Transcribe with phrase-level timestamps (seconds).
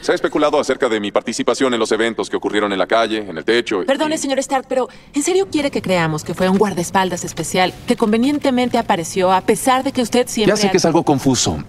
[0.00, 3.18] Se ha especulado acerca de mi participación en los eventos que ocurrieron en la calle,
[3.18, 3.82] en el techo.
[3.82, 7.74] y- Perdone, señor Stark, pero ¿en serio quiere que creamos que fue un guardaespaldas especial
[7.86, 10.54] que convenientemente apareció a pesar de que usted siempre...
[10.54, 11.62] Ya sé ha- que es algo confuso.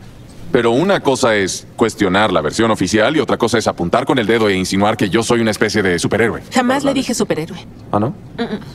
[0.52, 4.28] Pero una cosa es cuestionar la versión oficial y otra cosa es apuntar con el
[4.28, 6.42] dedo e insinuar que yo soy una especie de superhéroe.
[6.54, 7.58] Jamás le dije superhéroe.
[7.92, 8.13] ¿Ah, no?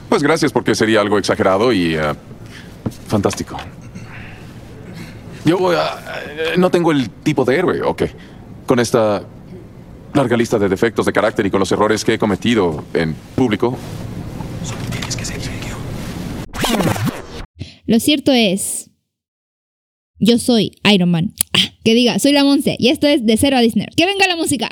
[0.09, 1.95] Pues gracias porque sería algo exagerado y...
[1.95, 2.01] eh,
[3.09, 3.57] fantástico.
[5.45, 8.11] Yo eh, eh, no tengo el tipo de héroe, ¿o qué?
[8.67, 9.23] Con esta
[10.17, 13.77] larga lista de defectos de carácter y con los errores que he cometido en público.
[17.87, 18.91] Lo cierto es.
[20.19, 21.35] Yo soy Iron Man.
[21.53, 22.77] Ah, que diga, soy la Monse.
[22.79, 23.87] Y esto es De Cero a Disney.
[23.97, 24.71] ¡Que venga la música!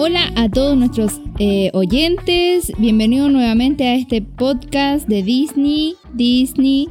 [0.00, 2.72] Hola a todos nuestros eh, oyentes.
[2.78, 5.94] Bienvenidos nuevamente a este podcast de Disney.
[6.14, 6.88] Disney,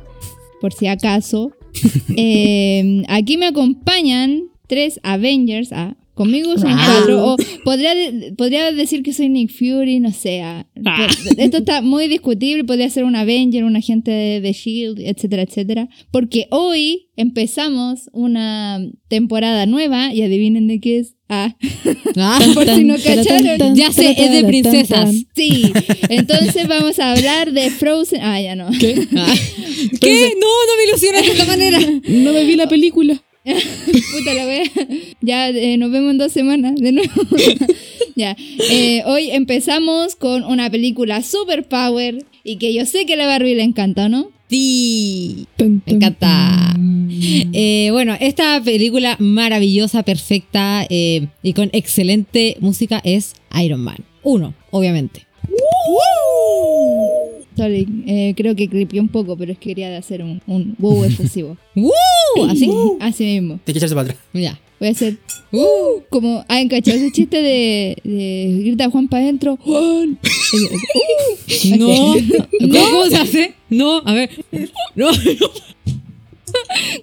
[0.61, 1.51] por si acaso.
[2.19, 5.69] Eh, aquí me acompañan tres Avengers.
[5.71, 7.33] ah, conmigo son cuatro.
[7.33, 7.93] O podría,
[8.35, 10.41] podría decir que soy Nick Fury, no sé.
[10.41, 12.63] ah, por- Esto está muy discutible.
[12.63, 15.89] Podría ser un Avenger, un agente de, de Shield, etcétera, etcétera.
[16.09, 21.13] Porque hoy empezamos una temporada nueva y adivinen de qué es.
[22.19, 23.75] Ah, por si no cacharon.
[23.75, 25.13] Ya sé, es de princesas.
[25.35, 25.71] Sí,
[26.09, 28.21] entonces vamos a hablar de Frozen.
[28.21, 28.69] Ah, ya no.
[28.79, 28.95] ¿Qué?
[29.17, 31.79] No, no me ilusiones de esta manera.
[32.07, 33.21] No me vi la película.
[33.43, 34.63] Puta la wea.
[35.21, 37.13] Ya eh, nos vemos en dos semanas de nuevo.
[38.15, 38.35] ya.
[38.69, 43.27] Eh, hoy empezamos con una película super power y que yo sé que a la
[43.27, 44.31] Barbie le encanta, ¿no?
[44.49, 46.73] Sí, me encanta.
[47.09, 53.97] Eh, bueno, esta película maravillosa, perfecta eh, y con excelente música es Iron Man.
[54.23, 55.25] Uno, obviamente.
[57.57, 61.03] Sorry, eh, creo que clipió un poco, pero es que quería hacer un, un wow
[61.05, 61.57] efusivo.
[61.75, 61.91] ¡Woo!
[62.49, 62.71] Así.
[62.99, 63.59] Así mismo.
[63.65, 64.23] Que echarse para atrás.
[64.33, 64.59] Ya.
[64.79, 65.17] Voy a hacer
[65.51, 69.57] uh, como ah, encachado ese chiste de, de grita Juan para adentro.
[69.57, 70.19] Juan.
[70.19, 71.87] Uh, No.
[72.59, 73.53] ¿Cómo, cómo se hace?
[73.69, 74.29] No, a ver.
[74.95, 75.49] No, no.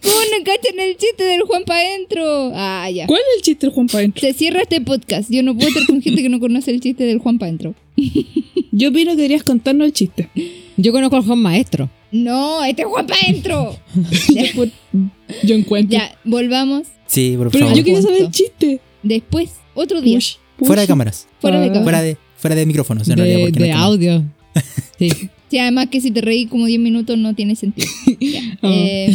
[0.03, 2.53] ¿Cómo no cachan el chiste del Juan para adentro?
[2.55, 3.07] Ah, ya.
[3.07, 4.21] ¿Cuál es el chiste del Juan para adentro?
[4.21, 5.31] Se cierra este podcast.
[5.31, 7.75] Yo no puedo estar con gente que no conoce el chiste del Juan para adentro.
[8.73, 10.29] Yo opino que deberías contarnos el chiste.
[10.77, 11.91] Yo conozco al Juan Maestro.
[12.11, 13.77] No, este es Juan para adentro.
[15.45, 15.99] Yo encuentro.
[15.99, 16.87] ya, volvamos.
[17.15, 17.79] Sí, por Pero favor.
[17.79, 18.81] yo quería saber el chiste.
[19.03, 20.17] Después, otro día.
[20.19, 20.67] Push, push.
[20.67, 21.27] Fuera de cámaras.
[21.41, 21.69] Fuera de Ah.
[21.69, 21.85] cámara.
[21.85, 23.39] Fuera de, fuera de micrófonos, en realidad.
[23.39, 24.25] De, porque no de audio.
[24.99, 25.11] Sí.
[25.51, 27.89] Sí, además que si te reí como 10 minutos no tiene sentido.
[28.21, 28.41] Ya.
[28.63, 28.69] Ah.
[28.73, 29.15] Eh,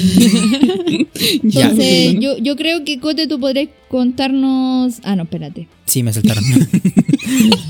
[1.44, 1.66] Ya.
[1.66, 5.00] entonces, yo, yo creo que Cote, tú podrías contarnos.
[5.04, 5.68] Ah, no, espérate.
[5.86, 6.44] Sí, me saltaron.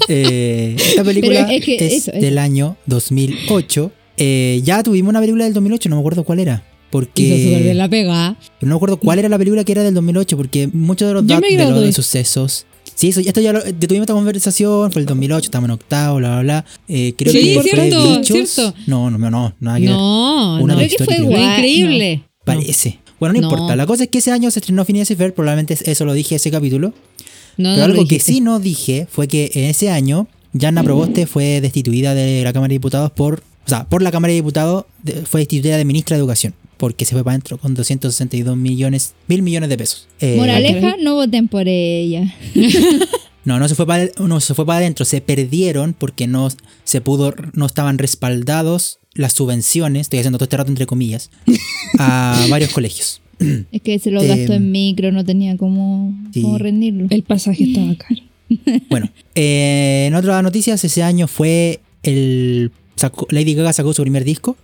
[0.08, 3.92] Eh, esta película es que es eso, es- del año 2008.
[4.18, 6.64] Eh, ya tuvimos una película del 2008, no me acuerdo cuál era.
[6.90, 8.36] Porque Hizo súper bien la pega.
[8.62, 11.24] no me acuerdo cuál era la película que era del 2008, porque muchos de los
[11.24, 12.66] me de, los de sucesos.
[12.96, 16.18] Sí, eso, esto ya lo, ya tuvimos esta conversación, fue el 2008, estamos en octavo,
[16.18, 16.66] bla, bla, bla.
[16.88, 18.50] Eh, creo Sí, que fue cierto, Bichos.
[18.50, 18.74] cierto.
[18.88, 19.94] No, no, no, no, nada que ver.
[19.94, 20.80] No, Una no.
[20.80, 21.16] Creo que fue.
[21.16, 21.42] Fue igual.
[21.54, 22.24] increíble.
[22.44, 23.00] Parece.
[23.20, 23.48] Bueno, no, No.
[23.50, 23.76] importa.
[23.76, 26.36] La cosa es que ese año se estrenó Phineas y Ferb, probablemente eso lo dije
[26.36, 26.94] ese capítulo.
[27.58, 31.28] No, Pero no algo que sí no dije fue que en ese año Yanna Proboste
[31.28, 33.44] fue destituida de la Cámara de Diputados por.
[33.66, 34.86] O sea, por la Cámara de Diputados
[35.26, 36.54] fue destituida de ministra de Educación.
[36.80, 40.08] Porque se fue para adentro con 262 millones, mil millones de pesos.
[40.20, 42.34] Eh, Moraleja, no voten por ella.
[43.46, 46.50] No, no se fue para no se fue para adentro, se perdieron porque no
[46.84, 51.32] se pudo, no estaban respaldados las subvenciones, estoy haciendo todo este rato entre comillas,
[51.98, 53.22] a varios colegios.
[53.72, 56.42] Es que se lo gastó Eh, en micro, no tenía cómo, sí.
[56.42, 57.08] cómo rendirlo.
[57.10, 58.22] El pasaje estaba caro.
[58.90, 62.72] Bueno, eh, en otras noticias, ese año fue el.
[62.98, 64.58] sacó- Lady Gaga sacó su primer disco.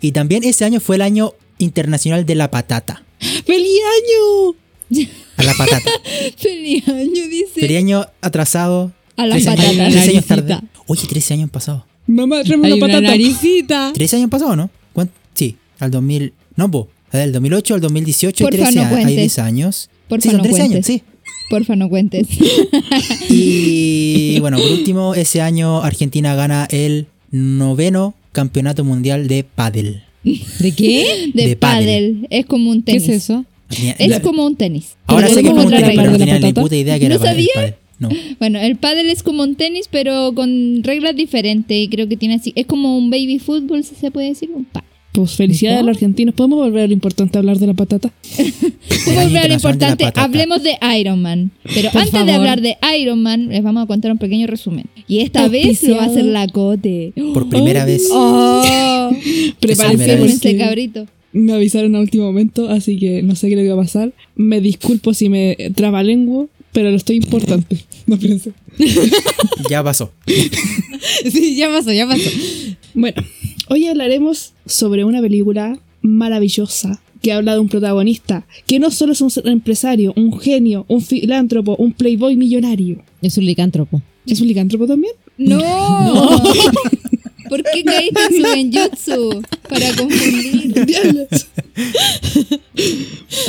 [0.00, 3.02] Y también ese año fue el año internacional de la patata.
[3.18, 5.04] ¡Feliz año!
[5.36, 5.90] A la patata.
[6.36, 7.60] Feliz año, dice.
[7.60, 8.92] Feliz año atrasado.
[9.16, 9.90] A la 13 años- patata.
[9.90, 10.58] 13 años tarde.
[10.86, 11.86] Oye, 13 años han pasado.
[12.06, 13.00] Mamá, tráeme una una patata.
[13.10, 13.92] naricita.
[13.94, 14.70] 13 años han pasado, ¿no?
[14.92, 15.12] ¿Cuánto?
[15.34, 16.32] Sí, al 2000.
[16.56, 16.88] No, po.
[17.12, 18.96] Del 2008 al 2018 hay Porfa, 13 no años.
[18.98, 19.16] Hay cuentes.
[19.16, 19.90] 10 años.
[20.08, 20.86] Porfa, sí, son no 13 años, cuentes.
[20.86, 21.02] sí.
[21.50, 22.26] Porfa, no cuentes.
[23.28, 30.02] Y bueno, por último, ese año Argentina gana el noveno campeonato mundial de pádel.
[30.24, 31.30] ¿De qué?
[31.34, 31.84] De, De pádel.
[31.86, 32.26] pádel.
[32.30, 33.08] Es como un ¿Qué tenis.
[33.08, 33.44] es eso?
[33.98, 34.96] Es la- como un tenis.
[35.06, 36.98] Ahora sé que es como un tenis, pero no ¿De la tenía ni puta idea
[36.98, 37.48] que ¿No era pádel, sabía?
[37.54, 37.74] pádel.
[37.98, 38.08] No.
[38.38, 41.76] Bueno, el pádel es como un tenis, pero con reglas diferentes.
[41.76, 42.52] Y creo que tiene así.
[42.56, 44.50] Es como un baby fútbol, si se puede decir.
[44.54, 44.87] Un pádel.
[45.12, 46.34] Pues felicidades a los argentinos.
[46.34, 48.12] ¿Podemos volver a lo importante a hablar de la patata?
[48.38, 48.52] El
[49.16, 51.50] Vamos a de la importante, hablemos de Iron Man.
[51.62, 54.86] Pero Por antes de hablar de Iron Man, les vamos a contar un pequeño resumen.
[55.06, 57.12] Y esta vez lo va a hacer la Cote.
[57.32, 58.08] Por primera vez.
[58.12, 59.10] ¡Oh!
[59.60, 60.12] Prepárense.
[60.12, 61.06] Afírmense, porque cabrito.
[61.32, 64.12] me avisaron a último momento, así que no sé qué le va a pasar.
[64.36, 67.76] Me disculpo si me traba lengua, pero lo estoy importante.
[68.08, 68.52] No pienso.
[69.68, 70.10] Ya pasó.
[71.30, 72.30] Sí, ya pasó, ya pasó.
[72.94, 73.22] Bueno,
[73.68, 79.20] hoy hablaremos sobre una película maravillosa que habla de un protagonista que no solo es
[79.20, 83.02] un empresario, un genio, un filántropo, un playboy millonario.
[83.22, 84.02] Es un licántropo.
[84.26, 85.12] ¿Es un licántropo también?
[85.36, 85.58] ¡No!
[87.48, 89.42] ¿Por qué caíste en su genjutsu?
[89.68, 91.28] Para confundir.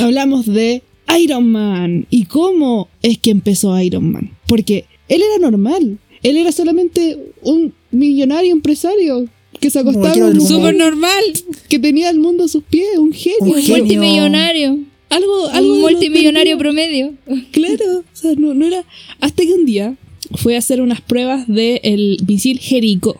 [0.00, 0.82] Hablamos de
[1.20, 4.30] Iron Man y cómo es que empezó Iron Man.
[4.46, 5.98] Porque él era normal.
[6.22, 9.28] Él era solamente un millonario empresario
[9.60, 10.40] que se acostaba un-.
[10.40, 11.22] Súper normal.
[11.68, 13.36] que tenía el mundo a sus pies, un genio.
[13.40, 14.78] Un multimillonario.
[15.10, 17.14] Algo, algo Un de lo- multimillonario promedio.
[17.50, 18.84] Claro, o sea, no, no era.
[19.20, 19.96] Hasta que un día
[20.36, 23.16] fue a hacer unas pruebas del misil Jericho.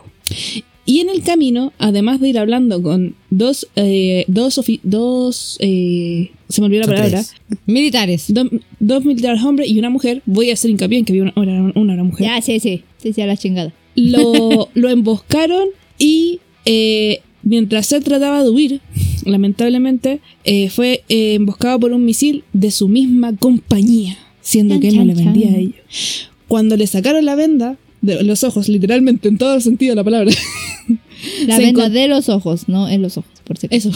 [0.85, 6.59] Y en el camino, además de ir hablando con dos, eh, dos, dos eh, se
[6.61, 7.33] me olvidó la Son palabra, tres.
[7.67, 8.25] Militares.
[8.29, 8.47] dos,
[8.79, 11.71] dos militares hombres y una mujer, voy a hacer hincapié en que había una, una,
[11.75, 12.83] una, una mujer, Ya, sí, sí.
[12.97, 13.73] Sí, sí, a la chingada.
[13.95, 15.67] lo, lo emboscaron
[16.01, 18.81] y eh, mientras él trataba de huir,
[19.23, 24.87] lamentablemente, eh, fue eh, emboscado por un misil de su misma compañía, siendo Chan, que
[24.87, 25.55] él no chan, le vendía chan.
[25.55, 26.29] a ellos.
[26.47, 30.03] Cuando le sacaron la venda de los ojos, literalmente en todo el sentido de la
[30.03, 30.31] palabra,
[31.45, 33.67] La venda de los ojos, no en los ojos, por acaso.
[33.69, 33.91] eso,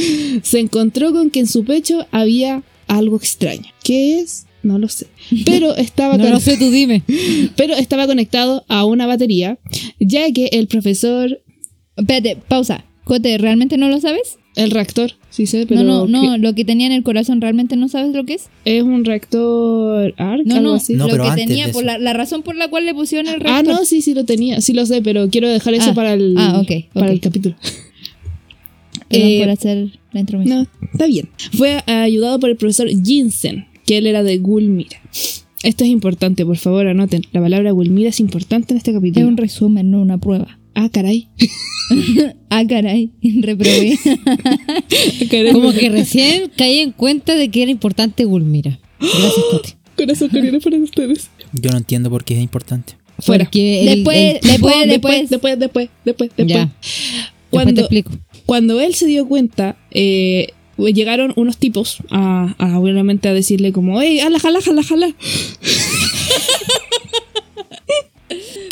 [0.42, 3.66] se encontró con que en su pecho había algo extraño.
[3.82, 4.46] ¿Qué es?
[4.62, 5.06] No lo sé.
[5.44, 7.02] Pero estaba No lo sé, tú dime.
[7.56, 9.58] pero estaba conectado a una batería,
[9.98, 11.40] ya que el profesor,
[12.00, 12.84] Espérate, pausa.
[13.04, 14.36] Cote, ¿realmente no lo sabes?
[14.56, 16.36] el reactor, sí sé, pero no, no, no.
[16.38, 18.48] Lo que tenía en el corazón, ¿realmente no sabes lo que es?
[18.64, 20.74] es un reactor ARC, No, algo no.
[20.74, 20.94] así.
[20.94, 23.28] No, lo pero que antes tenía, por la, la razón por la cual le pusieron
[23.28, 23.74] el Ah, reactor.
[23.74, 26.34] no, sí, sí lo tenía, sí lo sé, pero quiero dejar eso Ah, para el
[26.36, 27.54] ah, ok, para el capítulo.
[29.08, 30.68] Perdón Eh, por hacer la intromisión.
[30.80, 31.28] No, está bien.
[31.56, 34.98] Fue eh, ayudado por el profesor Jinsen, que él era de Gulmira.
[35.62, 37.22] Esto es importante, por favor, anoten.
[37.32, 39.26] La palabra Gulmira es importante en este Es capítulo.
[39.28, 40.58] un resumen, no una prueba.
[40.74, 41.28] Ah, caray.
[42.50, 43.10] Ah, caray,
[43.42, 43.98] reprobé.
[45.52, 48.78] Como que recién caí en cuenta de que era importante Gulmira.
[49.00, 49.76] Gracias, Cote.
[49.96, 51.30] Corazón coreano para ustedes.
[51.52, 52.94] Yo no entiendo por qué es importante.
[53.18, 53.44] Fuera.
[53.52, 56.30] Después- después- después, después, después, después, después.
[56.46, 56.64] Ya.
[56.64, 58.12] Después te Cuando, explico.
[58.46, 60.48] cuando él se dio cuenta, eh,
[60.94, 65.14] llegaron unos tipos a, a, obviamente a decirle como, ¡Ey, jala, jala, jala, jala!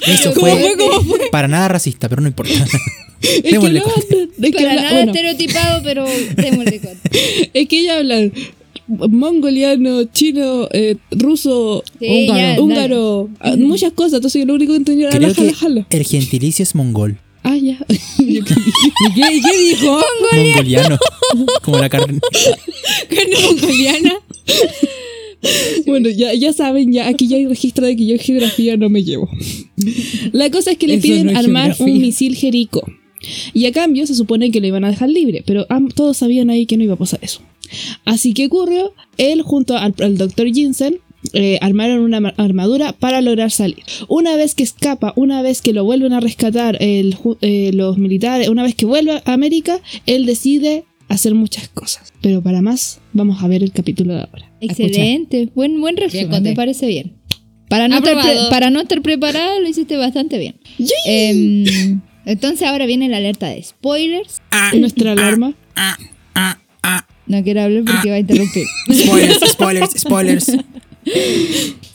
[0.07, 0.77] Eso ¿Cómo fue, fue?
[0.77, 1.31] ¿Cómo fue?
[1.31, 2.53] para nada racista, pero no importa.
[3.21, 6.07] Es que, Démosle de- es que Para habla- nada bueno, estereotipado, pero
[6.37, 7.11] démosle cuenta.
[7.55, 8.33] es que ellos hablan
[8.87, 12.39] mongoliano, chino, eh, ruso, Sí, Húngaro.
[12.55, 14.15] ya, húngaro, ah, muchas cosas.
[14.15, 17.19] Entonces yo lo único que entendí era Creo jala, jala, el gentilicio es mongol.
[17.43, 17.79] Ah, ya.
[18.19, 18.55] ¿Y qué,
[19.15, 20.01] qué dijo?
[20.33, 20.99] Mongoliano.
[21.63, 22.19] Como la carne.
[23.09, 24.13] ¿Carne mongoliana?
[25.87, 28.89] bueno, ya, ya saben, ya aquí ya hay registro de que yo en geografía no
[28.89, 29.29] me llevo.
[30.33, 32.91] La cosa es que le Eso piden no armar un misil Jerico.
[33.53, 36.67] Y a cambio se supone que lo iban a dejar libre, pero todos sabían ahí
[36.67, 37.41] que no iba a pasar eso.
[38.05, 40.99] Así que ocurrió, él junto al, al doctor Jinsen
[41.33, 43.83] eh, armaron una ma- armadura para lograr salir.
[44.09, 48.49] Una vez que escapa, una vez que lo vuelven a rescatar el eh, los militares,
[48.49, 52.13] una vez que vuelve a América, él decide hacer muchas cosas.
[52.23, 54.48] Pero para más, vamos a ver el capítulo de ahora.
[54.61, 56.41] Excelente, buen, buen resumen, Cote.
[56.41, 57.13] me parece bien.
[57.69, 58.17] Para no, estar
[58.51, 60.57] para no estar preparado, lo hiciste bastante bien.
[61.05, 64.41] Em, entonces ahora viene la alerta de spoilers.
[64.75, 65.55] Nuestra alarma.
[67.27, 68.65] No quiero hablar porque va a interrumpir.
[68.91, 70.47] Spoilers, spoilers, spoilers.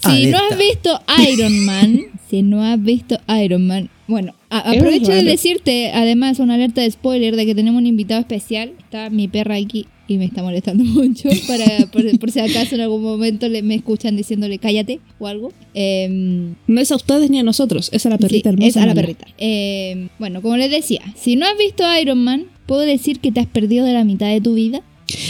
[0.05, 5.24] Si no has visto Iron Man, si no has visto Iron Man, bueno, aprovecho de
[5.24, 8.74] decirte, además, una alerta de spoiler de que tenemos un invitado especial.
[8.77, 11.29] Está mi perra aquí y me está molestando mucho.
[11.48, 15.51] Para, por, por si acaso en algún momento le, me escuchan diciéndole cállate o algo.
[15.74, 18.67] Em, No es a ustedes ni a nosotros, es a la perrita Sí, hermosa.
[18.67, 19.25] Es a la perrita.
[19.38, 23.39] Eh, bueno, como les decía, si no has visto Iron Man, puedo decir que te
[23.39, 24.82] has perdido de la mitad de tu vida.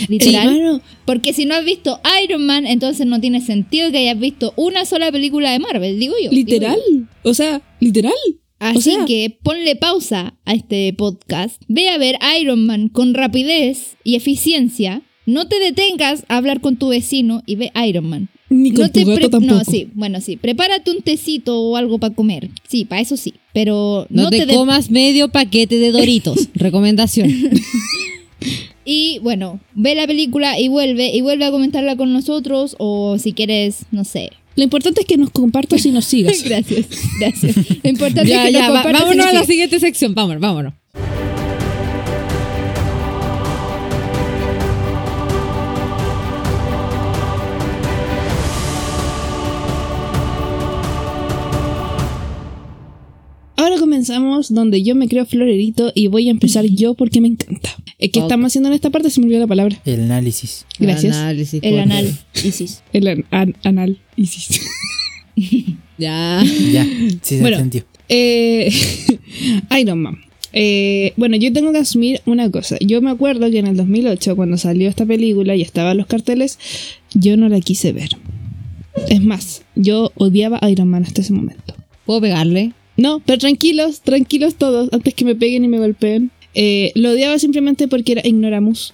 [0.08, 0.82] Literal.
[1.06, 4.86] Porque si no has visto Iron Man, entonces no tiene sentido que hayas visto una
[4.86, 6.30] sola película de Marvel, digo yo.
[6.30, 6.78] digo literal.
[6.92, 7.02] yo.
[7.24, 8.14] O sea, literal.
[8.70, 13.14] Así O sea- que ponle pausa a este podcast, ve a ver Iron Man con
[13.14, 15.02] rapidez y eficiencia.
[15.26, 18.30] No te detengas a hablar con tu vecino y ve Iron Man.
[18.50, 19.54] Ni con No te tu gato pre- tampoco.
[19.56, 20.36] No, sí, bueno, sí.
[20.38, 22.50] Prepárate un tecito o algo para comer.
[22.68, 23.34] Sí, para eso sí.
[23.54, 26.50] Pero No, no, te, comas medio paquete de Doritos.
[26.54, 27.32] Recomendación.
[28.86, 33.32] Y bueno, ve la película y vuelve y vuelve a comentarla con nosotros o si
[33.32, 34.32] quieres, no sé.
[34.56, 36.44] Lo importante es que nos compartas y nos sigas.
[36.46, 36.86] Gracias,
[37.20, 37.56] gracias.
[37.84, 40.14] Lo importante ya, es que ya, va- y vámonos nos a la siguiente sección.
[40.14, 40.74] Vámonos, vámonos.
[53.64, 57.70] Ahora comenzamos donde yo me creo florerito y voy a empezar yo porque me encanta.
[57.98, 58.26] Es que Ok.
[58.26, 59.80] estamos haciendo en esta parte, se me olvidó la palabra.
[59.86, 60.66] El análisis.
[60.80, 61.16] Gracias.
[61.16, 62.18] Análisis, El por- anal.
[62.44, 62.84] Isis.
[62.92, 64.00] El an- an- anal.
[64.18, 64.60] Isis.
[65.98, 66.44] Ya.
[66.72, 67.56] Ya, sí se Bueno.
[67.58, 67.86] entendió.
[68.10, 68.70] Eh,
[69.80, 70.18] Iron Man.
[70.52, 72.78] Eh, bueno, yo tengo que asumir una cosa.
[72.82, 76.60] Yo me acuerdo que en el 2008, cuando salió esta película y estaban los carteles,
[77.14, 78.10] yo no la quise ver.
[79.08, 81.76] Es más, yo odiaba a Iron Man hasta ese momento.
[82.06, 82.74] ¿Puedo pegarle?
[82.98, 86.32] No, pero tranquilos, tranquilos todos, antes que me peguen y me golpeen.
[86.56, 88.94] Eh, lo odiaba simplemente porque era Ignoramus.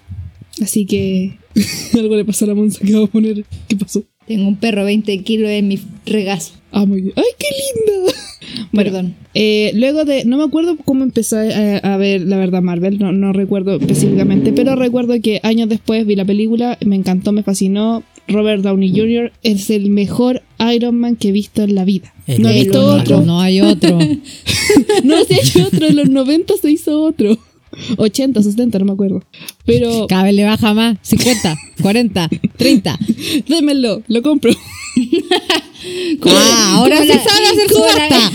[0.62, 1.38] Así que
[1.94, 3.46] algo le pasó a la Monza que va a poner.
[3.68, 4.03] ¿Qué pasó?
[4.27, 6.53] Tengo un perro 20 kilos en mi regazo.
[6.72, 7.13] Ah, muy bien.
[7.15, 8.13] ¡Ay, qué linda!
[8.72, 9.15] Bueno, Perdón.
[9.36, 10.25] eh, luego de.
[10.25, 14.53] No me acuerdo cómo empecé a, a ver la verdad Marvel, no, no recuerdo específicamente,
[14.53, 18.03] pero recuerdo que años después vi la película, me encantó, me fascinó.
[18.29, 19.31] Robert Downey Jr.
[19.43, 20.41] es el mejor
[20.74, 22.13] Iron Man que he visto en la vida.
[22.27, 23.21] El no he visto otro.
[23.21, 23.98] No hay otro.
[25.03, 25.88] No, sí hay otro.
[25.88, 27.38] En los 90 se hizo otro.
[27.98, 29.24] 80, 60, no me acuerdo.
[29.65, 30.98] Pero Cada vez le baja más.
[31.01, 33.00] 50, 40, 30.
[33.48, 34.51] démelo, lo compro.
[36.25, 38.31] Ah, ahora la- sabe hacer subasta.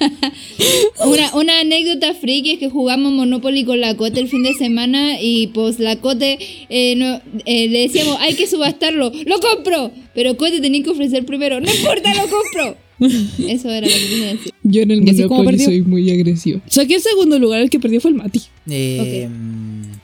[1.06, 5.20] Una, una anécdota friki es que jugamos Monopoly con la Cote el fin de semana
[5.20, 6.38] y pues la Cote
[6.68, 11.24] eh, no- eh, le decíamos hay que subastarlo, lo compro, pero Cote tenía que ofrecer
[11.24, 12.76] primero, no importa, lo compro.
[13.48, 14.52] Eso era lo que tenía que decir.
[14.62, 15.66] Yo en el ¿Y así cómo Monopoly perdió?
[15.66, 16.60] soy muy agresivo.
[16.68, 18.42] Saqué el segundo lugar, el que perdió fue el Mati.
[18.68, 19.28] Eh,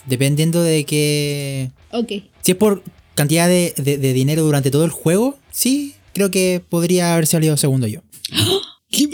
[0.06, 1.70] Dependiendo de que.
[1.92, 2.12] Ok.
[2.42, 2.82] Si es por
[3.14, 7.56] cantidad de, de- de dinero durante todo el juego, sí, creo que podría haber salido
[7.56, 8.00] segundo yo.
[8.90, 9.08] ¡Qué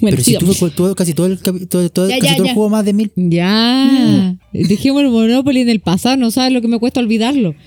[0.00, 0.34] Bueno, Pero si
[0.74, 3.10] todo- casi todo el, todo, todo- Ya, casi ya, todo el juego más de mil.
[3.16, 4.36] Ya.
[4.52, 6.16] Dejemos el Monopoly en el pasado.
[6.16, 7.54] No sabes lo que me cuesta olvidarlo.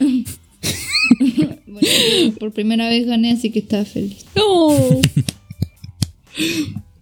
[1.66, 4.26] Bueno, por primera vez gané, así que estaba feliz.
[4.36, 4.70] ¡No!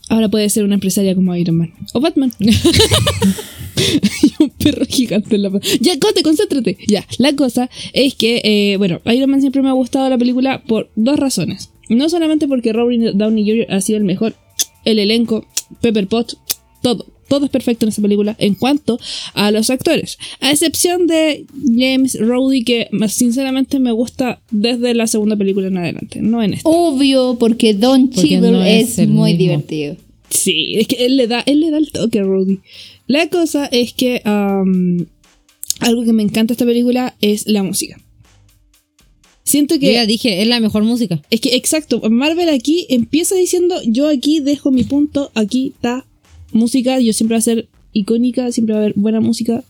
[0.10, 1.74] Ahora puede ser una empresaria como Iron Man.
[1.94, 2.32] O Batman.
[2.40, 6.78] Hay un perro gigante en la pa- Ya, Cote, concéntrate.
[6.88, 10.64] Ya, la cosa es que, eh, bueno, Iron Man siempre me ha gustado la película
[10.64, 11.72] por dos razones.
[11.90, 13.74] No solamente porque Robert Downey Jr.
[13.74, 14.36] ha sido el mejor,
[14.92, 15.46] el elenco,
[15.82, 16.38] Pepper Pot,
[16.82, 17.06] todo.
[17.28, 18.98] Todo es perfecto en esa película en cuanto
[19.34, 20.18] a los actores.
[20.40, 25.78] A excepción de James Rhodey, que más sinceramente me gusta desde la segunda película en
[25.78, 26.70] adelante, no en esta.
[26.70, 29.38] Obvio, porque Don Porque Cheadle no es muy mismo.
[29.38, 29.98] divertido.
[30.30, 32.60] Sí, es que él le da, él le da el toque a Rudy.
[33.08, 35.06] La cosa es que am,
[35.82, 38.00] algo que me encanta de esta película es la música.
[39.48, 41.22] Siento Yo que ya dije, es la mejor música.
[41.30, 46.06] es que exacto, Marvel aquí empieza diciendo yo aquí dejo mi punto, aquí está
[46.52, 49.64] música, yo siempre va a ser icónica, siempre va a haber buena música.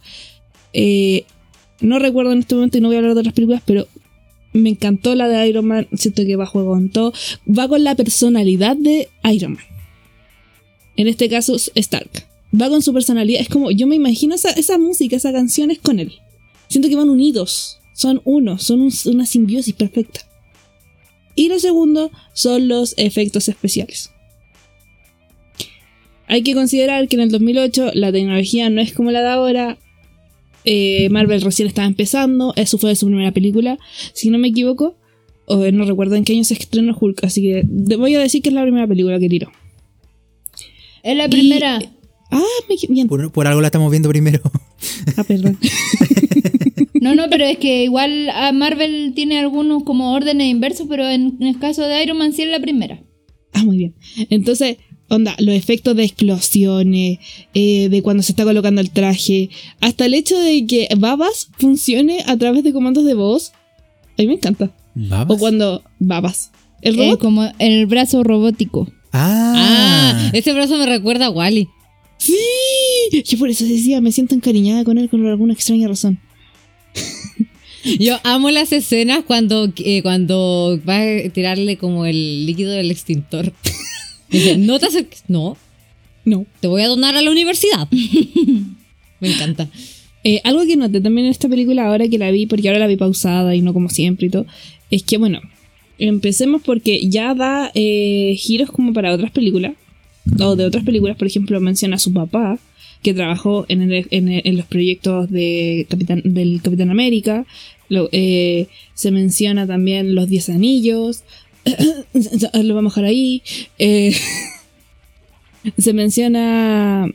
[0.73, 1.25] Eh,
[1.79, 3.87] no recuerdo en este momento y no voy a hablar de otras películas, pero
[4.51, 7.13] me encantó la de Iron Man, siento que va a juego con todo,
[7.47, 9.65] va con la personalidad de Iron Man.
[10.95, 12.25] En este caso Stark.
[12.59, 15.77] Va con su personalidad, es como yo me imagino esa, esa música, esa canción es
[15.77, 16.13] con él.
[16.67, 20.21] Siento que van unidos, son uno, son un- una simbiosis perfecta.
[21.33, 24.11] Y lo segundo son los efectos especiales.
[26.27, 29.77] Hay que considerar que en el 2008 la tecnología no es como la de ahora.
[30.65, 32.53] Eh, Marvel recién estaba empezando.
[32.55, 33.79] Eso fue su primera película,
[34.13, 34.95] si no me equivoco.
[35.45, 37.23] O no recuerdo en qué año se estrenó Hulk.
[37.23, 37.63] Así que
[37.97, 39.51] voy a decir que es la primera película que tiró.
[41.03, 41.79] Es la primera.
[42.29, 43.07] Ah, me bien.
[43.07, 44.41] Por, por algo la estamos viendo primero.
[45.15, 45.57] Ah, perdón.
[47.01, 51.37] No, no, pero es que igual a Marvel tiene algunos como órdenes inversos, pero en,
[51.39, 53.01] en el caso de Iron Man sí es la primera.
[53.53, 53.95] Ah, muy bien.
[54.29, 54.77] Entonces,
[55.09, 57.19] onda, los efectos de explosiones,
[57.53, 59.49] eh, de cuando se está colocando el traje,
[59.81, 63.51] hasta el hecho de que Babas funcione a través de comandos de voz,
[64.17, 64.71] a mí me encanta.
[64.95, 65.37] ¿Babas?
[65.37, 66.51] O cuando Babas.
[66.81, 67.19] El Eh, robot.
[67.19, 68.87] como el brazo robótico.
[69.13, 71.67] Ah, Ah, este brazo me recuerda a Wally.
[72.17, 72.35] Sí.
[73.25, 76.19] Yo por eso decía, me siento encariñada con él por alguna extraña razón.
[77.99, 83.53] Yo amo las escenas cuando, eh, cuando va a tirarle como el líquido del extintor.
[84.29, 85.23] Dice, no te acerques.
[85.27, 85.57] No,
[86.25, 86.45] No.
[86.59, 87.87] te voy a donar a la universidad.
[89.19, 89.69] Me encanta.
[90.23, 92.87] Eh, algo que noté también en esta película ahora que la vi, porque ahora la
[92.87, 94.45] vi pausada y no como siempre y todo,
[94.91, 95.39] es que bueno,
[95.99, 99.73] empecemos porque ya da eh, giros como para otras películas,
[100.39, 102.59] o de otras películas, por ejemplo, menciona a su papá,
[103.03, 107.45] que trabajó en, el- en el- en los proyectos de Capitán, del Capitán América,
[107.89, 111.23] Lo- eh, se menciona también los Diez Anillos,
[112.53, 113.41] lo vamos a dejar ahí,
[113.79, 114.13] eh,
[115.77, 117.07] se menciona,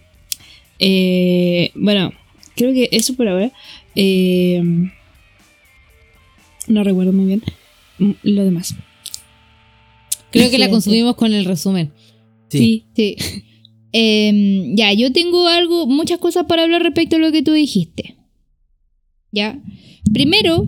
[0.79, 2.13] eh, bueno,
[2.57, 3.53] creo que eso por ahora,
[3.97, 4.63] eh,
[6.69, 7.43] no recuerdo muy bien
[8.23, 8.75] lo demás.
[10.31, 11.93] Creo que la consumimos con el resumen.
[12.49, 12.85] Sí.
[12.97, 13.17] Sí.
[13.93, 18.17] Em, ya, yo tengo algo, muchas cosas para hablar respecto a lo que tú dijiste.
[19.31, 19.63] Ya.
[20.13, 20.67] Primero,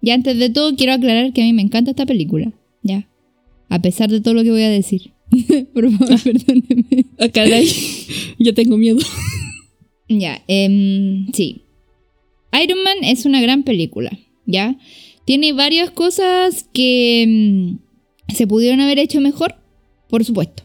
[0.00, 2.52] y antes de todo, quiero aclarar que a mí me encanta esta película.
[2.82, 3.08] Ya.
[3.68, 5.12] A pesar de todo lo que voy a decir.
[5.74, 7.04] Por favor, perdónenme.
[7.18, 7.68] Ah, caray,
[8.38, 8.98] ya tengo miedo.
[10.08, 11.62] Ya, em, sí.
[12.62, 14.10] Iron Man es una gran película,
[14.46, 14.78] ¿ya?
[15.26, 17.78] Tiene varias cosas que em,
[18.34, 19.56] se pudieron haber hecho mejor,
[20.08, 20.62] por supuesto.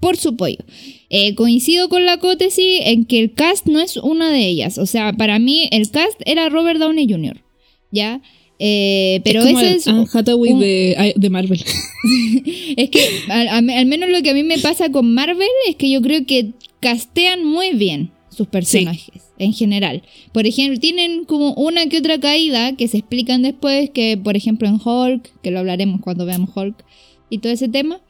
[0.00, 0.64] Por supuesto.
[1.10, 4.78] Eh, coincido con la Cote, sí, en que el cast no es una de ellas.
[4.78, 7.42] O sea, para mí el cast era Robert Downey Jr.,
[7.90, 8.20] ¿ya?
[8.60, 9.86] Eh, pero es como ese el es...
[9.88, 11.62] Anne Hathaway un- de, de Marvel.
[12.76, 15.76] Es que al, al- al menos lo que a mí me pasa con Marvel es
[15.76, 16.50] que yo creo que
[16.80, 20.02] castean muy bien sus personajes en general.
[20.32, 24.68] Por ejemplo, tienen como una que otra caída que se explican después, que por ejemplo
[24.68, 26.84] en Hulk, que lo hablaremos cuando veamos Hulk
[27.30, 28.00] y todo ese tema.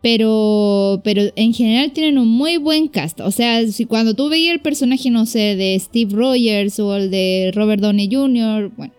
[0.00, 3.20] Pero, pero en general tienen un muy buen cast.
[3.20, 7.10] O sea, si cuando tú veías el personaje, no sé, de Steve Rogers o el
[7.10, 8.92] de Robert Downey Jr., bueno,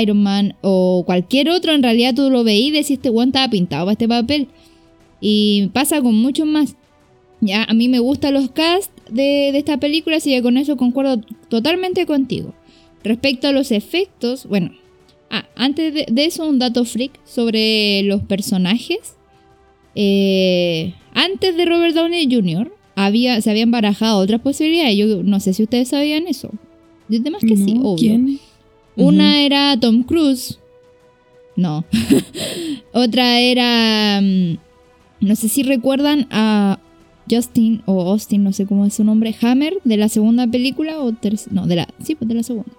[0.00, 3.84] Iron Man o cualquier otro, en realidad tú lo veías y este weón estaba pintado
[3.84, 4.48] para este papel.
[5.20, 6.74] Y pasa con muchos más.
[7.40, 10.76] Ya, a mí me gustan los casts de, de esta película, así que con eso
[10.76, 12.54] concuerdo totalmente contigo.
[13.04, 14.72] Respecto a los efectos, bueno,
[15.30, 19.16] ah, antes de, de eso un dato freak sobre los personajes.
[19.94, 22.72] Eh, antes de Robert Downey Jr.
[22.94, 24.96] Había, se habían barajado otras posibilidades.
[24.96, 26.50] Yo no sé si ustedes sabían eso.
[27.08, 27.96] Yo demás que sí, obvio.
[27.96, 28.38] ¿quién?
[28.96, 30.58] Una era Tom Cruise.
[31.56, 31.84] No.
[32.92, 34.20] Otra era.
[34.22, 34.56] mm,
[35.20, 36.78] No sé si recuerdan a
[37.30, 41.12] Justin o Austin, no sé cómo es su nombre, Hammer, de la segunda película o
[41.12, 41.54] tercera.
[41.54, 41.88] No, de la.
[42.02, 42.72] Sí, pues de la segunda.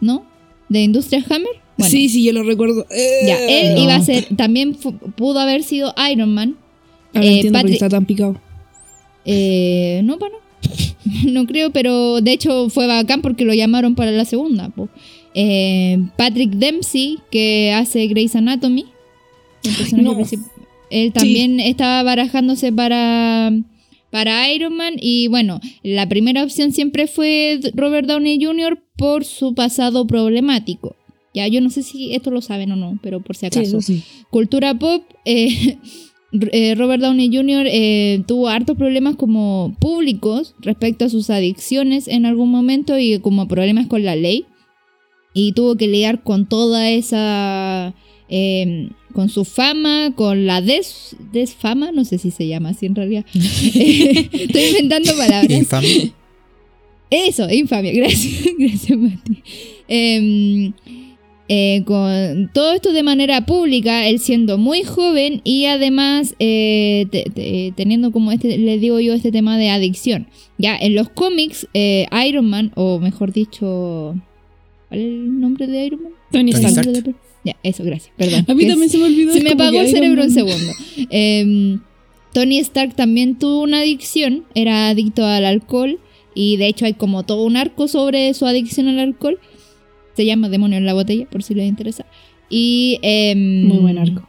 [0.00, 0.24] ¿No?
[0.68, 1.61] ¿De Industria Hammer?
[1.78, 2.86] Bueno, Sí, sí, yo lo recuerdo.
[2.90, 3.82] Eh, Ya, él No.
[3.84, 4.26] iba a ser.
[4.36, 4.74] También
[5.16, 6.56] pudo haber sido Iron Man.
[7.14, 8.40] Ahora eh, entiendo por qué está tan picado.
[9.24, 10.36] Eh, no, bueno.
[11.26, 14.68] no creo, pero de hecho fue bacán porque lo llamaron para la segunda.
[14.70, 14.88] po.
[15.34, 18.86] Eh, Patrick Dempsey, que hace Grey's Anatomy.
[19.64, 20.16] el No.
[20.90, 23.50] Él también estaba barajándose para,
[24.10, 24.94] para Iron Man.
[25.00, 28.78] Y bueno, la primera opción siempre fue Robert Downey Jr.
[28.96, 30.96] por su pasado problemático.
[31.34, 33.62] Ya, yo no sé si esto lo saben o no, pero por si Sí, acaso.
[33.62, 34.02] eso sí.
[34.30, 35.78] Cultura pop, eh,
[36.52, 37.66] eh, Robert Downey Jr.
[37.70, 43.48] eh, tuvo hartos problemas como públicos respecto a sus adicciones en algún momento y como
[43.48, 44.44] problemas con la ley.
[45.34, 47.94] Y tuvo que lidiar con toda esa...
[48.28, 52.94] eh, con su fama, con la des, desfama, no sé si se llama así en
[52.94, 53.24] realidad.
[53.34, 55.50] Estoy inventando palabras.
[55.50, 56.12] Infame.
[57.10, 57.92] Eso, infamia.
[57.92, 59.42] Gracias, gracias, Mati.
[59.88, 60.72] Em,
[61.48, 67.24] eh, con todo esto de manera pública, él siendo muy joven y además eh, te-
[67.34, 70.28] te- teniendo como este, les digo yo, este tema de adicción.
[70.58, 74.14] Ya, en los cómics, eh, Iron Man, o mejor dicho,
[74.88, 76.12] ¿cuál es el nombre de Iron Man?
[76.30, 77.14] Tony Stark.
[77.44, 78.44] Ya, eso, gracias, perdón.
[78.48, 79.32] A mí también es- se me olvidó.
[79.32, 80.72] se me apagó el cerebro un Man- segundo.
[81.10, 81.80] Em,
[82.32, 85.98] Tony Stark también tuvo una adicción, era adicto al alcohol
[86.34, 89.38] y de hecho hay como todo un arco sobre su adicción al alcohol.
[90.14, 92.04] Se llama Demonio en la botella, por si les interesa.
[92.50, 94.28] Y em, Muy buen arco.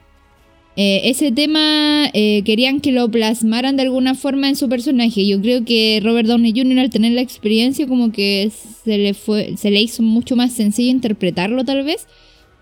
[0.78, 5.28] eh, ese tema eh, querían que lo plasmaran de alguna forma en su personaje.
[5.28, 6.80] Yo creo que Robert Downey Jr.
[6.80, 8.50] al tener la experiencia como que
[8.84, 12.08] se le fue, se le hizo mucho más sencillo interpretarlo tal vez.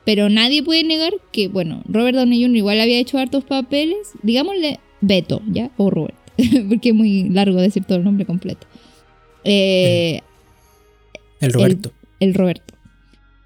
[0.03, 2.57] Pero nadie puede negar que, bueno, Robert Downey Jr.
[2.57, 3.97] igual había hecho hartos papeles.
[4.23, 5.69] Digámosle Beto, ¿ya?
[5.77, 6.15] O Robert.
[6.69, 8.65] Porque es muy largo decir todo el nombre completo.
[9.43, 10.21] Eh,
[11.39, 11.91] El Roberto.
[12.19, 12.70] el Roberto.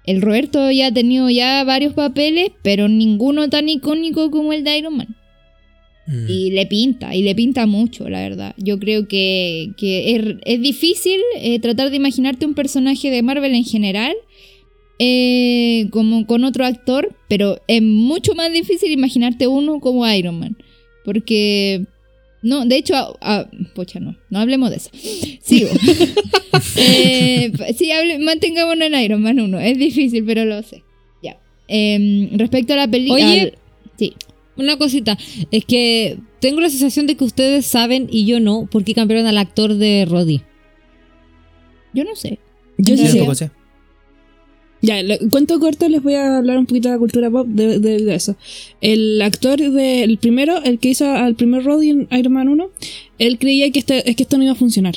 [0.06, 4.78] El Roberto ya ha tenido ya varios papeles, pero ninguno tan icónico como el de
[4.78, 5.16] Iron Man.
[6.06, 6.26] Mm.
[6.28, 8.54] Y le pinta, y le pinta mucho, la verdad.
[8.56, 13.54] Yo creo que, que es, es difícil eh, tratar de imaginarte un personaje de Marvel
[13.54, 14.14] en general
[14.98, 20.56] eh, como con otro actor, pero es mucho más difícil imaginarte uno como Iron Man.
[21.04, 21.86] Porque
[22.46, 24.90] No, de hecho, a- a- pocha, no, no hablemos de eso.
[25.42, 25.68] Sigo.
[26.76, 29.58] eh, sí, hable- mantengámonos en Iron Man 1.
[29.60, 30.84] Es difícil, pero lo sé.
[31.22, 31.38] Ya.
[31.66, 33.24] Em, respecto a la película.
[33.24, 33.54] Oye.
[33.98, 34.14] Sí.
[34.56, 35.18] Una cosita,
[35.50, 39.26] es que tengo la sensación de que ustedes saben y yo no, por qué cambiaron
[39.26, 40.40] al actor de Roddy.
[41.92, 42.38] Yo no sé.
[42.78, 43.50] Yo Yo sí sé.
[44.86, 47.78] Ya, lo- cuento corto, les voy a hablar un poquito de la cultura pop de,
[47.80, 48.36] de- de eso.
[48.80, 52.68] El actor del primero, el que hizo al primer Roddy en Iron Man 1,
[53.18, 54.94] él creía que, este, es que esto no iba a funcionar.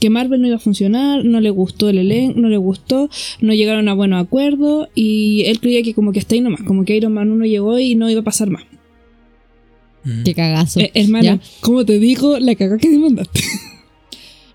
[0.00, 3.08] Que Marvel no iba a funcionar, no le gustó el elenco, no le gustó,
[3.40, 6.84] no llegaron a buenos acuerdos y él creía que como que está ahí nomás, como
[6.84, 8.64] que Iron Man 1 llegó y no iba a pasar más.
[10.04, 10.22] Mm.
[10.24, 10.80] Qué cagazo.
[10.80, 11.40] Eh, hermana, Ya.
[11.60, 13.40] como te digo, la cagada que te mandaste.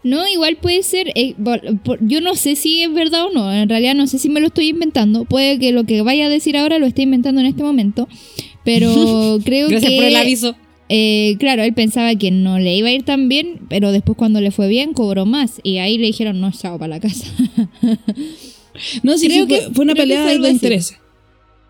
[0.07, 1.11] No, igual puede ser.
[1.15, 1.35] eh,
[2.01, 3.53] yo no sé si es verdad o no.
[3.53, 5.25] En realidad no sé si me lo estoy inventando.
[5.25, 8.07] Puede que lo que vaya a decir ahora lo esté inventando en este momento.
[8.63, 9.97] Pero creo Gracias que.
[9.97, 10.55] por el aviso.
[10.89, 13.59] eh, claro, él pensaba que no le iba a ir tan bien.
[13.69, 15.59] Pero después, cuando le fue bien, cobró más.
[15.63, 17.25] Y ahí le dijeron, no, chao para la casa.
[19.03, 20.53] No, sí, Creo sí, que- fue, fue una creo que pelea fue de algo así.
[20.53, 20.97] intereses.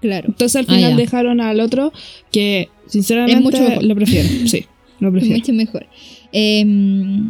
[0.01, 0.27] claro.
[0.27, 1.93] Entonces al Ah, final dejaron al otro
[2.31, 3.83] que sinceramente Es mucho mejor.
[3.83, 4.27] lo prefiero.
[4.45, 4.65] Sí,
[4.99, 5.37] lo prefiero.
[5.37, 5.85] Mucho mejor.
[6.31, 6.65] Eh,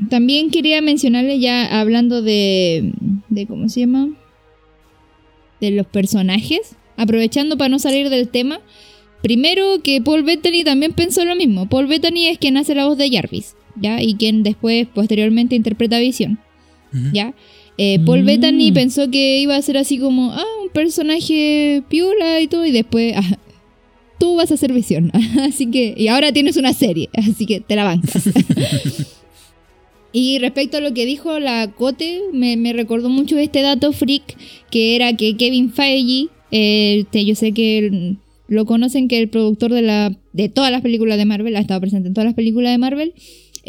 [0.10, 2.93] también quería mencionarle ya hablando de,
[3.30, 4.10] de ¿cómo se llama?
[5.62, 6.75] De los personajes.
[6.95, 8.60] Aprovechando para no salir del tema.
[9.21, 11.67] Primero que Paul Bettany también pensó lo mismo.
[11.67, 14.01] Paul Bettany es quien hace la voz de Jarvis, ¿ya?
[14.01, 16.39] Y quien después, posteriormente, interpreta a Visión.
[17.13, 17.34] ¿ya?
[17.77, 18.25] Eh, Paul Mm.
[18.25, 22.71] Bettany pensó que iba a ser así como, ah, un personaje piola y todo, y
[22.71, 23.38] después, ah,
[24.19, 25.12] tú vas a ser Visión.
[25.41, 28.23] así que, y ahora tienes una serie, así que te la bancas.
[30.12, 34.38] y respecto a lo que dijo la Cote, me, me recordó mucho este dato freak,
[34.71, 38.15] que era que Kevin Feige, eh, yo sé que
[38.47, 41.82] lo conocen, que el productor de, la, de todas las películas de Marvel, ha estado
[41.82, 43.13] presente en todas las películas de Marvel,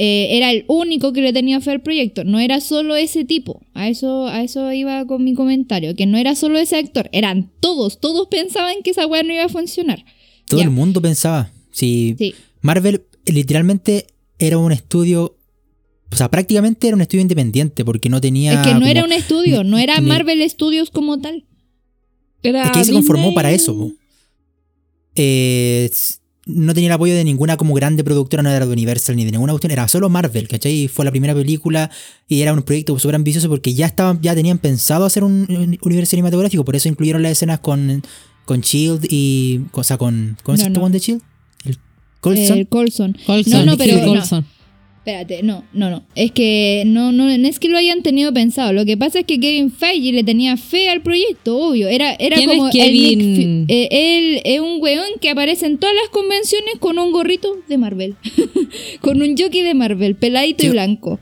[0.00, 2.22] eh, era el único que le tenía fe al proyecto.
[2.22, 3.62] No era solo ese tipo.
[3.74, 5.96] A eso, a eso iba con mi comentario.
[5.96, 7.10] Que no era solo ese actor.
[7.10, 7.98] Eran todos.
[7.98, 10.04] Todos pensaban que esa weá no iba a funcionar.
[10.48, 11.50] Todo el mundo pensaba.
[11.72, 12.34] Si Sí.
[12.60, 14.06] Marvel literalmente
[14.38, 15.36] era un estudio.
[16.10, 18.54] O sea, prácticamente era un estudio independiente porque no tenía.
[18.62, 19.62] es que no era un estudio.
[19.64, 21.44] No era ni- Marvel Studios como tal.
[22.42, 23.92] Era Es que se conformó para eso.
[25.14, 25.90] Eh,
[26.46, 29.32] no tenía el apoyo de ninguna como grande productora, no era de Universal ni de
[29.32, 30.72] ninguna cuestión, era solo Marvel, ¿cachai?
[30.84, 31.90] Y fue la primera película
[32.26, 35.78] y era un proyecto súper ambicioso porque ya estaban, ya tenían pensado hacer un, un
[35.82, 38.02] universo cinematográfico, por eso incluyeron las escenas con,
[38.48, 39.60] con Shield y.
[39.72, 40.38] O sea, con.
[40.42, 41.20] ¿Cómo No, de Shield?
[41.66, 41.76] El
[42.20, 42.58] Coulson.
[42.58, 43.16] El Colson.
[43.26, 44.06] Colson, No, no, pero no.
[44.06, 44.46] Colson.
[44.96, 46.02] Espérate, no, no, no.
[46.14, 48.72] Es que no, no, no es que lo hayan tenido pensado.
[48.72, 51.88] Lo que pasa es que Kevin Feige le tenía fe al proyecto, obvio.
[51.88, 53.18] Era, era ¿Quién como es el Kevin?
[53.18, 57.12] Nick Fu- eh, él es un weón que aparece en todas las convenciones con un
[57.12, 58.16] gorrito de Marvel.
[59.02, 61.20] con un jockey de Marvel, peladito y blanco.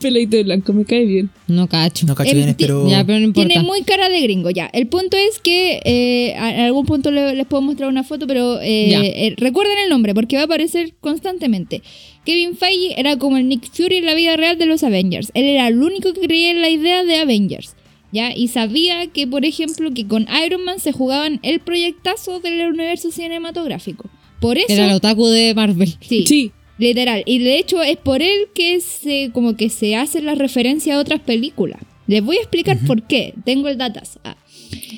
[0.00, 1.30] Peladito de blanco, me cae bien.
[1.48, 2.06] No cacho.
[2.06, 2.88] no cacho bien, pero.
[2.88, 3.48] Ya, pero no importa.
[3.48, 4.66] Tiene muy cara de gringo, ya.
[4.72, 8.26] El punto es que eh, a- en algún punto le- les puedo mostrar una foto,
[8.26, 11.82] pero eh, eh, recuerden el nombre porque va a aparecer constantemente.
[12.24, 15.30] Kevin Feige era como el Nick Fury en la vida real de los Avengers.
[15.34, 17.74] Él era el único que creía en la idea de Avengers.
[18.10, 18.34] ¿Ya?
[18.34, 23.10] Y sabía que, por ejemplo, que con Iron Man se jugaban el proyectazo del universo
[23.10, 24.08] cinematográfico.
[24.40, 24.66] Por eso.
[24.72, 25.94] Era el otaku de Marvel.
[26.00, 27.22] sí, Sí, Literal.
[27.26, 31.00] Y de hecho es por él que se como que se hace la referencia a
[31.00, 31.80] otras películas.
[32.06, 33.34] Les voy a explicar por qué.
[33.44, 34.18] Tengo el datas.
[34.24, 34.36] Ah.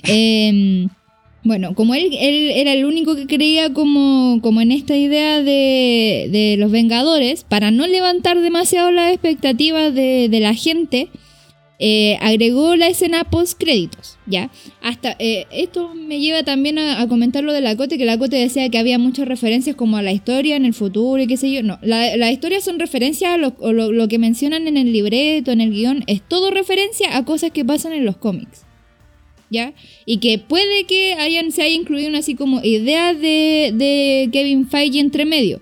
[0.04, 0.88] Em,
[1.42, 6.28] bueno, como él, él era el único que creía como, como en esta idea de,
[6.30, 11.08] de los Vengadores, para no levantar demasiado las expectativas de, de la gente,
[11.82, 14.50] eh, agregó la escena post créditos, ¿ya?
[14.82, 18.18] Hasta eh, esto me lleva también a, a comentar lo de la Cote, que la
[18.18, 21.36] Cote decía que había muchas referencias como a la historia en el futuro y qué
[21.38, 21.62] sé yo.
[21.62, 25.70] No, la- las historias son referencias a lo que mencionan en el libreto, en el
[25.72, 28.66] guion, es todo referencia a cosas que pasan en los cómics.
[29.52, 29.72] ¿Ya?
[30.06, 34.68] Y que puede que hayan, se haya incluido una así como idea de, de Kevin
[34.68, 35.60] Feige entre medio.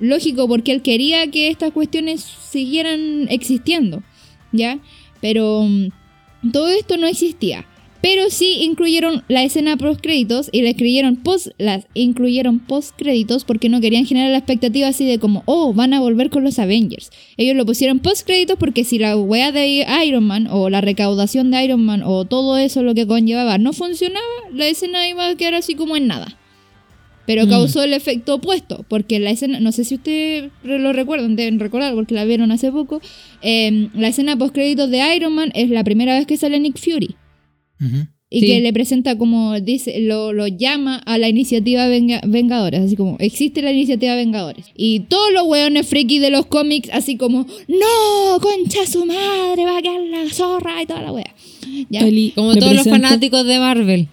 [0.00, 4.02] Lógico, porque él quería que estas cuestiones siguieran existiendo.
[4.50, 4.78] ¿Ya?
[5.20, 7.66] Pero mm, todo esto no existía.
[8.00, 13.44] Pero sí incluyeron la escena post créditos y la escribieron post, las incluyeron post créditos
[13.44, 16.60] porque no querían generar la expectativa así de como, oh, van a volver con los
[16.60, 17.10] Avengers.
[17.36, 21.50] Ellos lo pusieron post créditos porque si la wea de Iron Man o la recaudación
[21.50, 25.34] de Iron Man o todo eso lo que conllevaba no funcionaba, la escena iba a
[25.34, 26.37] quedar así como en nada.
[27.28, 27.50] Pero Mm.
[27.50, 31.92] causó el efecto opuesto, porque la escena, no sé si ustedes lo recuerdan, deben recordar
[31.94, 33.02] porque la vieron hace poco,
[33.42, 36.78] eh, la escena post créditos de Iron Man es la primera vez que sale Nick
[36.78, 37.14] Fury.
[37.80, 38.06] Ujú.
[38.30, 38.46] Y Sí.
[38.46, 43.16] que le presenta como, dice, lo, lo llama a la iniciativa Venga- Vengadores, así como,
[43.20, 44.66] existe la iniciativa Vengadores.
[44.74, 49.78] Y todos los weones friki de los cómics, así como, no, concha su madre, va
[49.78, 51.34] a quedar la zorra y toda la wea.
[51.90, 52.00] Ya.
[52.00, 54.08] Eli Como me todos los presenta- fanáticos de Marvel.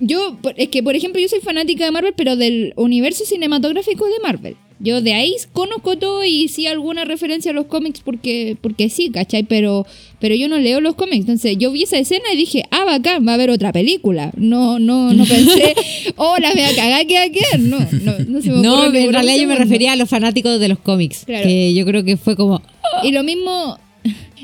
[0.00, 4.20] Yo, es que, por ejemplo, yo soy fanática de Marvel, pero del universo cinematográfico de
[4.22, 4.56] Marvel.
[4.80, 9.10] Yo de ahí conozco todo y sí alguna referencia a los cómics porque, porque sí,
[9.10, 9.44] ¿cachai?
[9.44, 9.86] Pero,
[10.18, 11.20] pero yo no leo los cómics.
[11.20, 14.32] Entonces yo vi esa escena y dije, ah, bacán, va a haber otra película.
[14.36, 15.74] No, no, no pensé,
[16.16, 17.58] oh, la voy a cagar, ¿qué va a?
[17.58, 20.68] No, no, no se me No, en realidad yo me refería a los fanáticos de
[20.68, 21.24] los cómics.
[21.24, 21.46] Claro.
[21.46, 22.60] Que yo creo que fue como.
[23.04, 23.78] Y lo mismo,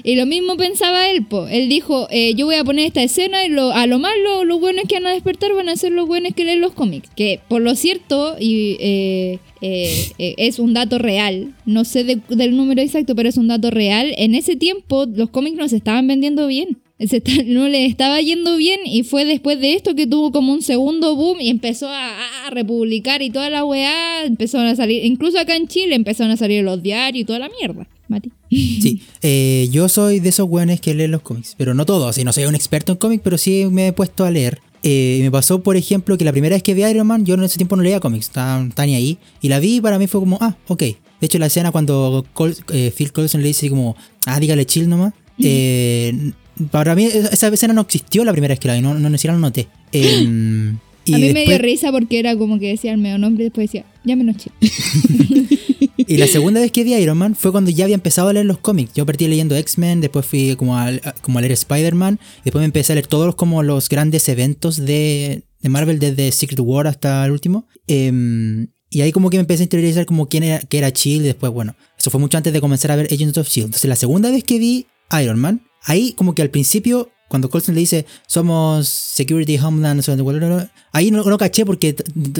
[0.02, 1.46] y lo mismo pensaba él, po.
[1.48, 4.44] Él dijo, eh, yo voy a poner esta escena y lo, a lo más lo-
[4.44, 7.10] los buenos que van a despertar van a ser los buenos que leen los cómics.
[7.14, 12.20] Que por lo cierto, y eh, eh, eh, es un dato real, no sé de-
[12.30, 14.12] del número exacto, pero es un dato real.
[14.16, 16.78] En ese tiempo los cómics no se estaban vendiendo bien.
[16.98, 20.52] Se está- no le estaba yendo bien y fue después de esto que tuvo como
[20.52, 25.04] un segundo boom y empezó a, a republicar y toda la weá, empezaron a salir,
[25.04, 27.86] incluso acá en Chile empezaron a salir los diarios y toda la mierda.
[28.10, 28.30] Mati.
[28.50, 32.24] Sí, eh, yo soy de esos weones que leen los cómics, pero no todos, así
[32.24, 34.60] no soy un experto en cómics, pero sí me he puesto a leer.
[34.82, 37.42] Eh, me pasó, por ejemplo, que la primera vez que vi Iron Man, yo en
[37.44, 40.20] ese tiempo no leía cómics, estaba ni ahí, y la vi y para mí fue
[40.20, 40.80] como, ah, ok.
[40.82, 40.96] De
[41.26, 43.94] hecho, la escena cuando Col- eh, Phil Coulson le dice como,
[44.26, 46.32] ah, dígale chill nomás, eh,
[46.70, 49.08] para mí esa esa escena no existió la primera vez que la vi, no, no,
[49.10, 49.68] ni siquiera la noté.
[49.92, 53.18] Eh, y a mí me dio después- risa porque era como que decía el medio
[53.18, 54.52] nombre y después decía, llámenos chip.
[56.10, 58.44] Y la segunda vez que vi Iron Man fue cuando ya había empezado a leer
[58.44, 58.94] los cómics.
[58.94, 62.92] Yo partí leyendo X-Men, después fui como a, como a leer Spider-Man, después me empecé
[62.92, 67.24] a leer todos los, como los grandes eventos de, de Marvel, desde Secret War hasta
[67.24, 67.68] el último.
[67.86, 71.28] Em, y ahí como que me empecé a interiorizar como quién era, qué era S.H.I.E.L.D.
[71.28, 73.66] Después, bueno, eso fue mucho antes de comenzar a ver Agents of S.H.I.E.L.D.
[73.66, 74.88] Entonces la segunda vez que vi
[75.22, 77.08] Iron Man, ahí como que al principio...
[77.28, 81.22] Cuando Colson le dice, somos Security Homeland, no sé dónde, bla, bla, bla", ahí no,
[81.22, 81.94] no caché porque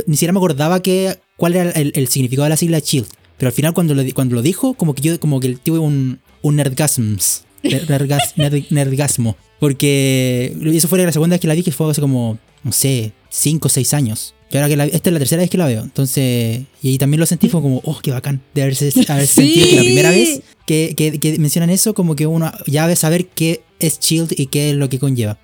[0.09, 3.07] ni siquiera me acordaba que, cuál era el, el significado de la sigla SHIELD.
[3.41, 6.21] Pero al final cuando lo, cuando lo dijo, como que yo, como que tuve un,
[6.43, 7.45] un nerdgasms.
[7.65, 9.37] Nerdgas- nerd- nerdgasmo.
[9.59, 13.13] Porque eso fue la segunda vez que la vi, que fue hace como, no sé,
[13.31, 14.35] 5 o 6 años.
[14.53, 15.83] Y ahora que la- esta es la tercera vez que la veo.
[15.83, 18.41] Entonces, y ahí también lo sentí, fue como, oh, qué bacán.
[18.55, 19.49] De haberse, haberse Sí.
[19.49, 22.95] sentido que la primera vez que, que- que mencionan eso, como que uno ya debe
[22.97, 25.39] saber qué es Shield y qué es lo que conlleva.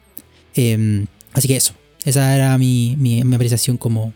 [0.54, 1.72] Em, así que eso.
[2.04, 4.12] Esa era mi, mi, mi apreciación como,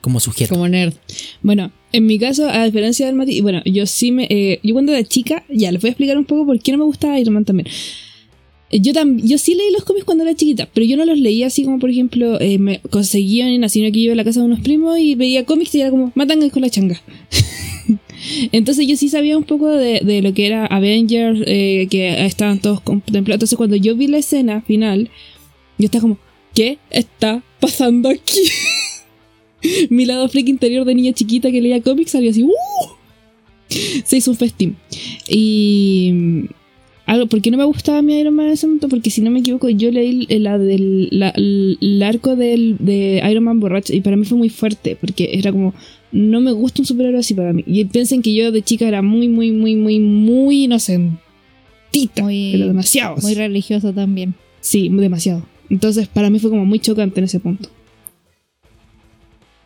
[0.00, 0.54] como sujeto.
[0.54, 0.94] Como nerd.
[1.42, 4.26] Bueno, en mi caso, a diferencia del Mati, bueno, yo sí me.
[4.30, 6.78] eh, yo cuando era chica, ya les voy a explicar un poco por qué no
[6.78, 7.68] me gustaba Iron Man también.
[8.70, 11.18] Eh, Yo, tam- yo sí leí los cómics cuando era chiquita, pero yo no los
[11.18, 14.40] leía así como, por ejemplo, eh, me conseguían en sino que iba a la casa
[14.40, 17.00] de unos primos y veía cómics y era como, matan con la changa.
[18.52, 22.80] Entonces yo sí sabía un poco de, de lo que era Avengers, que estaban todos
[22.80, 23.36] contemplados.
[23.36, 25.10] Entonces cuando yo vi la escena final,
[25.78, 26.18] yo estaba como,
[26.54, 28.38] ¿qué está pasando aquí?
[29.90, 32.50] Mi lado freak interior de niña chiquita que leía cómics salió así, ¡uh!
[34.04, 34.76] Se hizo un festín.
[35.28, 36.10] Y...
[36.12, 36.44] mm,
[37.06, 38.88] Algo, ¿Por qué no me gustaba mi Iron Man en ese momento?
[38.88, 43.44] Porque si no me equivoco, yo leí la del, la- el arco del, de Iron
[43.44, 45.74] Man borracho y para mí fue muy fuerte, porque era como,
[46.12, 47.64] no me gusta un superhéroe así para mí.
[47.66, 52.66] Y piensen que yo de chica era muy, muy, muy, muy, muy inocentita, Muy- pero
[52.68, 53.16] demasiado.
[53.22, 54.34] Muy religioso también.
[54.60, 55.44] Sí, demasiado.
[55.70, 57.68] Entonces, para mí fue como muy chocante en ese punto.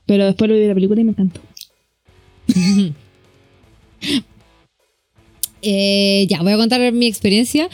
[0.07, 1.41] Pero después lo vi la película y me encantó.
[5.69, 7.69] Eh, ya, voy a contar mi experiencia.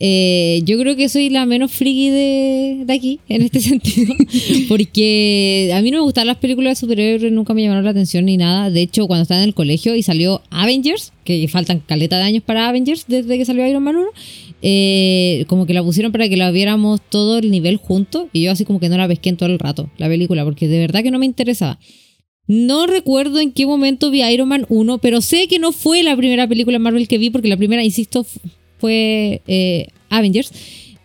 [0.00, 4.14] Eh, yo creo que soy la menos friki de, de aquí, en este sentido.
[4.68, 8.26] Porque a mí no me gustan las películas de superhéroes, nunca me llamaron la atención
[8.26, 8.70] ni nada.
[8.70, 12.42] De hecho, cuando estaba en el colegio y salió Avengers, que faltan caleta de años
[12.44, 14.08] para Avengers desde que salió Iron Man 1,
[14.62, 18.28] eh, como que la pusieron para que la viéramos todo el nivel junto.
[18.32, 20.68] Y yo así como que no la pesqué en todo el rato, la película, porque
[20.68, 21.78] de verdad que no me interesaba.
[22.46, 26.16] No recuerdo en qué momento vi Iron Man 1, pero sé que no fue la
[26.16, 28.26] primera película Marvel que vi, porque la primera, insisto,
[28.78, 30.52] fue eh, Avengers.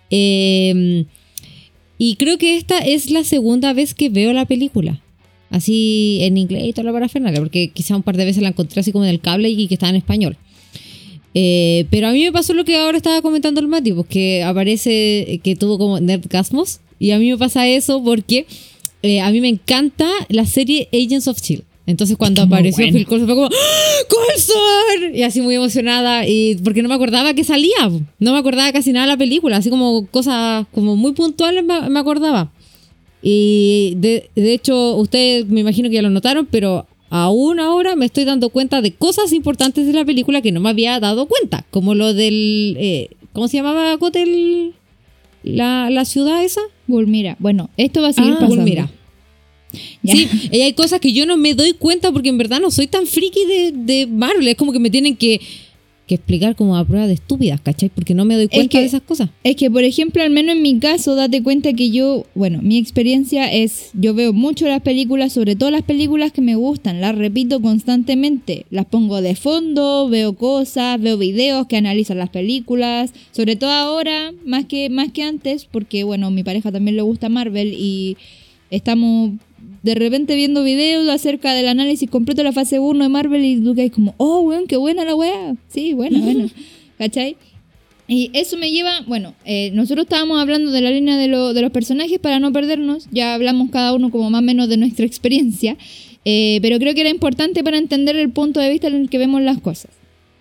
[0.10, 1.06] Eh,
[1.98, 5.02] y creo que esta es la segunda vez que veo la película.
[5.50, 8.80] Así en inglés y toda la parafernalia, porque quizá un par de veces la encontré
[8.80, 10.36] así como en el cable y que estaba en español.
[11.34, 14.44] Eh, pero a mí me pasó lo que ahora estaba comentando el Mati, pues que
[14.44, 16.80] aparece eh, que tuvo como Nerdgasmos.
[17.00, 18.46] Y a mí me pasa eso porque
[19.02, 21.64] eh, a mí me encanta la serie Agents of Shield.
[21.86, 22.98] E Entonces cuando Es apareció buena.
[22.98, 23.98] Phil Coulson fue como ¡Ah!
[24.10, 25.16] ¡Coulson!
[25.16, 28.94] Y así muy emocionada y porque no me acordaba que salía, no me acordaba casi
[28.94, 32.52] nada de la película, así como cosas como muy puntuales me, me acordaba.
[33.22, 38.06] Y de, de hecho ustedes me imagino que ya lo notaron, pero aún ahora me
[38.06, 41.66] estoy dando cuenta de cosas importantes de la película que no me había dado cuenta,
[41.72, 44.74] como lo del eh, ¿cómo se llamaba Cote el-
[45.44, 46.62] la, la ciudad esa?
[46.88, 47.36] Gulmira.
[47.40, 48.56] Bueno, esto va a seguir Ah, pasando.
[48.56, 48.90] Gulmira.
[50.04, 50.14] Ya.
[50.16, 52.86] Sí, y hay cosas que yo no me doy cuenta porque en verdad no soy
[52.88, 54.48] tan friki de, de Marvel.
[54.48, 55.42] Es como que me tienen que,
[56.14, 57.90] que explicar como a prueba de estúpidas, ¿cachai?
[57.90, 59.30] Porque no me doy cuenta que- de esas cosas.
[59.44, 62.78] Es que, por ejemplo, al menos en mi caso, date cuenta que yo, bueno, mi
[62.78, 67.16] experiencia es, yo veo mucho las películas, sobre todo las películas que me gustan, las
[67.16, 73.56] repito constantemente, las pongo de fondo, veo cosas, veo videos que analizan las películas, sobre
[73.56, 77.74] todo ahora, más que, más que antes, porque, bueno, mi pareja también le gusta Marvel
[77.78, 78.18] y
[78.70, 79.32] estamos
[79.84, 83.58] de repente viendo videos acerca del análisis completo de la fase 1 de Marvel y
[83.62, 85.56] tú como, oh, weón, qué buena la weá.
[85.68, 86.48] Sí, buena, buena.
[86.98, 87.36] ¿Cachai?
[88.08, 91.62] Y eso me lleva, bueno, eh, nosotros estábamos hablando de la línea de, lo- de
[91.62, 95.06] los personajes para no perdernos, ya hablamos cada uno como más o menos de nuestra
[95.12, 95.78] experiencia,
[96.26, 99.18] eh, pero creo que era importante para entender el punto de vista en el que
[99.18, 99.92] vemos las cosas.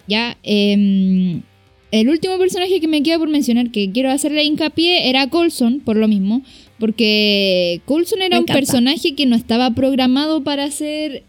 [0.09, 1.42] Ya, em,
[1.92, 5.96] el último personaje que me queda por mencionar, que quiero hacerle hincapié, era Coulson, por
[5.96, 6.42] lo mismo,
[6.83, 11.23] porque Coulson era un personaje que no estaba programado para ser...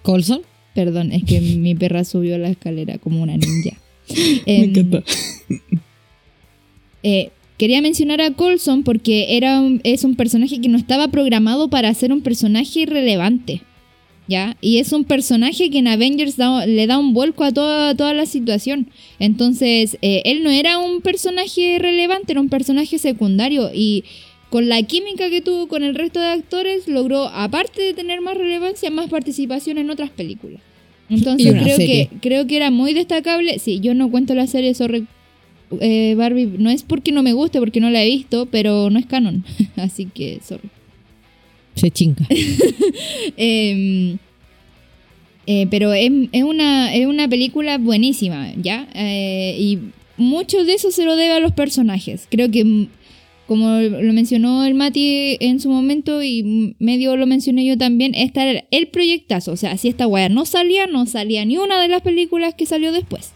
[0.00, 0.40] Colson.
[0.74, 3.76] Perdón, es que mi perra subió la escalera como una ninja.
[4.08, 5.04] Me Em, encanta.
[7.02, 7.28] eh,
[7.58, 11.92] quería mencionar a Coulson porque era un- es un personaje que no estaba programado para
[11.92, 13.60] ser un personaje relevante.
[14.28, 14.56] ¿Ya?
[14.60, 18.14] Y es un personaje que en Avengers da- le da un vuelco a toda, toda
[18.14, 18.88] la situación.
[19.18, 23.70] Entonces, eh, él no era un personaje relevante, era un personaje secundario.
[23.74, 24.04] Y
[24.48, 28.36] con la química que tuvo con el resto de actores, logró, aparte de tener más
[28.36, 30.60] relevancia, más participación en otras películas.
[31.10, 32.08] Entonces, creo serie.
[32.08, 33.58] que, creo que era muy destacable.
[33.58, 35.02] Sí, yo no cuento la serie sobre
[35.80, 36.46] eh, Barbie.
[36.58, 39.44] No es porque no me guste, porque no la he visto, pero no es canon.
[39.76, 40.70] Así que, sorry.
[41.74, 42.26] Se chinga.
[43.36, 44.16] Eh,
[45.46, 46.10] eh, pero es,
[46.44, 48.88] una, es una película buenísima, ¿ya?
[48.94, 49.78] Eh, y
[50.16, 52.28] mucho de eso se lo debe a los personajes.
[52.30, 52.88] Creo que, mm,
[53.46, 58.50] como lo mencionó el Mati en su momento y medio lo mencioné yo también, este
[58.50, 59.52] era el proyectazo.
[59.52, 62.66] O sea, si esta weá no salía, no salía ni una de las películas que
[62.66, 63.32] salió después.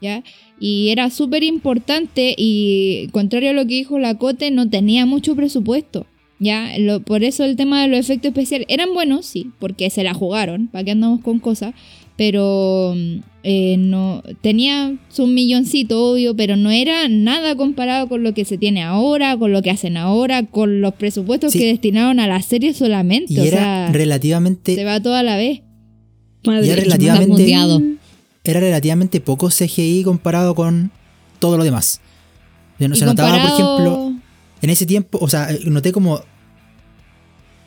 [0.00, 0.22] ¿Ya?
[0.60, 5.34] Y era súper importante y contrario a lo que dijo la Cote, no tenía mucho
[5.34, 6.06] presupuesto.
[6.40, 10.04] Ya, Lo- por eso el tema de los efectos especiales eran buenos, sí, porque se
[10.04, 11.74] la jugaron, para que andamos con cosas,
[12.16, 18.34] pero mm, eh, no tenía su milloncito, obvio, pero no era nada comparado con lo
[18.34, 21.58] que se tiene ahora, con lo que hacen ahora, con los presupuestos Sí.
[21.60, 23.34] que destinaron a la serie solamente.
[23.34, 25.62] Y o era sea, relativamente se va toda la vez.
[26.44, 26.84] Madre y era mía.
[26.84, 27.98] relativamente
[28.44, 30.90] era relativamente poco CGI comparado con
[31.38, 32.00] todo lo demás.
[32.78, 34.12] Se notaba, por ejemplo,
[34.62, 36.22] en ese tiempo, o sea, noté como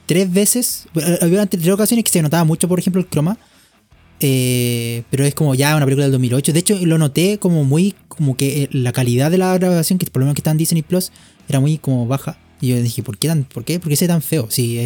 [0.06, 3.38] tres veces, eh, había tres ocasiones que se notaba mucho, por ejemplo, el croma,
[4.20, 6.54] eh, pero es como ya una película del 2008.
[6.54, 10.06] De hecho, lo noté como muy, como que eh, la calidad de la grabación, que
[10.08, 11.12] por lo menos que está en Disney Plus,
[11.50, 12.38] era muy como baja.
[12.60, 14.48] Y yo dije, ¿por qué tan, por qué, por qué ese tan feo?
[14.52, 14.78] Si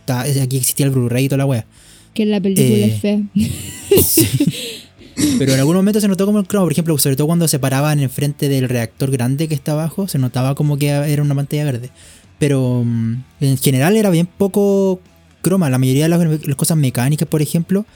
[0.00, 1.66] está- aquí existía el Blu-ray y toda la wea.
[2.14, 3.20] que la película Eh, es fea.
[5.38, 7.58] Pero en algún momento se notó como el croma, por ejemplo, sobre todo cuando se
[7.58, 11.64] paraban enfrente del reactor grande que está abajo, se notaba como que era una pantalla
[11.64, 11.90] verde.
[12.38, 15.00] Pero mm, en general era bien poco
[15.42, 15.70] croma.
[15.70, 17.86] La mayoría de las, las cosas mecánicas, por ejemplo,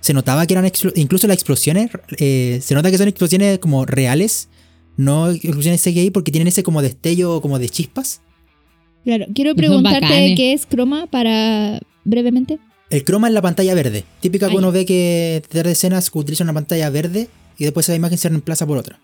[0.00, 4.48] se notaba que eran incluso las explosiones, eh, se nota que son explosiones como reales,
[4.96, 8.20] no explosiones CGI porque tienen ese como destello como de chispas.
[9.04, 12.58] Claro, quiero preguntarte qué es croma para brevemente.
[12.90, 14.04] El croma es la pantalla verde.
[14.20, 14.72] Típica Ah, que uno ya.
[14.72, 18.66] ve que detrás de escenas utiliza una pantalla verde y después esa imagen se reemplaza
[18.66, 18.98] por otra.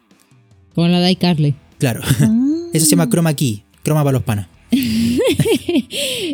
[0.74, 1.54] Con la de iCarly.
[1.78, 2.00] Claro.
[2.72, 4.48] Eso se llama croma key, croma para los panas.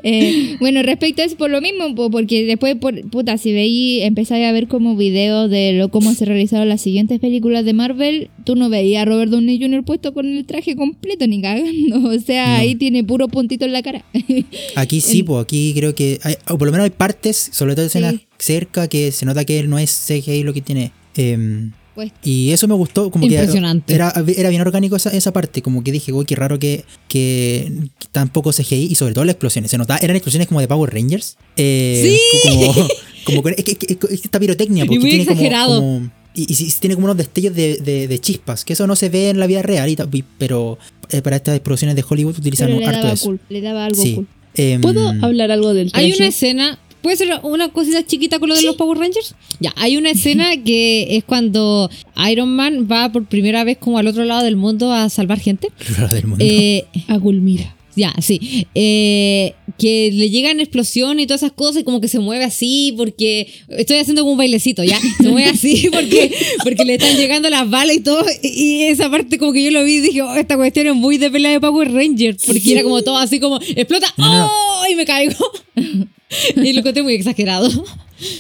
[0.03, 4.01] Eh, bueno, respecto a eso, por lo mismo, po, porque después, por, puta, si veí,
[4.03, 8.31] empezáis a ver como videos de lo, cómo se realizaron las siguientes películas de Marvel,
[8.45, 9.85] tú no veías a Robert Downey Jr.
[9.85, 12.11] puesto con el traje completo, ni cagando.
[12.11, 12.55] O sea, No.
[12.57, 14.05] ahí tiene puro puntito en la cara.
[14.77, 17.87] Aquí sí, pues aquí creo que hay, o por lo menos hay partes, sobre todo
[17.87, 18.21] escenas Sí.
[18.39, 20.93] cerca, que se nota que no es CGI lo que tiene.
[21.17, 23.85] Em, Pues, y eso me gustó, como Impresionante.
[23.89, 26.85] que era, era bien orgánico esa, esa parte, como que dije, uy, qué raro que,
[27.09, 27.71] que
[28.13, 29.71] tampoco CGI y sobre todo las explosiones.
[29.71, 31.37] Se notaba, eran explosiones como de Power Rangers.
[31.57, 35.33] Eh, Como, como es que- es que- es que esta pirotecnia, porque muy tiene como-
[35.37, 35.81] exagerado.
[35.81, 38.97] como- y, y sí- tiene como unos destellos de, de- de chispas, que eso no
[38.97, 40.79] se ve en la vida real, y y- pero
[41.11, 43.25] eh, para estas explosiones de Hollywood utilizan pero le harto daba de eso.
[43.27, 44.15] cool, le daba algo Sí.
[44.15, 44.27] cool.
[44.55, 46.07] Em, ¿Puedo hablar algo del traje?
[46.07, 46.79] Hay una escena.
[47.03, 49.35] ¿Puede ser una cosita chiquita con lo de los Power Rangers?
[49.59, 51.91] Ya, hay una escena que es cuando
[52.31, 55.69] Iron Man va por primera vez como al otro lado del mundo a salvar gente.
[56.13, 56.45] del mundo.
[56.47, 57.77] Eh, A Gulmira.
[57.97, 58.67] Ya, sí.
[58.75, 62.95] Eh, que le llegan explosiones y todas esas cosas y como que se mueve así
[62.97, 64.99] porque estoy haciendo como un bailecito, ¿ya?
[65.17, 66.33] Se mueve así porque,
[66.63, 68.25] porque le están llegando las balas y todo.
[68.43, 71.19] Y esa parte como que yo lo vi y dije, oh, esta cuestión es muy
[71.19, 74.85] de pelea de Power Rangers porque era como todo así como, explota, ¡oh!
[74.91, 75.37] Y me caigo.
[76.57, 77.69] y lo encontré muy exagerado.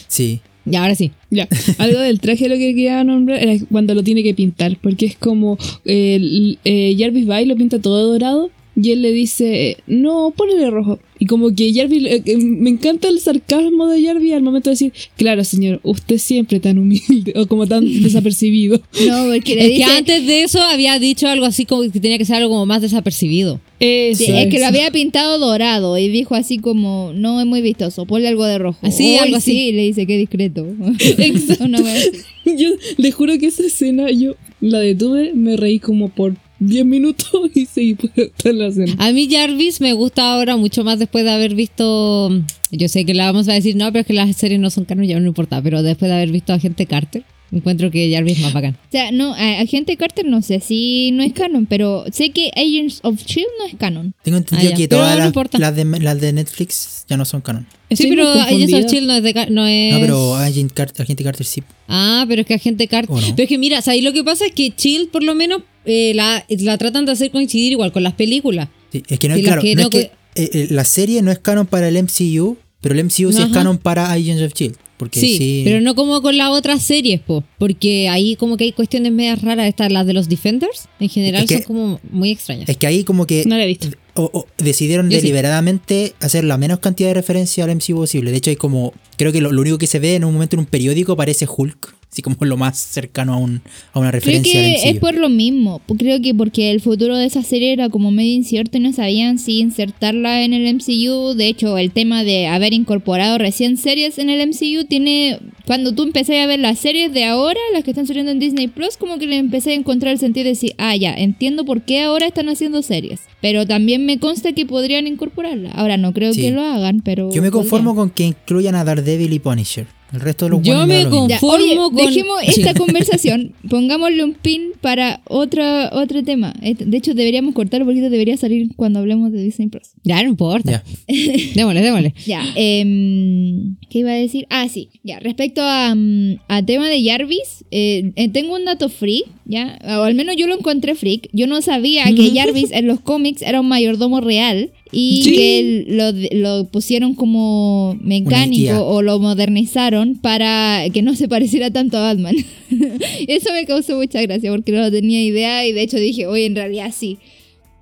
[0.09, 0.41] Sí.
[0.70, 1.12] Y ahora sí.
[1.30, 5.07] Ya, algo del traje lo que quería nombrar era cuando lo tiene que pintar, porque
[5.07, 9.78] es como eh, eh, Jarvis va y lo pinta todo dorado y él le dice,
[9.86, 10.98] no, ponele rojo.
[11.18, 14.74] Y como que Jarvis, eh, eh, me encanta el sarcasmo de Jarvis al momento de
[14.74, 18.80] decir, claro señor, usted siempre tan humilde o como tan desapercibido.
[19.06, 19.84] No, porque le Es dice...
[19.84, 22.66] que antes de eso había dicho algo así como que tenía que ser algo como
[22.66, 23.60] más desapercibido.
[23.80, 27.60] Eso, Sí, es que lo había pintado dorado y dijo así como, no es muy
[27.62, 28.78] vistoso, ponle algo de rojo.
[28.82, 29.52] Así, algo así.
[29.52, 30.66] Sí, le dice, qué discreto.
[31.18, 31.64] Exacto.
[31.82, 32.10] Wea así.
[32.56, 37.28] Yo le juro que esa escena yo la detuve, me reí como por 10 minutos
[37.54, 38.94] y seguí por toda la escena.
[38.98, 42.30] A mí Jarvis me gusta ahora mucho más después de haber visto.
[42.70, 44.84] Yo sé que la vamos a decir, no, pero es que las series no son
[44.84, 45.61] canon, ya no importa.
[45.62, 48.74] Pero después de haber visto a Agente Carter, encuentro que Jarvis es más bacán.
[48.74, 53.00] O sea, no, Agente Carter no sé si no es canon, pero sé que Agents
[53.02, 54.14] of Shield no es canon.
[54.22, 57.66] Tengo entendido Ah, que todas no las, de, las de Netflix ya no son canon.
[57.90, 58.84] Sí, pero Agents of.
[58.92, 59.46] Shield no es de.
[59.50, 59.94] No es...
[59.94, 61.62] No, pero Agent Carter, Agente Carter sí.
[61.88, 63.16] Ah, pero es que Agente Carter.
[63.16, 63.26] ¿O no?
[63.34, 66.12] Pero es que mira, ahí lo que pasa es que Shield, por lo menos, eh,
[66.14, 68.68] la, la tratan de hacer coincidir igual con las películas.
[68.92, 69.62] Sí, es que no es claro.
[69.62, 70.00] que no no es que,
[70.34, 73.48] eh, eh, la serie no es canon para el MCU, pero el MCU sí es
[73.52, 74.76] canon para Agents of Shield.
[74.96, 75.62] Porque Sí, sí.
[75.64, 79.40] pero no como con las otras series, po, porque ahí como que hay cuestiones medias
[79.40, 82.68] raras, estas las de los Defenders, en general Es que- son como muy extrañas.
[82.68, 83.88] Es que ahí como que No la he visto.
[84.14, 85.22] o- o decidieron Yo sí.
[85.22, 88.30] deliberadamente hacer la menos cantidad de referencia al MCU posible.
[88.30, 88.92] De hecho, hay como.
[89.16, 91.46] Creo que lo, lo único que se ve en un momento en un periódico parece
[91.48, 91.94] Hulk.
[92.12, 95.14] Así como lo más cercano a, un, a una Creo referencia que al es por
[95.14, 95.80] lo mismo.
[95.96, 99.38] Creo que porque el futuro de esa serie era como medio incierto y no sabían
[99.38, 101.34] si insertarla en el MCU.
[101.34, 105.38] De hecho, el tema de haber incorporado recién series en el MCU tiene.
[105.66, 108.66] Cuando tú empecé a ver las series de ahora, las que están saliendo en Disney
[108.66, 111.82] Plus, como que le empecé a encontrar el sentido de decir, ah, ya, entiendo por
[111.82, 113.20] qué ahora están haciendo series.
[113.40, 115.70] Pero también me consta que podrían incorporarla.
[115.70, 116.40] Ahora no creo Sí.
[116.40, 117.32] que lo hagan, pero.
[117.32, 118.08] Yo me conformo podrían.
[118.08, 119.86] con que incluyan a Daredevil y Punisher.
[120.12, 121.28] El resto de los Yo me lo.
[121.28, 122.61] Ya, Conformo oye, con- dejemos Sí.
[122.62, 126.52] esta conversación, pongámosle un pin para otro, otro tema.
[126.62, 129.90] Este- De hecho, deberíamos cortarlo porque debería salir cuando hablemos de Disney Plus.
[130.02, 130.82] Ya, no importa.
[131.06, 131.14] Ya.
[131.54, 132.14] démosle, démosle.
[132.26, 134.46] Ya, em, ¿qué iba a decir?
[134.50, 138.88] Ah, sí, ya, respecto a, mm, a tema de Jarvis, eh, eh, tengo un dato
[138.88, 139.78] freak, ¿ya?
[139.84, 141.28] O al menos yo lo encontré freak.
[141.32, 145.32] Yo no sabía que Jarvis en los cómics era un mayordomo real y Sí.
[145.34, 151.97] que lo, lo pusieron como mecánico o lo modernizaron para que no se pareciera tanto
[151.99, 152.34] a Batman.
[153.28, 156.57] Eso me causó mucha gracia porque no tenía idea y de hecho dije, oye, en
[156.57, 157.18] realidad sí.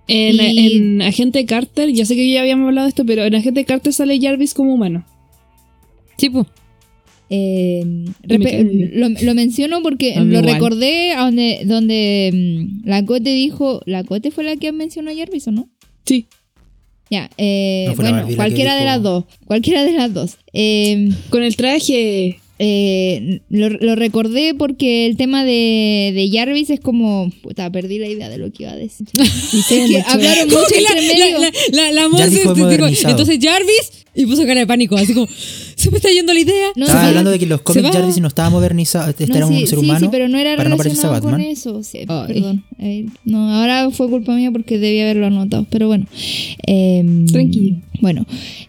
[0.07, 3.35] En, Y- en Agente Carter, ya sé que ya habíamos hablado de esto, pero en
[3.35, 5.05] Agente Carter sale Jarvis como humano.
[6.17, 6.47] Sí, pues.
[7.31, 7.85] Eh,
[8.27, 10.45] lo, lo menciono porque lo igual.
[10.45, 12.31] recordé a donde, donde
[12.83, 15.69] mm, la Cote dijo, la Cote fue la que mencionó a Jarvis o no?
[16.07, 16.27] Sí.
[17.11, 20.37] Ya, eh, No bueno, la cualquiera de las dos, cualquiera de las dos.
[20.53, 22.39] Eh, Con el traje.
[22.59, 28.09] eh, lo, lo recordé porque el tema de, de Jarvis es como, puta, perdí la
[28.09, 29.07] idea de lo que iba a decir.
[29.53, 31.39] Y sé que hablaron mucho que la, entre medio.
[31.39, 35.29] la, la, la, la Jarvis entonces Jarvis y puso cara de pánico, así como,
[35.79, 36.69] se me está yendo la idea.
[36.77, 37.09] No, Estaba sí.
[37.09, 37.91] hablando de que los cómics.
[37.93, 39.09] Jarvis no estaba modernizado.
[39.11, 40.01] Este No, era un sí, ser humano.
[40.01, 41.51] sí, pero no era para no parecerse a relacionado con Batman.
[41.51, 42.27] eso.
[42.27, 42.65] perdón.
[42.81, 45.67] Eh, no, ahora fue culpa mía porque debía haberlo anotado.
[45.71, 46.07] Pero bueno.
[46.67, 47.77] Em, Tranquilo.
[48.01, 48.27] Bueno,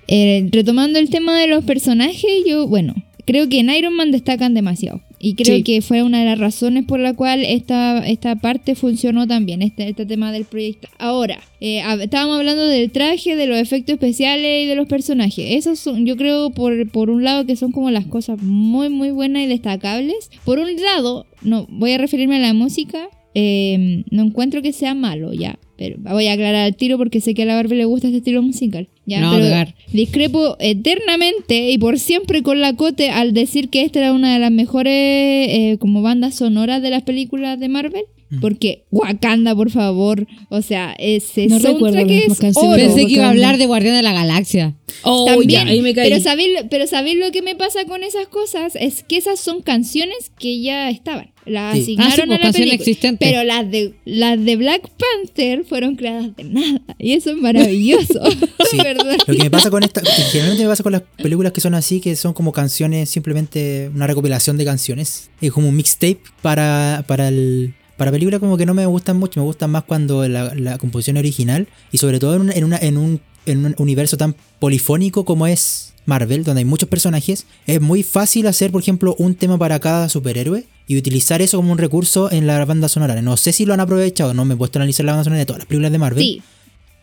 [0.08, 2.96] eh, retomando el tema de los personajes, yo, bueno,
[3.26, 5.02] creo que en Iron Man destacan demasiado.
[5.22, 5.64] Y creo Sí.
[5.64, 9.90] que fue una de las razones por la cual esta, esta parte funcionó también, este,
[9.90, 10.88] este tema del proyecto.
[10.98, 15.46] Ahora, eh, estábamos hablando del traje, de los efectos especiales y de los personajes.
[15.58, 19.12] Esos son, yo creo, por, por un lado, que son como las cosas muy, muy
[19.12, 20.30] buenas y destacables.
[20.46, 23.10] Por un lado, no voy a referirme a la música.
[23.36, 25.60] eh, no encuentro que sea malo, ya.
[25.80, 28.18] Pero voy a aclarar al tiro porque sé que a la Barbie le gusta este
[28.18, 28.90] estilo musical.
[29.06, 34.00] Ya, No, pero discrepo eternamente y por siempre con la Cote al decir que esta
[34.00, 38.04] era una de las mejores eh, como bandas sonoras de las películas de Marvel.
[38.42, 40.28] Porque Wakanda, por favor.
[40.50, 42.76] O sea, ese No recuerdo soundtrack es oro.
[42.76, 44.76] Pensé que iba a hablar de Guardián de la Galaxia.
[45.02, 46.10] Oh, También, ya, ahí me caí.
[46.10, 48.76] pero ¿sabéis, pero ¿sabéis lo que me pasa con esas cosas?
[48.76, 51.32] Es que esas son canciones que ya estaban.
[51.50, 51.82] Las Sí.
[51.82, 53.18] asignaron Ah, sí, a la película.
[53.20, 56.82] Pero las de, las de Black Panther fueron creadas de nada.
[56.98, 58.22] Y eso es maravilloso.
[58.72, 58.78] Sí.
[59.28, 62.00] Lo que me pasa con esta, generalmente me pasa con las películas que son así,
[62.02, 65.30] que son como canciones, simplemente una recopilación de canciones.
[65.42, 69.40] Es como un mixtape para, para el Para películas como que no me gustan mucho,
[69.40, 72.78] me gustan más cuando la, la composición original y sobre todo en, una- en, una-
[72.78, 77.82] en un, en un universo tan polifónico como es Marvel, donde hay muchos personajes, es
[77.82, 81.78] muy fácil hacer, por ejemplo, un tema para cada superhéroe y utilizar eso como un
[81.78, 83.22] recurso en la banda sonora.
[83.22, 85.38] No sé si lo han aprovechado, no me he puesto a analizar la banda sonora
[85.40, 86.24] de todas las películas de Marvel.
[86.24, 86.42] Sí.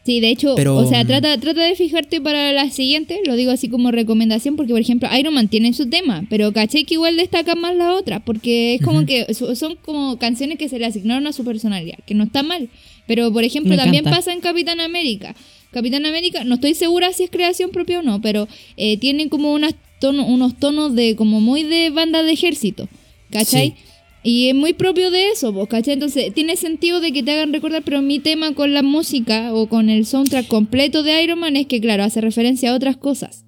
[0.04, 3.34] Sí, de hecho, Pero, o sea, mm, trata, trata de fijarte para la siguiente, lo
[3.34, 6.94] digo así como recomendación, porque por ejemplo Iron Man tiene su tema, pero caché que
[6.94, 10.78] igual destaca más la otra, porque es como que so- son como canciones que se
[10.78, 12.68] le asignaron a su personalidad, que no está mal.
[13.08, 14.18] Pero por ejemplo, Me también encanta.
[14.18, 15.34] pasa en Capitán América.
[15.72, 19.52] Capitán América, no estoy segura si es creación propia o no, pero eh, tiene como
[19.54, 22.88] unas tono- unos tonos de como muy de banda de ejército,
[23.30, 23.70] ¿cachai?
[23.70, 23.74] Sí.
[24.22, 25.94] Y es muy propio de eso, ¿vos ¿cachai?
[25.94, 29.68] Entonces tiene sentido de que te hagan recordar, pero mi tema con la música o
[29.68, 33.44] con el soundtrack completo de Iron Man es que, claro, hace referencia a otras cosas.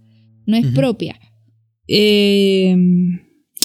[0.47, 1.19] No es propia.
[1.89, 2.77] Eh,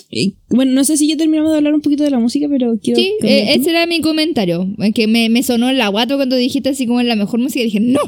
[0.09, 2.80] y, bueno, no sé si ya terminamos de hablar un poquito de la música, pero
[2.82, 2.99] quiero.
[2.99, 4.68] Sí, eh, ese era mi comentario.
[4.80, 7.39] Es que me, me sonó en la guato cuando dijiste así como es la mejor
[7.39, 8.01] música y dije, no,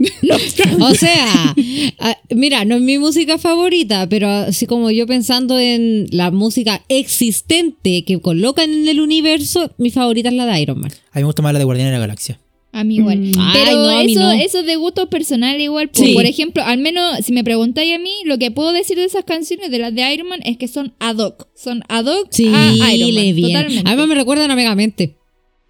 [0.78, 0.86] no.
[0.86, 1.54] O sea,
[1.98, 6.82] ah, mira, no es mi música favorita, pero así como yo pensando en la música
[6.88, 10.90] existente que colocan en el universo, mi favorita es la de Iron Man.
[11.12, 12.40] A mí me gusta más la de Guardianes de la Galaxia.
[12.72, 13.18] A mí igual.
[13.18, 13.32] Mm.
[13.52, 14.30] Pero Ay, no, a mí eso, no.
[14.30, 15.88] eso es de gusto personal igual.
[15.88, 16.02] po.
[16.02, 16.14] Sí.
[16.14, 19.24] Por ejemplo, al menos si me preguntáis a mí, lo que puedo decir de esas
[19.24, 21.48] canciones, de las de Iron Man, es que son ad hoc.
[21.56, 23.24] Son ad hoc Sí, a Iron Man.
[23.24, 23.48] le bien.
[23.52, 23.82] Totalmente.
[23.88, 25.16] Además me recuerdan a Megamente.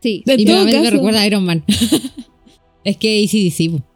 [0.02, 0.22] sí.
[0.26, 1.64] De y Megamente me recuerda a Iron Man.
[2.84, 3.70] es que ACDC.
[3.78, 3.89] po.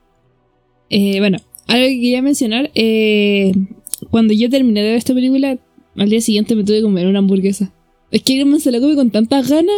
[0.91, 2.71] Eh, bueno, algo que quería mencionar.
[2.75, 3.53] eh,
[4.11, 5.59] cuando yo terminé de ver esta película,
[5.97, 7.73] al día siguiente me tuve que comer una hamburguesa.
[8.11, 9.75] Es que Iron Man se la come con tantas ganas.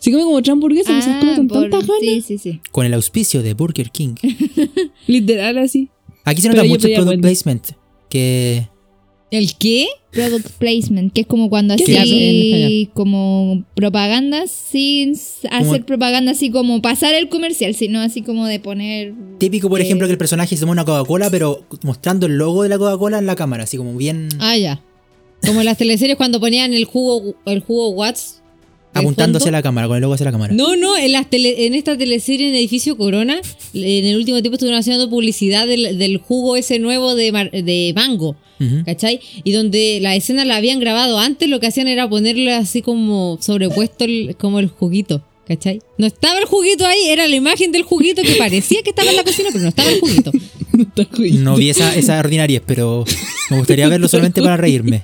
[0.00, 2.00] Se come como otra hamburguesa, pero se la come Ah, con por- tantas ganas.
[2.00, 2.60] sí, sí, sí.
[2.72, 4.14] Con el auspicio de Burger King.
[5.06, 5.88] Literal así.
[6.24, 7.66] Aquí se Pero nota yo mucho product placement.
[8.08, 8.68] Que
[9.32, 9.88] ¿El qué?
[10.12, 15.14] Product placement, que es como cuando ¿Qué así, como propaganda sin
[15.50, 19.14] hacer propaganda así como pasar el comercial, sino así como de poner...
[19.38, 22.62] típico, por eh, ejemplo, que el personaje se toma una Coca-Cola, pero mostrando el logo
[22.62, 24.82] de la Coca-Cola en la cámara, así como bien Ah, ya.
[25.46, 28.42] Como en las teleseries cuando ponían el jugo, el jugo Watts.
[28.92, 30.52] apuntándose a la cámara, con el logo hacia la cámara.
[30.52, 33.40] No, no, en, las tele- en esta teleserie en Edificio Corona,
[33.72, 37.92] en el último tiempo estuvieron haciendo publicidad del, del jugo ese nuevo de, mar- de
[37.96, 38.36] mango,
[38.84, 39.20] ¿cachai?
[39.44, 43.38] Y donde la escena la habían grabado antes, lo que hacían era ponerle así como
[43.40, 45.80] sobrepuesto el- como el juguito, ¿cachai?
[45.98, 49.16] No estaba el juguito ahí, era la imagen del juguito que parecía que estaba en
[49.16, 50.32] la cocina, pero no estaba el juguito.
[51.32, 53.04] No vi esa, esa ordinariez, pero
[53.50, 55.02] me gustaría verlo solamente para reírme.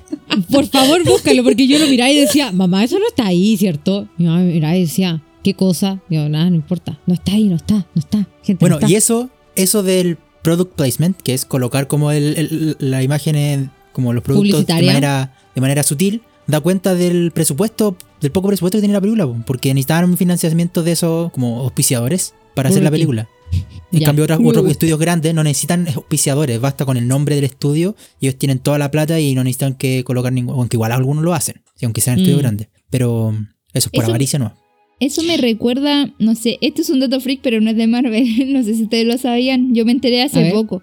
[0.51, 4.07] Por favor, búscalo, porque yo lo miraba y decía, mamá, eso no está ahí, ¿cierto?
[4.17, 6.01] Mi mamá miraba y decía, ¿qué cosa?
[6.09, 6.99] Yo, nada, no importa.
[7.05, 8.27] No está ahí, no está, no está.
[8.43, 8.91] Gente, Bueno, no está.
[8.91, 13.71] y eso, eso del product placement, que es colocar como el, el- la imagen en-
[13.93, 18.77] como los productos de manera, de manera sutil, da cuenta del presupuesto, del poco presupuesto
[18.77, 22.83] que tiene la película, po, porque necesitaban un financiamiento de esos como auspiciadores para hacer
[22.83, 23.27] la película.
[23.91, 24.05] En Ya.
[24.05, 28.27] cambio, otros, otros estudios grandes no necesitan auspiciadores, basta con el nombre del estudio, y
[28.27, 31.33] ellos tienen toda la plata y no necesitan que colocar ningún, aunque igual algunos lo
[31.33, 32.41] hacen, aunque sean estudios Mm.
[32.41, 32.67] grandes.
[32.91, 33.31] Pero
[33.73, 34.53] eso es por Eso- avaricia, no.
[34.99, 38.25] Eso me recuerda, no sé, esto es un dato freak, pero no es de Marvel,
[38.53, 40.81] no sé si ustedes lo sabían, yo me enteré hace poco,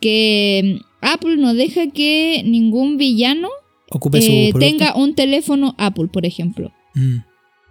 [0.00, 3.48] que mm, Apple no deja que ningún villano
[3.90, 6.72] Ocupe eh, su tenga un teléfono Apple, por ejemplo.
[6.94, 7.16] Mm.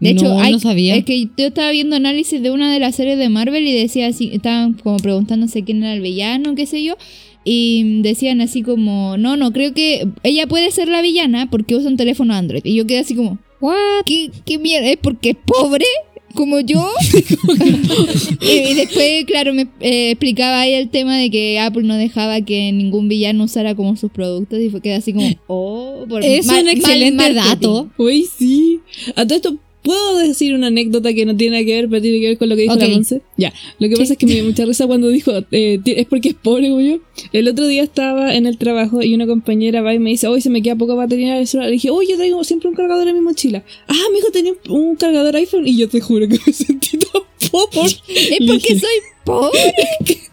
[0.01, 0.95] De hecho, No, hay, no sabía.
[0.95, 4.07] es que yo estaba viendo análisis de una de las series de Marvel y decía
[4.07, 6.97] así, estaban como preguntándose quién era el villano, qué sé yo,
[7.45, 11.89] y decían así como, no, no, creo que ella puede ser la villana porque usa
[11.89, 12.65] un teléfono Android.
[12.65, 14.05] Y yo quedé así como, What?
[14.05, 14.89] ¿qué, qué mierda?
[14.89, 15.85] ¿Es porque es pobre?
[16.33, 16.85] Como yo.
[18.41, 22.71] y, después, claro, me eh, explicaba ahí el tema de que Apple no dejaba que
[22.73, 26.59] ningún villano usara como sus productos y fue quedé así como, oh, por Es mal-
[26.59, 27.89] un mal excelente dato.
[27.97, 28.81] Uy, sí.
[29.15, 32.19] A todo esto, ¿puedo decir una anécdota que no tiene nada que ver, pero tiene
[32.19, 32.81] que ver con lo que dijo Ok.
[32.81, 33.21] la Monse?
[33.37, 33.53] Ya.
[33.79, 36.35] Lo que pasa es que me dio mucha risa cuando dijo, eh, es porque es
[36.35, 36.99] pobre yo.
[37.31, 40.41] El otro día estaba en el trabajo y una compañera va y me dice, hoy
[40.41, 41.69] se me queda poca batería del celular.
[41.69, 43.63] Le dije, oye, yo traigo siempre un cargador en mi mochila.
[43.87, 47.21] Ah, mi hijo tenía un- cargador iPhone y yo te juro que me sentí tan
[47.51, 47.79] pobre.
[48.09, 49.59] Es porque dije- soy pobre.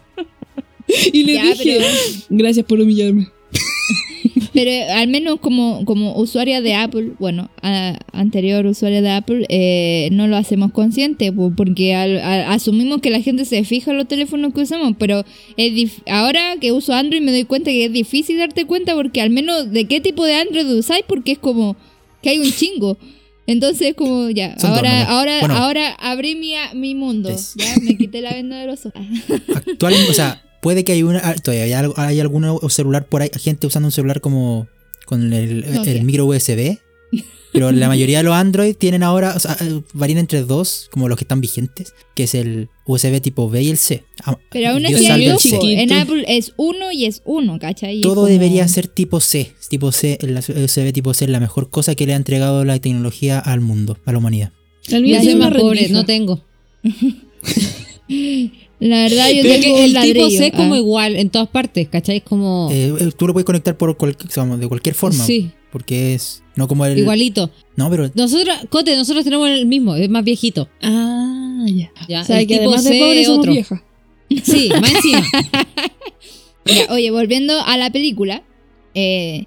[1.13, 1.87] Y le Ya, dije, pero-
[2.31, 3.29] gracias por humillarme.
[4.55, 10.11] Pero al menos como, como usuaria de Apple, bueno, a- anterior usuaria de Apple, eh,
[10.13, 13.97] no lo hacemos consciente, po, porque al- a- asumimos que la gente se fija en
[13.97, 15.25] los teléfonos que usamos, pero
[15.57, 19.31] es ahora que uso Android me doy cuenta que es difícil darte cuenta porque al
[19.31, 21.75] menos de qué tipo de Android usáis, porque es como
[22.23, 22.99] que hay un chingo.
[23.47, 25.55] Entonces como ya, Son ahora, ahora, Bueno.
[25.57, 29.01] ahora abrí mi, mi mundo, Es- ya me quité la venda de los ojos.
[29.67, 33.21] Actualmente, o sea, puede que hay una, ah, todavía hay, algo- hay algún celular por
[33.21, 34.67] ahí, gente usando un celular como
[35.05, 35.65] con el,
[36.05, 36.79] micro USB.
[37.53, 39.59] Pero la mayoría de los Android tienen ahora, o sea,
[39.93, 43.69] varían entre dos, como los que están vigentes, que es el USB tipo B y
[43.69, 44.05] el C.
[44.25, 45.75] Ah, Pero aún así hay.
[45.75, 45.93] En.
[45.93, 48.01] Apple es uno y es uno, ¿cachai?
[48.01, 49.53] Todo como- debería ser tipo C.
[49.69, 52.79] Tipo C, el USB tipo C es la mejor cosa que le ha entregado la
[52.79, 54.53] tecnología al mundo, a la humanidad.
[54.89, 56.43] El mío soy más pobre, no tengo.
[58.83, 60.31] La verdad, yo tengo que el tipo.
[60.31, 60.79] C es como ah.
[60.79, 62.17] igual en todas partes, ¿cachai?
[62.17, 65.25] Es como Eh, eh, tú lo puedes conectar por cual- vamos, de cualquier forma.
[65.25, 65.51] Sí.
[65.71, 66.43] Porque es.
[66.57, 66.99] No como el.
[66.99, 67.51] igualito.
[67.77, 68.11] No, pero.
[68.15, 70.69] Nosotros, Cote, nosotros tenemos el mismo, es más viejito.
[70.83, 71.91] Ah, ya.
[72.09, 73.53] Ya, O sea, el que tipo además de pobre es somos otro.
[73.53, 73.81] viejas.
[74.43, 75.23] Sí, más encima.
[76.65, 78.43] Ya, oye, volviendo a la película,
[78.95, 79.45] eh,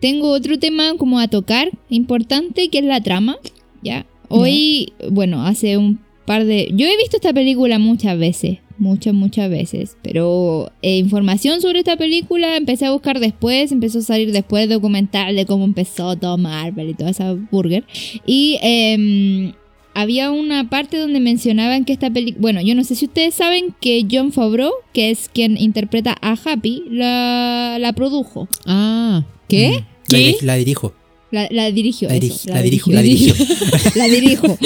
[0.00, 3.36] tengo otro tema como a tocar importante que es la trama.
[3.82, 6.68] Ya, hoy, bueno, hace un par de.
[6.74, 11.96] Yo he visto esta película muchas veces, muchas, muchas veces, pero eh, información sobre esta
[11.96, 16.90] película empecé a buscar después, empezó a salir después documental de cómo empezó todo Marvel
[16.90, 17.84] y toda esa burger.
[18.26, 19.52] Y em,
[19.94, 22.40] había una parte donde mencionaban que esta película.
[22.42, 26.32] Bueno, yo no sé si ustedes saben que John Favreau, que es quien interpreta a
[26.44, 28.46] Happy, la, la produjo.
[28.66, 29.70] Ah, ¿qué?
[29.70, 30.94] Mm, La, diri- la dirijo.
[31.32, 32.08] La, la dirigió.
[32.08, 32.90] La, eso, diri- la dirijo.
[32.92, 33.34] La dirigió.
[33.34, 33.90] dirijo.
[33.96, 34.58] La dirijo.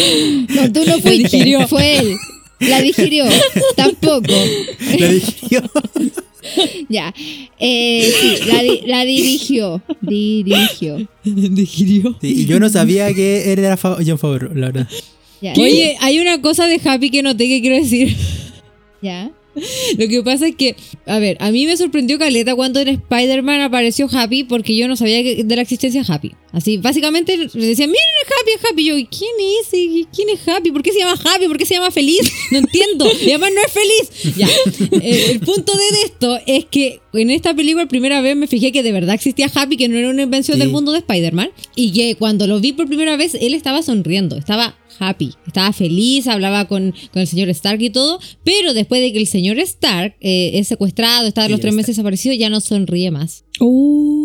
[0.54, 1.66] No, tú no fuiste.
[1.68, 2.16] Fue él.
[2.60, 3.24] La digirió.
[3.76, 4.32] Tampoco.
[4.98, 5.62] La dirigió.
[6.88, 7.14] Ya.
[7.60, 9.82] Eh, sí, la, di- la dirigió.
[10.00, 11.06] Dirigió.
[11.22, 12.16] Digirió.
[12.20, 14.88] Sí, y yo no sabía que era Fa- John Favreau, la verdad.
[15.42, 15.52] Ya.
[15.58, 18.16] Oye, hay una cosa de Happy que noté que quiero decir.
[19.02, 19.30] Ya.
[19.98, 23.60] Lo que pasa es que, a ver, a mí me sorprendió Caleta cuando en Spider-Man
[23.60, 26.32] apareció Happy porque yo no sabía de la existencia de Happy.
[26.52, 28.82] Así, básicamente le decían, miren es Happy, es Happy.
[28.82, 29.30] Y yo, ¿quién
[29.60, 30.08] es?
[30.14, 30.70] ¿Quién es Happy?
[30.72, 31.46] ¿Por qué se llama Happy?
[31.46, 32.20] ¿Por qué se llama Feliz?
[32.50, 33.06] No entiendo.
[33.20, 34.36] Y además no es feliz.
[34.36, 34.48] Ya.
[35.02, 38.82] Eh, el punto de esto es que en esta película, primera vez me fijé que
[38.82, 40.60] de verdad existía Happy, que no era una invención Sí.
[40.60, 41.50] del mundo de Spider-Man.
[41.76, 44.36] Y que cuando lo vi por primera vez, él estaba sonriendo.
[44.36, 49.12] Estaba happy, estaba feliz, hablaba con, con el señor Stark y todo, pero después de
[49.12, 52.60] que el señor Stark eh, es secuestrado, está los Señor tres meses desaparecido, ya no
[52.60, 53.44] sonríe más.
[53.60, 54.19] Uh,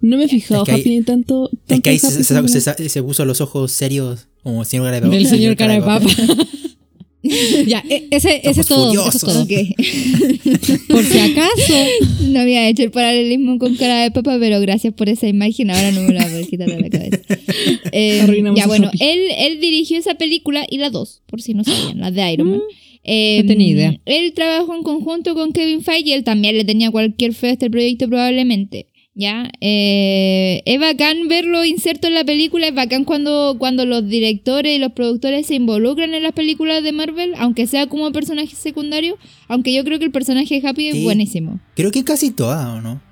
[0.00, 1.50] no me he fijado, Es que ahí- tanto.
[1.68, 4.64] Es que ahí se, Happy se- como- se- se- se puso los ojos serios como
[4.64, 5.14] señor cara de papa.
[5.14, 6.06] Del señor cara de papa.
[7.66, 8.92] ya, e- ese, ese es todo.
[8.92, 9.46] Eso es todo.
[10.88, 11.74] Por si acaso.
[12.22, 15.70] No había hecho el paralelismo con cara de papa, pero gracias por esa imagen.
[15.70, 17.18] Ahora no me la voy a quitar de la cabeza.
[17.92, 21.64] Eh, Arruinamos ya, bueno, él, él dirigió esa película y la dos, por si no
[21.64, 22.60] sabían, las de Iron Man.
[23.02, 24.00] Eh, no tenía idea.
[24.06, 27.68] Él trabajó en conjunto con Kevin Feige, él también le tenía cualquier fe a este
[27.68, 28.86] proyecto probablemente.
[29.20, 29.50] ¿Ya?
[29.60, 34.78] Eh, es bacán verlo inserto en la película, es bacán cuando, cuando los directores y
[34.78, 39.74] los productores se involucran en las películas de Marvel, aunque sea como personaje secundario, aunque
[39.74, 41.60] yo creo que el personaje de Happy es buenísimo.
[41.76, 43.02] Creo que casi todas, ¿o no?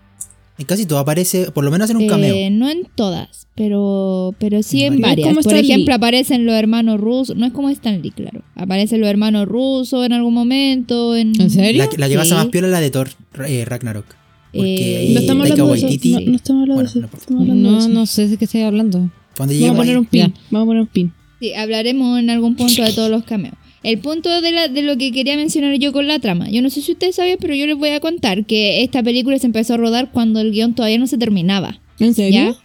[0.57, 2.35] En casi todas aparece, por lo menos en un cameo.
[2.35, 5.29] Eh, no en todas, pero, pero sí en En varias.
[5.35, 5.71] Por Stan Lee.
[5.71, 7.37] ejemplo, aparecen los hermanos rusos.
[7.37, 8.43] No es como Stan Lee, claro.
[8.57, 11.15] Aparecen los hermanos rusos en algún momento.
[11.15, 11.85] ¿En, ¿En serio?
[11.85, 12.35] La, la que pasa Sí.
[12.35, 13.11] más piola es la de Thor
[13.47, 14.18] eh, Ragnarok.
[14.53, 15.87] Porque Eh, ahí No estamos hablando de eso.
[15.87, 16.99] No, no estamos hablando Bueno, de eso.
[16.99, 17.19] no importa.
[17.25, 17.89] estamos hablando de No, eso.
[17.89, 19.11] no sé de qué estoy hablando.
[19.37, 20.21] Cuando Vamos a poner ahí, un pin.
[20.21, 20.33] Ya.
[20.51, 21.13] Vamos a poner un pin.
[21.41, 23.55] Sí, hablaremos en algún punto de todos los cameos.
[23.85, 26.51] El punto de, la- de lo que quería mencionar yo con la trama.
[26.51, 29.39] Yo no sé si ustedes saben, pero yo les voy a contar que esta película
[29.39, 31.79] se empezó a rodar cuando el guion todavía no se terminaba.
[32.01, 32.41] ¿En serio?
[32.53, 32.57] ¿Ya?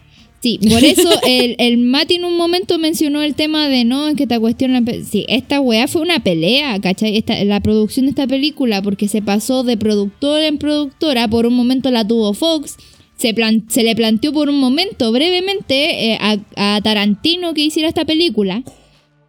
[0.44, 4.14] Sí, por eso el, el Mati en un momento mencionó el tema de no, es
[4.14, 4.74] que esta cuestión.
[4.74, 7.16] la Sí, esta weá fue una pelea, ¿cachai?
[7.16, 11.54] Esta, la producción de esta película, porque se pasó de productora en productora, por un
[11.54, 12.76] momento la tuvo Fox.
[13.16, 17.88] Se, plan- se le planteó por un momento, brevemente, eh, a, a Tarantino que hiciera
[17.88, 18.62] esta película.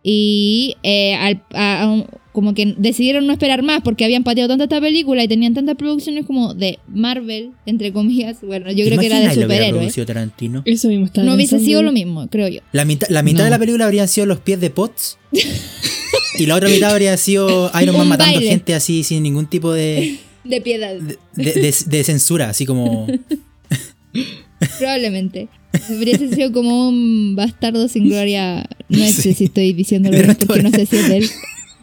[0.08, 4.50] Y eh, al- a- a un- como que decidieron no esperar más porque habían pateado
[4.50, 8.38] tanta esta película y tenían tantas producciones como de Marvel, entre comillas.
[8.44, 10.64] Bueno, yo creo que era de ¿te imaginas lo hubiera superhéroes.
[10.66, 11.66] Eso mismo estaba No hubiese pensando.
[11.70, 12.60] sido lo mismo, creo yo.
[12.72, 13.44] La mitad, la mitad No.
[13.46, 15.18] de la película habrían sido los pies de Potts.
[16.38, 18.50] y la otra mitad habría sido Iron Man matando baile.
[18.52, 23.08] gente así sin ningún tipo de, De piedad, de, de- de censura, así como.
[24.80, 25.48] probablemente.
[25.90, 28.68] Hubiese sido como un bastardo sin gloria.
[28.90, 29.34] No sé Sí.
[29.34, 31.30] si estoy diciéndolo bien porque no sé si es de él.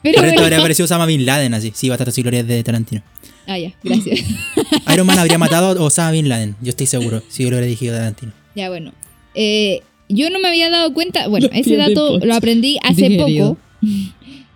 [0.03, 0.43] Pero resto bueno.
[0.45, 1.73] habría aparecido Osama Bin Laden, así.
[1.75, 3.03] Sí, Bastardos y Glorias de Tarantino.
[3.47, 4.21] Ah, ya, gracias.
[4.93, 7.67] Iron Man habría matado a Osama Bin Laden, yo estoy seguro, si yo lo hubiera
[7.67, 8.33] dirigido Tarantino.
[8.57, 8.93] Ya, bueno.
[9.35, 11.29] Eh, yo no me había dado cuenta.
[11.29, 13.55] Bueno, Los ese dato lo aprendí hace Digerido.
[13.55, 13.59] poco.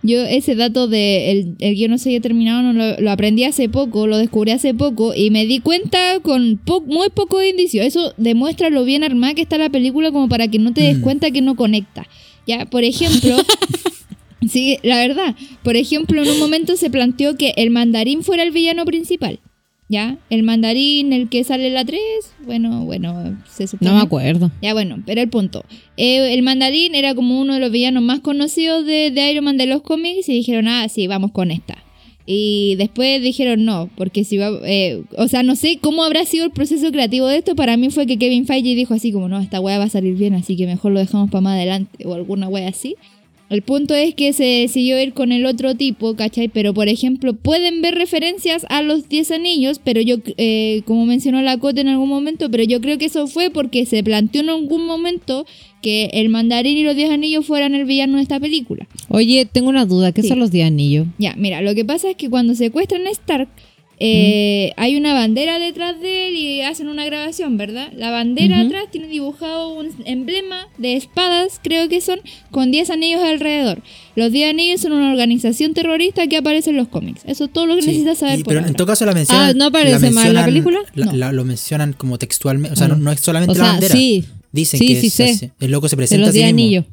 [0.07, 3.43] Yo ese dato de el, el guion no se había terminado, no lo, lo aprendí
[3.43, 7.83] hace poco, lo descubrí hace poco y me di cuenta con po- muy poco indicio.
[7.83, 10.97] Eso demuestra lo bien armada que está la película como para que no te des
[10.99, 11.01] Mm.
[11.01, 12.07] cuenta que no conecta.
[12.47, 13.35] Ya, por ejemplo,
[14.49, 18.51] sí, la verdad, por ejemplo, en un momento se planteó que el mandarín fuera el
[18.51, 19.39] villano principal.
[19.89, 20.17] ¿Ya?
[20.29, 22.01] El mandarín, el que sale la 3,
[22.45, 23.89] bueno, bueno, se supone.
[23.89, 24.51] No me acuerdo.
[24.61, 25.63] Ya bueno, pero el punto.
[25.95, 29.57] Eh, el mandarín era como uno de los villanos más conocidos de, de Iron Man
[29.57, 31.77] de los cómics y dijeron, ah, sí, vamos con esta.
[32.29, 36.43] Y después dijeron no, porque si va, eh, o sea, no sé cómo habrá sido
[36.43, 37.55] el proceso creativo de esto.
[37.55, 40.15] Para mí fue que Kevin Feige dijo así como, no, esta wea va a salir
[40.15, 42.97] bien, así que mejor lo dejamos para más adelante o alguna wea así.
[43.49, 46.49] El punto es que se decidió ir con el otro tipo, ¿cachai?
[46.49, 51.41] Pero, por ejemplo, pueden ver referencias a los 10 anillos, pero yo, eh, como mencionó
[51.41, 54.49] la Cote en algún momento, pero yo creo que eso fue porque se planteó en
[54.49, 55.45] algún momento
[55.81, 58.85] que el mandarín y los 10 anillos fueran el villano de esta película.
[59.07, 60.11] Oye, tengo una duda.
[60.11, 60.27] ¿Qué Sí.
[60.27, 61.07] son los 10 anillos?
[61.17, 63.47] Ya, mira, lo que pasa es que cuando secuestran a Stark,
[63.99, 67.91] eh, hay una bandera detrás de él y hacen una grabación, ¿verdad?
[67.95, 72.19] La bandera atrás tiene dibujado un emblema de espadas, creo que son,
[72.51, 73.81] con 10 anillos alrededor.
[74.15, 77.21] Los 10 anillos son una organización terrorista que aparece en los cómics.
[77.25, 79.13] Eso es todo lo que Sí, necesitas saber y- por pero en todo caso la
[79.13, 79.49] mencionan.
[79.49, 80.79] Ah, ¿no aparece más en la película?
[80.93, 81.13] la- No.
[81.15, 82.73] la- lo mencionan como textualmente.
[82.73, 83.95] O sea, no, no es solamente O la bandera.
[83.95, 84.23] sí.
[84.51, 86.65] Dicen Sí, que sí es el loco se De presenta los a sí 10 mismo.
[86.67, 86.85] anillos.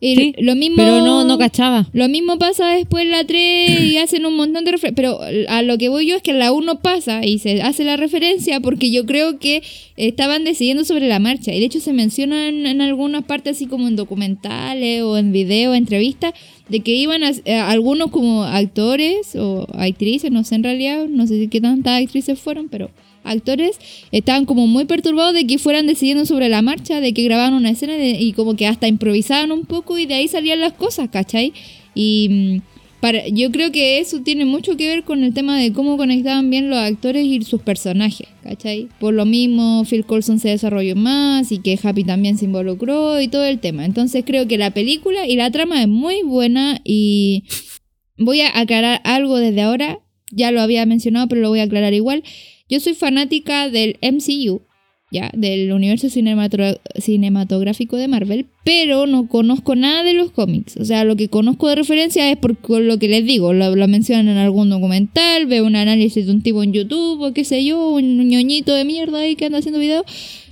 [0.00, 1.86] Y Sí, lo mismo, Pero no, no cachaba.
[1.92, 4.96] Lo mismo pasa después en la 3 y hacen un montón de referencias.
[4.96, 7.84] Pero a lo que voy yo es que en la 1 pasa y se hace
[7.84, 9.62] la referencia porque yo creo que
[9.96, 11.52] estaban decidiendo sobre la marcha.
[11.52, 15.32] Y de hecho se menciona en, en algunas partes, así como en documentales o en
[15.32, 16.32] videos, entrevistas,
[16.70, 21.26] de que iban a, a algunos como actores o actrices, no sé en realidad, no
[21.26, 22.90] sé qué tantas actrices fueron, pero
[23.24, 23.78] actores
[24.12, 27.70] estaban como muy perturbados de que fueran decidiendo sobre la marcha, de que grababan una
[27.70, 31.52] escena y como que hasta improvisaban un poco y de ahí salían las cosas, ¿cachai?
[31.94, 32.60] Y mm,
[33.00, 36.50] para, yo creo que eso tiene mucho que ver con el tema de cómo conectaban
[36.50, 38.88] bien los actores y sus personajes, ¿cachai?
[39.00, 43.28] Por lo mismo, Phil Coulson se desarrolló más y que Happy también se involucró y
[43.28, 43.86] todo el tema.
[43.86, 47.44] Entonces creo que la película y la trama es muy buena y
[48.18, 50.00] voy a aclarar algo desde ahora.
[50.30, 52.22] Ya lo había mencionado, pero lo voy a aclarar igual.
[52.70, 54.62] Yo soy fanática del MCU,
[55.12, 60.76] ya, del universo cinematográfico de Marvel, pero no conozco nada de los cómics.
[60.76, 63.88] O sea, lo que conozco de referencia es por lo que les digo, lo, lo
[63.88, 67.64] mencionan en algún documental, veo un análisis de un tipo en YouTube o qué sé
[67.64, 70.04] yo, un ñoñito de mierda ahí que anda haciendo videos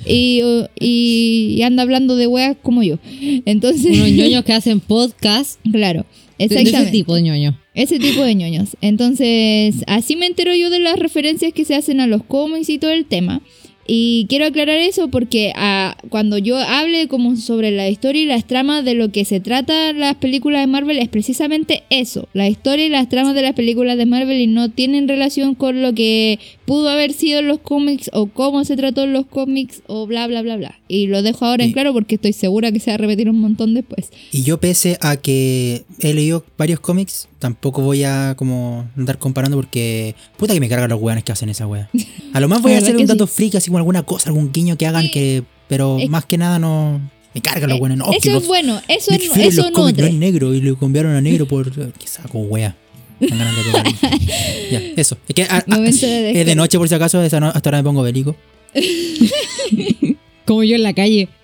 [0.05, 2.99] y, o- y, y anda hablando de weas como yo.
[3.45, 5.61] Entonces, Unos ñoños que hacen podcast.
[5.71, 6.05] claro.
[6.39, 6.83] De, de Exactamente.
[6.91, 7.59] ese tipo de ñoño.
[7.79, 8.77] Ese tipo de ñoños.
[8.81, 12.79] Entonces, así me entero yo de las referencias que se hacen a los cómics y
[12.81, 13.41] todo el tema.
[13.87, 18.49] Y quiero aclarar eso porque ah, cuando yo hable como sobre la historia y las
[18.49, 22.85] tramas de lo que se trata las películas de Marvel es precisamente eso, la historia
[22.85, 26.41] y las tramas de las películas de Marvel y no tienen relación con lo que
[26.69, 30.27] pudo haber sido en los cómics o cómo se trató en los cómics o bla
[30.29, 30.79] bla bla bla.
[30.87, 33.41] Y lo dejo ahora en claro porque estoy segura que se va a repetir un
[33.41, 34.11] montón después.
[34.31, 39.57] Y yo pese a que he leído varios cómics, tampoco voy a como andar comparando
[39.57, 41.89] porque puta que me cargan los weones que hacen esa wea.
[42.35, 43.33] A lo más voy a hacer un dato sí.
[43.35, 45.11] freak, así como alguna cosa, algún guiño que hagan Sí.
[45.11, 45.43] que...
[45.69, 47.01] Pero Es- más que nada no...
[47.35, 47.99] Me cargan los Eh, weones.
[47.99, 51.47] No, eso los- es bueno, eso, eso no es negro y lo cambiaron a negro
[51.49, 51.71] por...
[51.73, 52.77] Qué saco wea.
[54.71, 55.17] Ya, eso.
[55.29, 56.55] Es que ah, ah, de es de descarga.
[56.55, 58.37] noche por si acaso, esa no- hasta ahora me pongo bélico.
[60.45, 61.29] Como yo en la calle.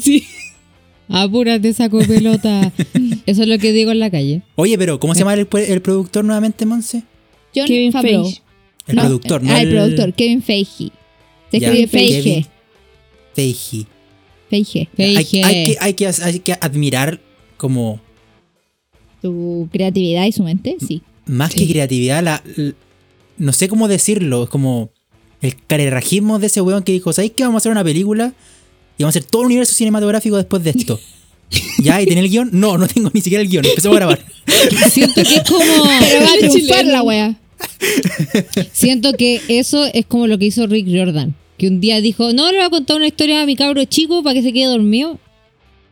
[0.00, 0.24] Sí.
[1.08, 2.72] Apúrate, saco pelota.
[3.26, 4.42] Eso es lo que digo en la calle.
[4.54, 7.02] Oye, pero ¿cómo se llama el, el productor nuevamente, Monse?
[7.54, 8.24] John Kevin Favreau.
[8.24, 8.42] Feige.
[8.86, 9.52] El No, productor, ¿no?
[9.52, 10.90] Ah, el productor, Kevin Feige.
[11.50, 12.46] Se Ya, escribe Kevin Feige.
[13.34, 13.86] Feige.
[14.48, 14.88] Feige.
[14.90, 15.44] Hay, Feige.
[15.44, 17.20] hay que, hay, que, hay que admirar
[17.56, 18.00] como
[19.22, 21.02] Su creatividad y su mente, sí.
[21.26, 22.42] más que creatividad, la,
[23.38, 24.90] no sé cómo decirlo, es como
[25.40, 28.32] el carerrajismo de ese weón que dijo, ¿sabéis que vamos a hacer una película?
[28.98, 31.00] Y vamos a hacer todo el universo cinematográfico después de esto.
[31.82, 32.00] ¿Ya?
[32.00, 32.50] ¿Y tener el guion?
[32.52, 33.64] No, no tengo ni siquiera el guion.
[33.64, 34.20] Empezamos a grabar.
[34.90, 35.58] Siento que es como.
[36.00, 37.36] Pero va a triunfar la wea.
[38.72, 41.34] Siento que eso es como lo que hizo Rick Jordan.
[41.56, 44.22] Que un día dijo, no, le voy a contar una historia a mi cabro chico
[44.22, 45.18] para que se quede dormido.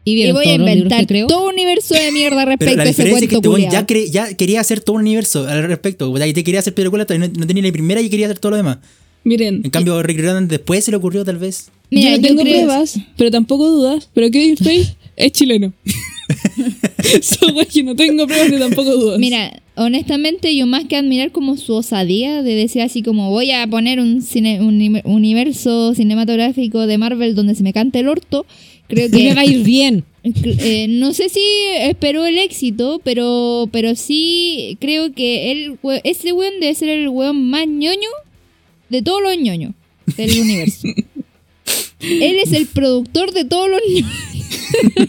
[0.05, 1.27] Y voy a inventar que creo.
[1.27, 3.87] todo un universo de mierda Pero respecto la a ese es que cuento este ya,
[3.87, 6.11] cre- ya quería hacer todo un universo al respecto.
[6.11, 8.51] O sea, te quería hacer películas, no, no tenía ni primera y quería hacer todo
[8.51, 8.79] lo demás.
[9.25, 11.71] Miren, En cambio, Rick Jordan después se le ocurrió tal vez.
[11.91, 14.09] Mira, yo no tengo creo- pruebas, pero tampoco dudas.
[14.15, 15.73] Pero Kevin Feige es chileno.
[17.55, 19.19] Weas que no tengo pruebas ni tampoco dudas.
[19.19, 23.67] Mira, honestamente, yo más que admirar como su osadía de decir así como voy a
[23.67, 28.47] poner un, cine- un uni- universo cinematográfico de Marvel donde se me cante el orto,
[28.89, 30.05] creo me va a que ir bien.
[30.25, 31.41] eh, no sé si
[31.81, 37.09] esperó el éxito, pero pero sí creo que él, we- ese weón debe ser el
[37.09, 38.09] weón más ñoño
[38.89, 39.73] de todos los ñoños
[40.17, 40.89] del universo.
[42.01, 44.13] Él es el productor de todos los ñoños.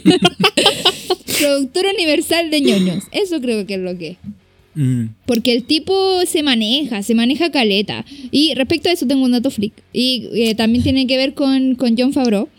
[1.39, 3.03] productor universal de ñoños.
[3.11, 4.17] Eso creo que es lo que es.
[4.75, 5.05] Mm.
[5.25, 8.05] Porque el tipo se maneja, se maneja caleta.
[8.32, 9.73] Y respecto a eso tengo un dato freak.
[9.93, 12.49] Y eh, también tiene que ver con, con John Favreau.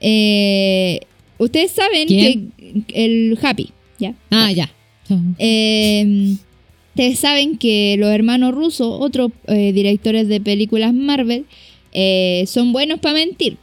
[0.00, 1.00] Eh,
[1.38, 2.52] ustedes saben ¿Quién?
[2.86, 4.14] que el Happy, ¿ya?
[4.30, 4.70] Ah, ya.
[5.38, 6.36] Eh,
[6.90, 11.44] ustedes saben que los hermanos rusos, otros eh, directores de películas Marvel,
[11.92, 13.58] eh, son buenos para mentir.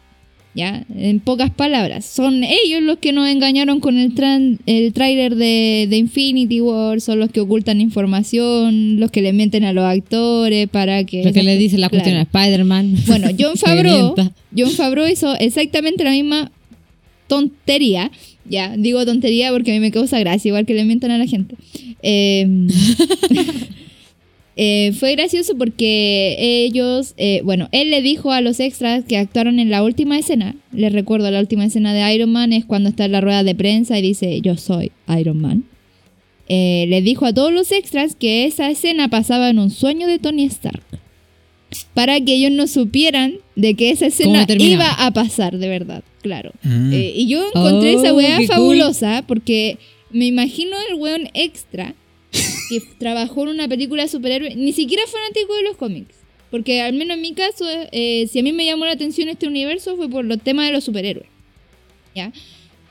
[0.55, 0.85] ¿Ya?
[0.95, 2.05] En pocas palabras.
[2.05, 7.01] Son ellos los que nos engañaron con el, tran- el tráiler de, de Infinity War,
[7.01, 11.23] son los que ocultan información, los que le mienten a los actores para que...
[11.23, 12.03] Lo que le dice la Claro.
[12.03, 12.95] cuestión a Spider-Man.
[13.07, 14.13] Bueno, John Favreau.
[14.55, 16.51] John Favreau hizo exactamente la misma
[17.27, 18.11] tontería.
[18.47, 21.25] Ya, digo tontería porque a mí me causa gracia, igual que le mientan a la
[21.25, 21.55] gente.
[22.03, 22.45] Eh,
[24.55, 29.59] eh, fue gracioso porque ellos, eh, bueno, él le dijo a los extras que actuaron
[29.59, 30.55] en la última escena.
[30.71, 33.55] Les recuerdo, la última escena de Iron Man es cuando está en la rueda de
[33.55, 35.63] prensa y dice, yo soy Iron Man.
[36.49, 40.19] Eh, le dijo a todos los extras que esa escena pasaba en un sueño de
[40.19, 40.83] Tony Stark.
[41.95, 46.51] Para que ellos no supieran de que esa escena iba a pasar de verdad, claro.
[46.61, 46.93] Mm.
[46.93, 48.55] Eh, y yo encontré Oh, esa weá qué cool.
[48.55, 49.79] fabulosa porque
[50.11, 51.95] me imagino el weón extra
[52.97, 56.15] trabajó en una película de superhéroes, ni siquiera fanático de los cómics.
[56.51, 59.47] Porque al menos en mi caso, eh, si a mí me llamó la atención este
[59.47, 61.27] universo fue por los temas de los superhéroes.
[62.15, 62.31] ¿Ya?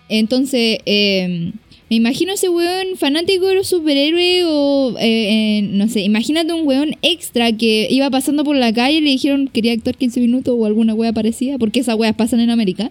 [0.09, 1.53] Entonces, eh,
[1.89, 6.97] me imagino ese weón fanático de los superhéroes o, eh, no sé, imagínate un weón
[7.03, 10.67] extra que iba pasando por la calle y le dijeron quería actuar 15 minutos o
[10.67, 12.91] alguna wea parecida, porque esas weas pasan en América.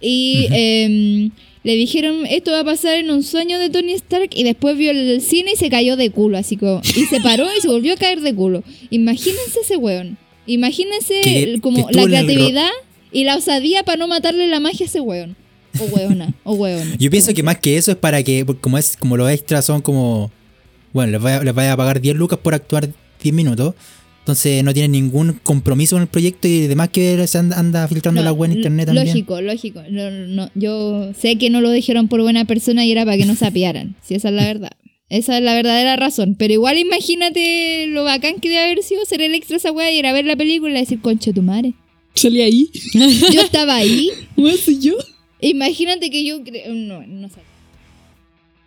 [0.00, 1.30] Y
[1.64, 4.90] le dijeron, esto va a pasar en un sueño de Tony Stark y después vio
[4.90, 7.94] el cine y se cayó de culo, así como, y se paró y se volvió
[7.94, 8.62] a caer de culo.
[8.90, 10.18] Imagínense ese weón.
[10.46, 12.70] Imagínense Que- el- que como la creatividad
[13.12, 15.36] y la osadía para no matarle la magia a ese weón.
[15.80, 16.98] O weona, o weón.
[16.98, 19.80] Yo pienso que más que eso es para que, como es como los extras son
[19.80, 20.30] como,
[20.92, 22.88] bueno, les vaya, les vaya a pagar 10 lucas por actuar
[23.22, 23.74] 10 minutos,
[24.22, 28.20] entonces no tienen ningún compromiso con el proyecto y además que se anda, anda filtrando
[28.20, 29.08] No, la web en internet también.
[29.08, 29.82] Lógico, lógico.
[29.90, 30.50] No, no, no.
[30.54, 33.46] Yo sé que no lo dijeron por buena persona y era para que no se
[33.46, 33.96] apiaran.
[34.02, 34.70] Si esa es la verdad.
[35.08, 36.36] Esa es la verdadera razón.
[36.38, 39.98] Pero igual imagínate lo bacán que debe haber sido ser el extra esa weá y
[39.98, 41.74] ir a ver la película y decir, concha tu madre.
[42.14, 42.70] Salí ahí.
[43.32, 44.08] Yo estaba ahí.
[44.36, 44.94] ¿Cómo soy yo?
[45.40, 46.72] Imagínate que yo creo.
[46.72, 47.40] No, no sé.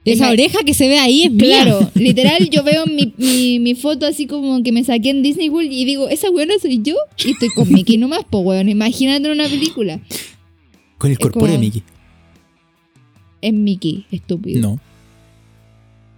[0.05, 1.63] Esa oreja que se ve ahí es mía.
[1.63, 5.49] Claro, literal, yo veo mi, mi, mi foto así como que me saqué en Disney
[5.49, 6.95] World y digo, esa weona soy yo.
[7.25, 8.69] Y estoy con Mickey nomás, po weón.
[8.69, 9.99] Imagínate en una película.
[10.97, 11.83] Con el corpóreo de Mickey.
[13.41, 14.61] Es Mickey, estúpido.
[14.61, 14.79] No.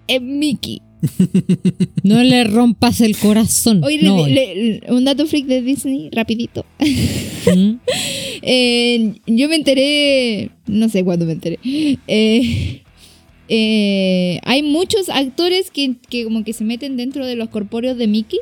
[0.08, 0.82] Es Mickey.
[2.04, 3.84] No le rompas el corazón.
[3.84, 4.26] Oye, no.
[4.28, 6.66] le- le- un dato freak de Disney, rapidito.
[7.56, 7.74] ¿Mm?
[8.50, 11.60] Eh, yo me enteré, no sé cuándo me enteré.
[12.08, 12.82] Eh,
[13.50, 18.08] eh, hay muchos actores que, que como que se meten dentro de los corpóreos de
[18.08, 18.40] Mickey.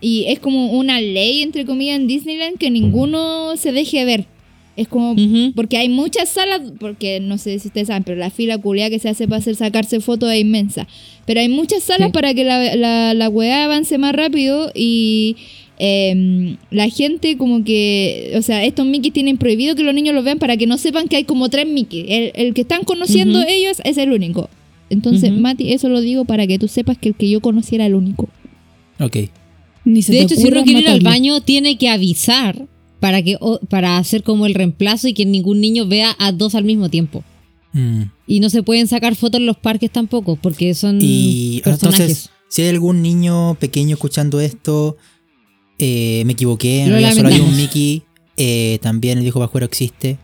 [0.00, 4.24] Y es como una ley, entre comillas, en Disneyland que ninguno se deje ver.
[4.76, 5.14] Es como...
[5.54, 8.98] Porque hay muchas salas, porque no sé si ustedes saben, pero la fila culiada que
[8.98, 10.86] se hace para hacer sacarse fotos es inmensa.
[11.26, 12.12] Pero hay muchas salas Sí.
[12.12, 15.36] para que la, la, la weá avance más rápido y
[15.82, 20.22] em, la gente como que, o sea, estos Mickey tienen prohibido que los niños los
[20.24, 22.04] vean para que no sepan que hay como tres Mickey.
[22.08, 24.50] El, el que están conociendo ellos es el único.
[24.90, 25.32] Entonces.
[25.32, 27.94] Mati, eso lo digo para que tú sepas que el que yo conocí era el
[27.94, 28.28] único.
[28.98, 29.16] Ok.
[29.84, 32.66] Ni se De hecho, si uno quiere ir al baño, tiene que avisar
[32.98, 36.54] para que o- para hacer como el reemplazo y que ningún niño vea a dos
[36.54, 37.24] al mismo tiempo.
[37.72, 38.02] Mm.
[38.26, 42.00] Y no se pueden sacar fotos en los parques tampoco, porque son Y personajes.
[42.00, 44.96] entonces, si hay algún niño pequeño escuchando esto,
[45.80, 47.56] eh, me equivoqué, en Lo realidad solo hay un.
[47.56, 48.02] Mickey,
[48.36, 50.18] eh, también el viejo Pascuero existe.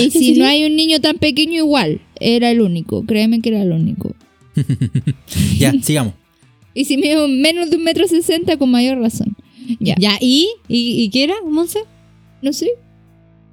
[0.00, 2.00] Y si no hay un niño tan pequeño, igual.
[2.18, 3.04] Era el único.
[3.06, 4.14] Créeme que era el único.
[5.58, 6.14] Ya, sigamos.
[6.74, 9.36] Y si mido menos de un metro sesenta, con mayor razón.
[9.80, 9.96] Ya.
[9.98, 10.48] Ya, ¿y?
[10.68, 11.80] ¿Y, y qué era, Monse?
[12.40, 12.68] No sé.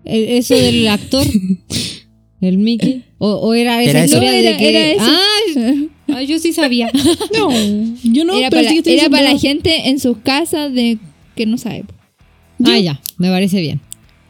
[0.03, 1.25] E- Eso del actor.
[2.41, 3.03] El Mickey.
[3.17, 4.15] ¿O, o era esa Era eso.
[4.17, 4.69] historia No, de era- que...
[4.69, 5.89] era eso.
[6.09, 6.91] Ah, yo sí sabía.
[7.36, 7.49] No,
[8.03, 10.71] yo no, era pero para, sí que estoy era para la gente en sus casas
[10.71, 10.99] de
[11.36, 11.83] que no sabe.
[12.65, 12.99] ah, ya.
[13.17, 13.81] Me parece bien.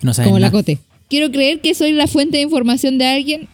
[0.01, 0.79] No saben Como la cote.
[1.09, 3.47] Quiero creer que soy la fuente de información de alguien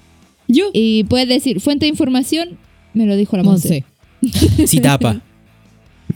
[0.48, 0.66] Yo.
[0.74, 2.58] y puedes decir fuente de información,
[2.94, 3.84] me lo dijo la Monse.
[4.68, 5.22] Citapa.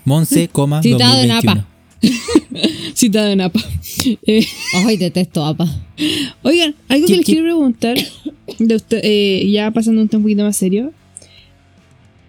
[0.05, 1.51] Monse, coma, Citado en 2021.
[1.51, 1.67] APA.
[2.95, 3.59] Citado en APA.
[4.27, 4.45] Eh,
[4.85, 5.65] Ay, detesto APA.
[6.43, 7.97] oigan, algo que les quiero preguntar,
[8.59, 10.93] de usted, eh, ya pasando un tema un poquito más serio.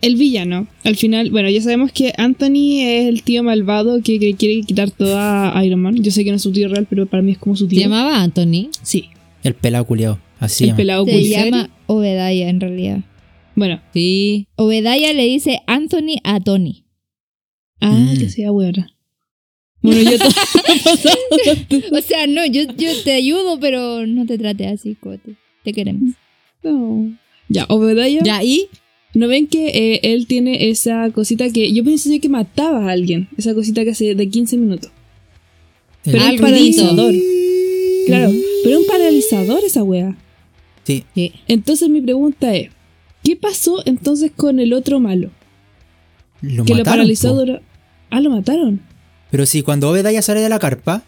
[0.02, 4.34] El villano, al final, bueno, ya sabemos que Anthony es el tío malvado que, que
[4.34, 5.96] quiere quitar toda a Iron Man.
[6.02, 7.70] Yo sé que no es su tío real, pero para mí es como su ¿Se
[7.70, 7.80] tío.
[7.80, 8.68] llamaba Anthony?
[8.82, 9.08] Sí,
[9.42, 10.18] El pelado culiao.
[10.38, 10.76] Así se el llama.
[10.76, 12.98] pelado Se llama Obedaya en realidad.
[13.54, 14.46] Bueno, Sí.
[14.56, 16.84] Obedaya le dice Anthony a Tony.
[17.80, 18.18] ah, Mm.
[18.18, 18.92] que sea buena.
[19.82, 20.16] Bueno, yo
[21.96, 25.36] O sea, no, yo, yo te ayudo, pero no te trate así, Cote.
[25.64, 26.14] Te queremos.
[26.62, 27.16] No.
[27.48, 28.20] Ya, Obedaya.
[28.24, 28.66] Ya, y
[29.16, 33.28] ¿No ven que eh, él tiene esa cosita que yo pensé que mataba a alguien?
[33.38, 34.90] Esa cosita que hace de 15 minutos.
[36.04, 37.14] Pero Ah, es el paralizador.
[38.06, 38.30] Claro,
[38.62, 40.14] pero es un paralizador esa wea.
[40.84, 41.04] Sí.
[41.14, 41.32] Sí.
[41.48, 42.70] Entonces mi pregunta es,
[43.24, 45.30] ¿qué pasó entonces con el otro malo?
[46.42, 47.34] Lo que lo mataron, paralizó po.
[47.40, 47.62] dura-
[48.10, 48.80] Ah, lo mataron.
[49.30, 51.02] Pero si cuando Obedaya sale de la carpa,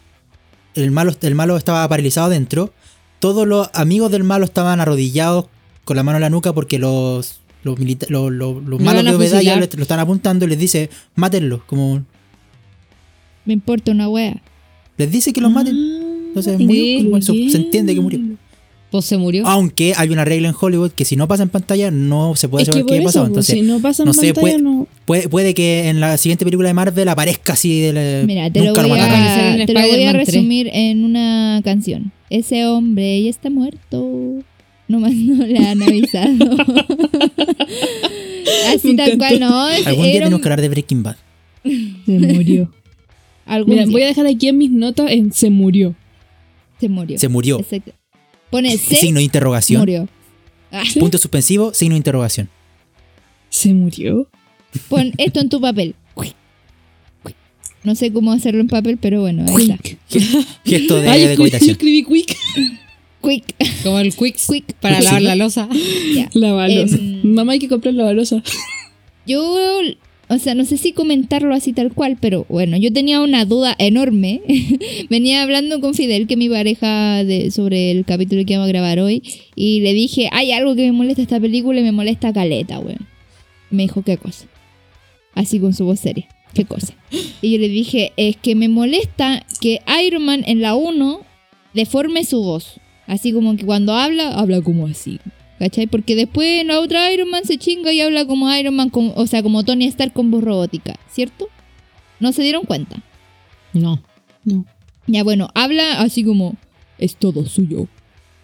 [0.74, 2.72] el malo, el malo estaba paralizado dentro,
[3.20, 5.46] todos los amigos del malo estaban arrodillados
[5.84, 7.40] con la mano en la nuca porque los,
[7.70, 9.58] los, milita- los, los- los Me malos de fusilar.
[9.60, 11.62] le- lo están apuntando y les dice, mátenlo.
[11.66, 12.02] Como,
[13.44, 14.40] Me importa una wea.
[14.96, 15.76] les dice que los maten.
[16.28, 17.04] Entonces murió.
[17.04, 18.20] como eso, se entiende que murió.
[18.90, 19.46] pues se murió.
[19.46, 22.62] Aunque hay una regla en Hollywood que si no pasa en pantalla no se puede
[22.62, 23.20] Es saber qué pasó.
[23.20, 24.86] pues, Entonces, si no pasa en no sé, pantalla, puede- no...
[25.06, 28.60] puede, puede que en la siguiente película de Marvel aparezca así de la- Mira, te
[28.60, 30.26] lo nunca voy, a, en te lo voy a Spider-Man 3.
[30.26, 32.12] resumir en una canción.
[32.30, 34.42] Ese hombre ya está muerto.
[34.88, 36.56] Nomás no le han avisado.
[38.74, 39.64] Así tal cual, no.
[39.66, 41.16] Algún día era tenemos un- que hablar de Breaking Bad.
[41.62, 42.72] Se murió.
[43.46, 45.94] algún Mira, día voy a dejar aquí en mis notas en se murió.
[46.80, 47.18] se murió.
[47.18, 47.58] Se murió.
[47.60, 47.92] Exacto.
[48.50, 49.80] Pone se Signo de interrogación.
[49.80, 50.08] murió.
[50.72, 52.48] Ah, Punto suspensivo, signo de interrogación.
[53.50, 54.28] ¿Se murió?
[54.88, 55.94] pon esto en tu papel.
[57.84, 59.78] No sé cómo hacerlo en papel, pero bueno, ahí está.
[60.64, 62.36] Gesto de, Ay, de yo escribí quick.
[63.22, 63.54] Quick.
[63.82, 64.74] Como el Quicks Quick.
[64.74, 65.68] para Quick, lavar la losa.
[66.14, 66.30] Ya.
[66.34, 66.96] La balosa.
[66.96, 68.42] Em, Mamá, hay que comprar la balosa.
[69.26, 69.42] Yo,
[70.30, 73.74] o sea, no sé si comentarlo así tal cual, pero bueno, yo tenía una duda
[73.78, 74.42] enorme.
[75.10, 78.72] Venía hablando con Fidel, que es mi pareja, de, sobre el capítulo que vamos a
[78.72, 79.22] grabar hoy,
[79.54, 83.06] y le dije, hay algo que me molesta esta película y me molesta caleta, weón.
[83.70, 84.46] Me dijo, ¿qué cosa?
[85.34, 86.26] Así con su voz seria.
[86.54, 86.94] ¿Qué cosa?
[87.42, 91.20] Y yo le dije, es que me molesta que Iron Man en la 1
[91.74, 92.80] deforme su voz.
[93.08, 95.18] Así como que cuando habla, habla como así.
[95.58, 95.88] ¿Cachai?
[95.88, 99.12] Porque después en la otra Iron Man se chinga y habla como Iron Man, con-
[99.16, 101.48] o sea, como Tony Stark con voz robótica, ¿cierto?
[102.20, 103.02] ¿No se dieron cuenta?
[103.72, 104.00] No.
[105.08, 106.56] Ya bueno, habla así como,
[106.98, 107.88] es todo suyo.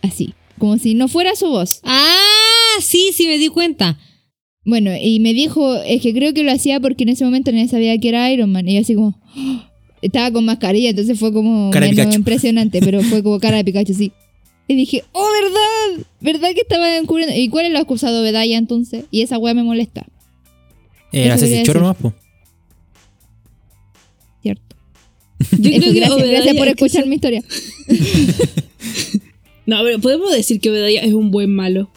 [0.02, 1.80] Así, como si no fuera su voz.
[1.84, 3.96] Ah, sí, sí me di cuenta.
[4.64, 7.68] Bueno, y me dijo, es que creo que lo hacía porque en ese momento nadie
[7.68, 8.66] sabía que era Iron Man.
[8.68, 9.14] Y yo así como,
[10.02, 14.10] estaba con mascarilla, entonces fue como menos impresionante, pero fue como cara de Pikachu, sí.
[14.66, 16.06] Y dije, oh, ¿verdad?
[16.20, 17.34] ¿Verdad que estaba encubriendo?
[17.36, 19.04] ¿Y cuál es la excusa de Obedaya entonces?
[19.10, 20.06] Y esa weá me molesta,
[21.12, 21.82] Eh, haces quería el choro decir.
[21.82, 22.14] nomás, po.
[24.42, 24.76] ¿cierto?
[25.58, 27.42] Yo Eso, creo que gracias, por es que escuchar mi historia.
[29.66, 31.90] No, pero podemos decir que Obedaya es un buen malo.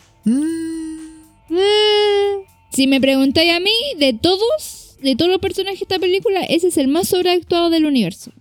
[2.71, 6.67] Si me preguntáis a mí, de todos, de todos los personajes de esta película, ese
[6.67, 8.31] es el más sobreactuado del universo.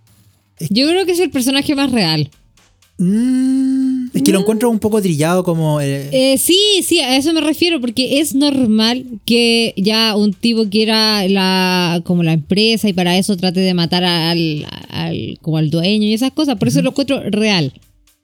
[0.69, 2.29] Yo creo que es el personaje más real.
[2.99, 5.79] Mm, es que lo encuentro un poco trillado como...
[5.81, 10.67] eh, Eh, sí, sí, a eso me refiero, porque es normal que ya un tipo
[10.69, 15.69] quiera la, como la empresa y para eso trate de matar al, al- como al
[15.69, 16.57] dueño y esas cosas.
[16.57, 17.73] Por eso lo encuentro real.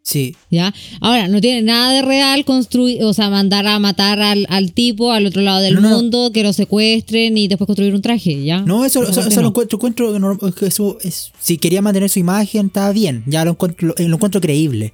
[0.01, 0.35] sí.
[0.51, 0.73] ¿Ya?
[1.01, 5.11] Ahora, no tiene nada de real construir, o sea, mandar a matar al, al tipo
[5.11, 5.89] al otro lado del No, no.
[5.89, 8.61] mundo, que lo secuestren y después construir un traje, ¿ya?
[8.61, 13.23] No, eso, eso, lo encuentro, encuentro eso es, si quería mantener su imagen, estaba bien,
[13.27, 14.93] ya lo encuentro, lo, lo encuentro creíble.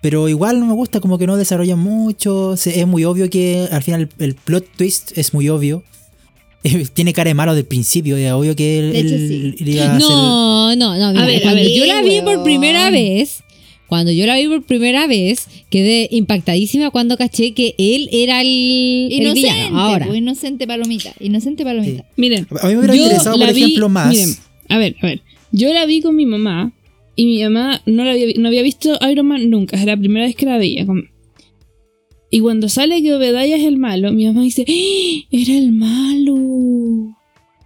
[0.00, 3.82] Pero igual no me gusta, como que no desarrolla mucho, es muy obvio que al
[3.82, 5.82] final el, plot twist es muy obvio.
[6.94, 9.64] Tiene cara de malo del principio, es obvio que él, De hecho, él- sí.
[9.64, 11.12] él iba a ser- No, no, no.
[11.12, 11.72] mira, ver, a cuando ver.
[11.72, 13.42] yo la vi por primera vez,
[13.86, 18.48] cuando yo la vi por primera vez, quedé impactadísima cuando caché que él era el,
[18.48, 19.78] el Inocente, villano.
[19.80, 22.04] Ahora, pues, inocente palomita, inocente palomita.
[22.16, 24.08] Miren, A mí me hubiera yo interesado, la por vi- ejemplo, más.
[24.10, 24.30] Miren,
[24.68, 25.22] a ver, a ver.
[25.52, 26.72] Yo la vi con mi mamá
[27.16, 29.76] y mi mamá no, la había, no había visto Iron Man nunca.
[29.76, 30.86] Es la primera vez que la veía.
[32.30, 35.26] Y cuando sale que Obedaya es el malo, mi mamá dice, ¡Ah!
[35.30, 37.16] era el malo.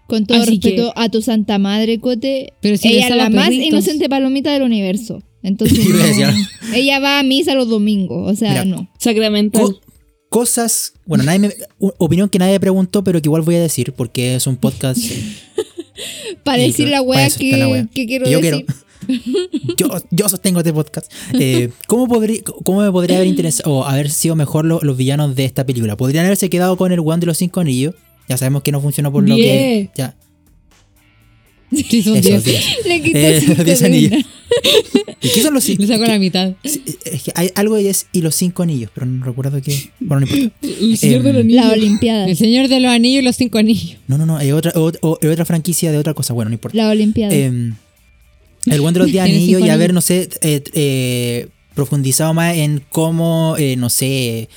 [0.07, 3.53] Con todo Así respeto a tu santa madre, Cote, Pero si ella es la más
[3.53, 5.23] inocente palomita del universo.
[5.43, 8.91] Entonces, no- ella va a misa los domingos, o sea, Mira, no.
[8.99, 9.63] Sacramental.
[9.63, 9.81] Co-
[10.29, 14.35] cosas, bueno, nadie me- opinión que nadie preguntó, pero que igual voy a decir, porque
[14.35, 14.99] es un podcast.
[16.45, 17.89] Para decir la wea la que, wea.
[17.93, 18.67] que quiero Que yo decir.
[19.77, 21.13] yo, yo sostengo este podcast.
[21.35, 25.35] Eh, ¿cómo, podría, ¿Cómo me podría haber interesado o haber sido mejor lo- los villanos
[25.37, 25.97] de esta película?
[25.97, 27.95] ¿Podrían haberse quedado con el One de los Cinco Anillos?
[28.29, 29.91] Ya sabemos que no funcionó por lo que.
[29.97, 30.15] Ya.
[31.73, 32.45] Sí, son Esos 10.
[32.45, 32.65] días.
[32.85, 34.25] Le quitó Eh, cinco los 10 de anillos.
[35.23, 35.87] ¿Y qué son los Le cinco?
[35.93, 36.53] saco la mitad.
[36.65, 36.81] Es
[37.23, 39.91] que hay algo de es y los cinco anillos, pero no recuerdo qué.
[40.01, 40.67] Bueno, no importa.
[40.69, 41.65] El señor de los Em, anillos.
[41.65, 42.27] La Olimpiada.
[42.29, 43.99] El señor de los anillos y los cinco anillos.
[44.09, 46.33] No, no, no, hay otra, o- o- hay otra franquicia de otra cosa.
[46.35, 46.77] Bueno, no importa.
[46.77, 47.33] La Olimpiada.
[47.33, 47.77] Em,
[48.67, 52.57] el buen de los 10 Tiene anillos y haber, no sé, eh, eh, profundizado más
[52.57, 54.49] en cómo, eh, no sé,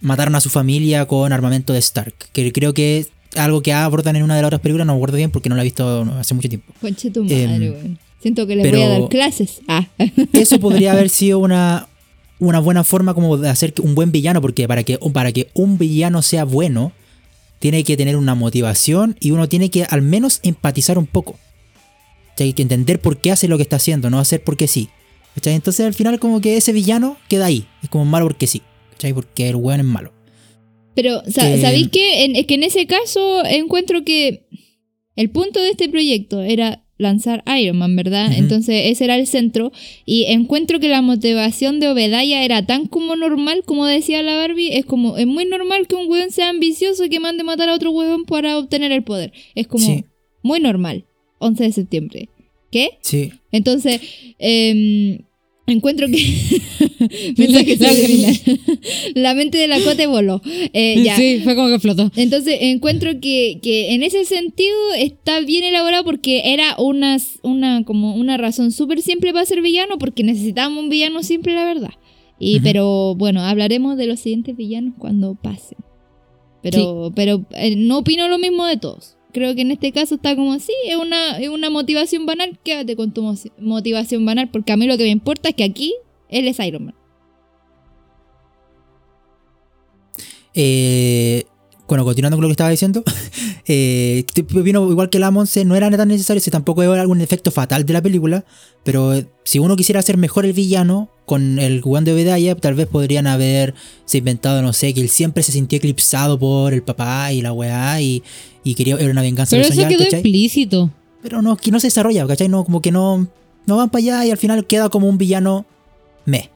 [0.00, 2.14] mataron a su familia con armamento de Stark.
[2.32, 4.98] Que creo que es algo que abordan en una de las otras películas, no me
[4.98, 6.72] acuerdo bien porque no la he visto hace mucho tiempo.
[6.80, 7.98] Conche tu madre, em, weón.
[8.20, 9.60] Siento que le pero- voy a dar clases.
[9.68, 9.86] Ah.
[10.32, 11.88] Eso podría haber sido una,
[12.38, 15.50] una buena forma como de hacer que un buen villano, porque para que, para que
[15.52, 16.92] un villano sea bueno,
[17.58, 21.38] tiene que tener una motivación y uno tiene que al menos empatizar un poco.
[22.34, 22.48] ¿Cachai?
[22.48, 24.88] Hay que entender por qué hace lo que está haciendo, no hacer porque sí.
[25.34, 25.54] ¿Cachai?
[25.54, 27.66] Entonces al final como que ese villano queda ahí.
[27.82, 28.62] Es como malo porque sí.
[28.92, 29.12] ¿Cachai?
[29.12, 30.12] Porque el weón es malo.
[30.94, 32.24] Pero, Que- ¿sabéis qué?
[32.24, 34.46] En- es que en ese caso encuentro que
[35.16, 38.32] el punto de este proyecto era lanzar Iron Man, ¿verdad?
[38.32, 39.72] Entonces ese era el centro
[40.06, 44.76] y encuentro que la motivación de Obedaya era tan como normal, como decía la Barbie,
[44.76, 47.74] es como, es muy normal que un weón sea ambicioso y que mande matar a
[47.74, 49.32] otro weón para obtener el poder.
[49.56, 50.04] Es como Sí.
[50.44, 51.04] muy normal.
[51.38, 52.28] 11 de septiembre.
[52.70, 52.98] ¿Qué?
[53.02, 53.32] Sí.
[53.52, 54.00] Entonces,
[54.38, 55.20] em,
[55.66, 56.60] encuentro que...
[57.36, 57.76] Mensaje
[59.14, 60.40] La- mente de la cote voló.
[60.44, 61.16] Eh, ya.
[61.16, 62.10] Sí, fue como que flotó.
[62.16, 68.14] Entonces encuentro que, que en ese sentido está bien elaborado porque era una, una, como
[68.14, 71.94] una razón súper simple para ser villano porque necesitábamos un villano simple, la verdad.
[72.38, 72.60] Y.
[72.60, 75.78] Pero bueno, hablaremos de los siguientes villanos cuando pasen.
[76.62, 79.16] Pero, pero eh, no opino lo mismo de todos.
[79.34, 82.58] Creo que en este caso está como así, es una, es una motivación banal.
[82.64, 85.64] Quédate con tu mo- motivación banal porque a mí lo que me importa es que
[85.64, 85.92] aquí
[86.30, 86.94] él es Iron Man.
[90.54, 91.44] Eh,
[91.88, 93.02] bueno, continuando con lo que estaba diciendo,
[93.66, 97.50] eh, opino igual que la Monse, no era tan necesario, si tampoco era algún efecto
[97.50, 98.44] fatal de la película,
[98.82, 102.74] pero eh, si uno quisiera hacer mejor el villano con el Juan de Obedaya, tal
[102.74, 107.32] vez podrían haberse inventado, no sé, que él siempre se sintió eclipsado por el papá
[107.32, 108.22] y la weá y,
[108.62, 110.20] y quería era una venganza Pero eso personal, quedó ¿cachai?
[110.20, 110.90] explícito.
[111.22, 112.48] Pero no, que no se desarrolla, ¿cachai?
[112.48, 113.26] No, como que no,
[113.66, 115.64] no van para allá y al final queda como un villano
[116.26, 116.50] me.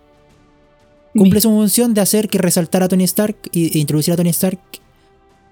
[1.14, 4.60] Cumple su función de hacer que resaltar a Tony Stark e introducir a Tony Stark.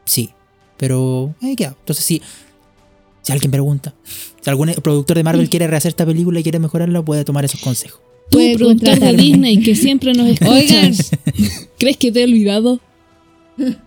[0.05, 0.31] Sí,
[0.77, 1.75] pero ahí queda.
[1.79, 2.23] Entonces, sí,
[3.23, 3.95] si alguien pregunta,
[4.41, 7.61] si algún productor de Marvel quiere rehacer esta película y quiere mejorarla, puede tomar esos
[7.61, 8.01] consejos.
[8.31, 9.23] Tú, Puede productor de contratarme.
[9.23, 10.53] Disney, que siempre nos escuchas.
[10.53, 10.95] Oigan.
[11.79, 12.81] ¿Crees que te he olvidado?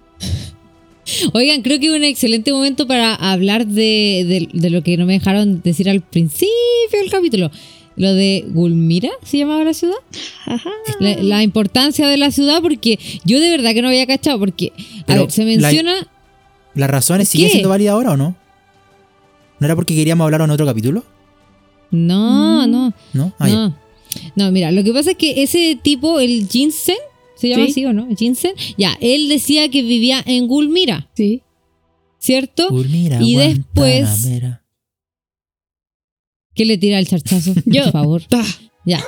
[1.34, 5.06] Oigan, creo que es un excelente momento para hablar de, de- de lo que no
[5.08, 6.50] me dejaron decir al principio
[7.02, 7.50] del capítulo.
[7.96, 9.96] Lo de Gulmira, ¿se llamaba la ciudad?
[11.00, 14.72] La, la importancia de la ciudad, porque yo de verdad que no había cachado, porque,
[15.08, 16.08] a ver, se la- menciona...
[16.76, 17.38] ¿Las razones ¿Qué?
[17.38, 18.36] siguen siendo válidas ahora o no?
[19.60, 21.04] ¿No era porque queríamos hablar en otro capítulo?
[21.92, 23.34] No, no, ¿No?
[23.40, 23.78] Ah, no.
[24.36, 26.98] No, mira, lo que pasa es que ese tipo, el Jinsen,
[27.36, 27.72] ¿se llama Sí.
[27.72, 28.08] así o no?
[28.16, 31.42] Jinsen, ya, él decía que vivía en Gulmira, Sí.
[32.20, 32.70] ¿cierto?
[32.70, 34.28] Gulmira, Y después-.
[36.56, 37.54] ¿Qué le tira el charchazo?
[37.66, 37.84] Yo.
[37.84, 38.22] Por favor.
[38.28, 38.44] Ta.
[38.86, 39.04] Ya.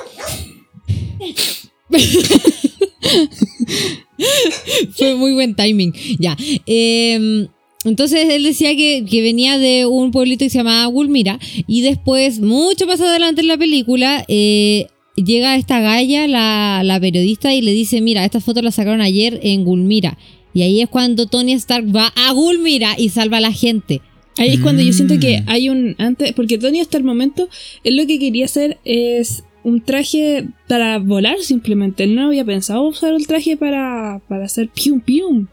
[4.96, 5.92] Fue muy buen timing.
[6.18, 6.36] Ya.
[6.66, 7.46] Eh,
[7.84, 11.38] entonces él decía que, que venía de un pueblito que se llamaba Gulmira.
[11.66, 14.86] Y después, mucho más adelante en la película, eh,
[15.16, 19.40] llega esta Gaia, la, la periodista, y le dice: Mira, estas fotos las sacaron ayer
[19.42, 20.16] en Gulmira.
[20.54, 24.00] Y ahí es cuando Tony Stark va a Gulmira y salva a la gente.
[24.38, 25.44] Ahí es cuando yo siento que Mm.
[25.48, 27.48] hay un antes, porque Tony hasta el momento,
[27.84, 32.04] él lo que quería hacer es un traje para volar simplemente.
[32.04, 35.46] Él no había pensado usar el traje para, para hacer pium pium.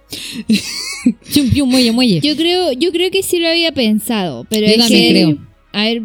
[1.31, 2.19] Chum, pium, muelle, muelle.
[2.21, 5.37] Yo creo, yo creo que sí lo había pensado, pero Yo es también que, creo.
[5.71, 6.01] A ver,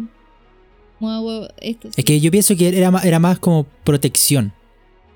[0.99, 1.89] muevo esto.
[1.95, 4.53] Es que yo pienso que era, ma- era más como protección.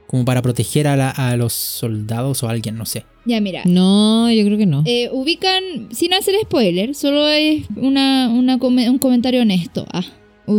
[0.08, 3.06] Como para proteger a, la- a los soldados o a alguien, no sé.
[3.26, 4.82] Ya mira, No, yo creo que no.
[4.86, 5.62] eh, ubican,
[5.92, 10.04] sin hacer spoiler, solo es una, una un comentario honesto ah,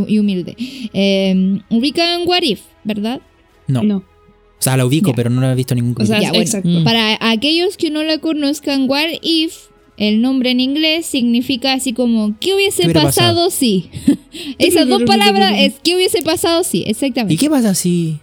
[0.09, 0.57] y humilde.
[0.93, 3.21] Eh, ubican What If, ¿verdad?
[3.67, 3.83] No.
[3.83, 3.97] No.
[3.99, 5.17] O sea, la ubico, Ya.
[5.17, 6.23] pero no la he visto en ningún O sea, capítulo.
[6.23, 6.43] Ya, bueno.
[6.43, 6.69] exacto.
[6.69, 6.85] Mm.
[6.85, 9.55] Para aquellos que no la conozcan, What If,
[9.97, 13.91] el nombre en inglés significa así como ¿qué hubiese ¿Qué hubiera pasado si?
[14.59, 16.85] Esas dos palabras es ¿qué hubiese pasado si?
[16.87, 17.35] Exactamente.
[17.35, 18.19] ¿Y qué pasa si.?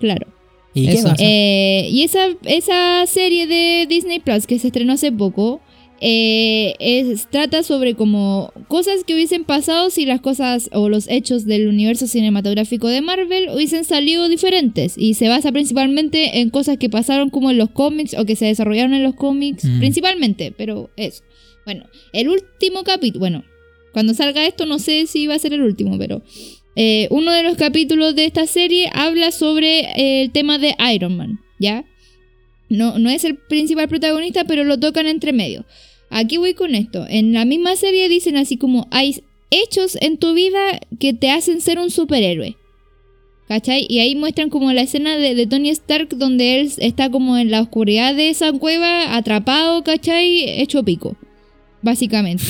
[0.00, 0.26] Claro.
[0.74, 1.16] ¿Y qué pasa?
[1.18, 5.60] Eh, y esa, esa serie de Disney Plus que se estrenó hace poco
[6.00, 11.44] eh, es- trata sobre como cosas que hubiesen pasado si las cosas o los hechos
[11.46, 16.90] del universo cinematográfico de Marvel hubiesen salido diferentes y se basa principalmente en cosas que
[16.90, 19.78] pasaron como en los cómics o que se desarrollaron en los cómics Mm.
[19.78, 21.22] principalmente, pero eso.
[21.64, 23.44] Bueno, el último capítulo, bueno,
[23.92, 26.20] Cuando salga esto, no sé si va a ser el último, pero
[26.76, 31.16] eh, uno de los capítulos de esta serie habla sobre eh, el tema de Iron
[31.16, 31.86] Man, ¿ya?
[32.68, 35.64] No, no es el principal protagonista, pero lo tocan entre medio.
[36.10, 37.04] Aquí voy con esto.
[37.08, 41.60] En la misma serie dicen así como hay hechos en tu vida que te hacen
[41.60, 42.56] ser un superhéroe.
[43.48, 43.86] ¿Cachai?
[43.88, 47.60] Y ahí muestran como la escena de, Tony Stark donde él está como en la
[47.60, 50.60] oscuridad de esa cueva, atrapado, ¿cachai?
[50.60, 51.16] Hecho pico.
[51.80, 52.44] Básicamente.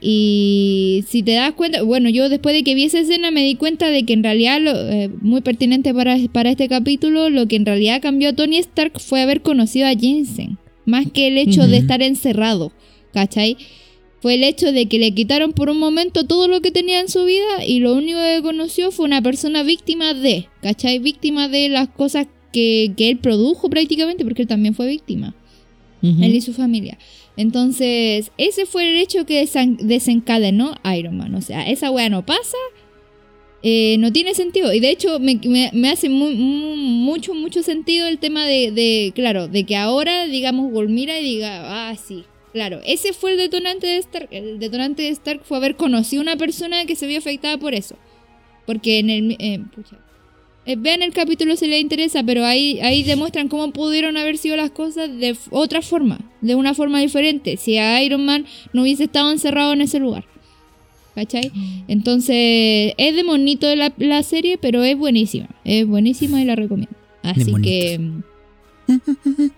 [0.00, 3.56] Y si te das cuenta, bueno, yo después de que vi esa escena me di
[3.56, 7.56] cuenta de que en realidad, lo, eh, muy pertinente para, para este capítulo, lo que
[7.56, 10.58] en realidad cambió a Tony Stark fue haber conocido a Jensen.
[10.88, 12.72] Más que el hecho de estar encerrado,
[13.12, 13.58] ¿cachai?
[14.20, 17.08] Fue el hecho de que le quitaron por un momento todo lo que tenía en
[17.08, 20.98] su vida y lo único que conoció fue una persona víctima de, ¿cachai?
[20.98, 25.34] Víctima de las cosas que, que él produjo prácticamente, porque él también fue víctima
[26.02, 26.98] él y su familia.
[27.36, 29.46] Entonces, ese fue el hecho que
[29.80, 31.34] desencadenó Iron Man.
[31.34, 32.56] O sea, esa wea no pasa,
[33.70, 34.72] eh, no tiene sentido.
[34.72, 38.70] Y de hecho, me, me- me hace mu- mu- mucho, mucho sentido el tema de,
[38.72, 41.50] de, claro, de que ahora, digamos, Golmira y diga,
[41.90, 42.24] ah, sí.
[42.52, 44.28] Claro, ese fue el detonante de Stark.
[44.30, 47.74] El detonante de Stark fue haber conocido a una persona que se vio afectada por
[47.74, 47.96] eso.
[48.66, 49.36] Porque en el...
[49.38, 49.96] eh, pucha.
[50.64, 54.54] Eh, vean el capítulo si les interesa, pero ahí, ahí demuestran cómo pudieron haber sido
[54.56, 59.04] las cosas de otra forma, de una forma diferente, si a Iron Man no hubiese
[59.04, 60.24] estado encerrado en ese lugar.
[61.18, 61.50] ¿Cachai?
[61.88, 65.48] Entonces, es de monito la, la serie, pero es buenísima.
[65.64, 66.94] Es buenísima y la recomiendo.
[67.24, 68.00] Así que...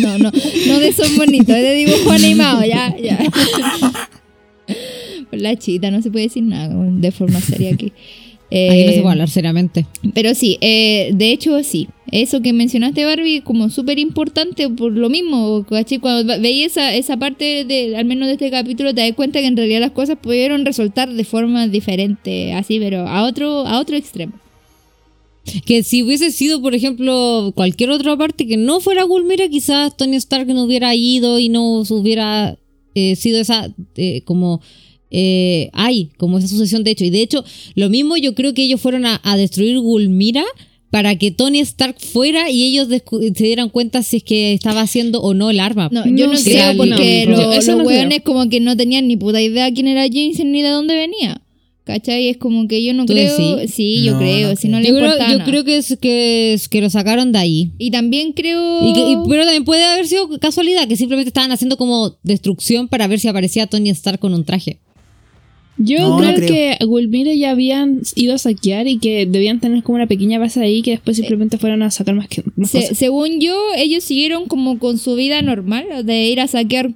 [0.00, 0.32] No, no,
[0.68, 3.18] no de son bonitos, es de dibujo animado, ya, ya.
[5.30, 7.92] Por la chita, no se puede decir nada de forma seria aquí.
[8.52, 9.86] Aquí no se Eh, puede hablar seriamente.
[10.12, 11.88] pero sí, eh, de hecho sí.
[12.12, 15.64] Eso que mencionaste, Barbie, como súper importante por lo mismo.
[15.68, 15.98] ¿cachai?
[16.00, 19.46] Cuando veis esa, esa parte, de, al menos de este capítulo, te das cuenta que
[19.46, 23.96] en realidad las cosas pudieron resultar de forma diferente, así, pero a otro, a otro
[23.96, 24.32] extremo.
[25.64, 30.16] Que si hubiese sido, por ejemplo, cualquier otra parte que no fuera Gulmira, quizás Tony
[30.16, 32.58] Stark no hubiera ido y no hubiera
[32.96, 34.60] eh, sido esa eh, como
[35.10, 37.04] eh, ay, como esa sucesión de hecho.
[37.04, 40.44] Y de hecho, lo mismo yo creo que ellos fueron a, a destruir Gulmira
[40.90, 45.20] para que Tony Stark fuera y ellos se dieran cuenta si es que estaba haciendo
[45.20, 45.88] o no el arma.
[45.92, 48.76] No, yo no, No sé, creo, porque no, lo- los no hueones como que no
[48.76, 51.40] tenían ni puta idea quién era Jensen ni de dónde venía.
[51.84, 52.28] ¿Cachai?
[52.28, 53.56] Es como que yo no ¿Tú creo.
[53.56, 53.74] decís?
[53.74, 54.50] Sí, yo No, creo.
[54.50, 54.82] no si no creo.
[54.82, 57.70] le yo creo, importaba yo creo que, es, que, es- que lo sacaron de ahí.
[57.78, 58.88] Y también creo.
[58.88, 62.86] Y que- y- pero también puede haber sido casualidad, que simplemente estaban haciendo como destrucción
[62.88, 64.78] para ver si aparecía Tony Stark con un traje.
[65.82, 69.82] Yo No, no creo, que Gulmira ya habían ido a saquear y que debían tener
[69.82, 72.82] como una pequeña base ahí que después simplemente fueron a sacar más, que, más Se-
[72.82, 72.98] cosas.
[72.98, 76.90] según yo, ellos siguieron como con su vida normal, de ir a saquear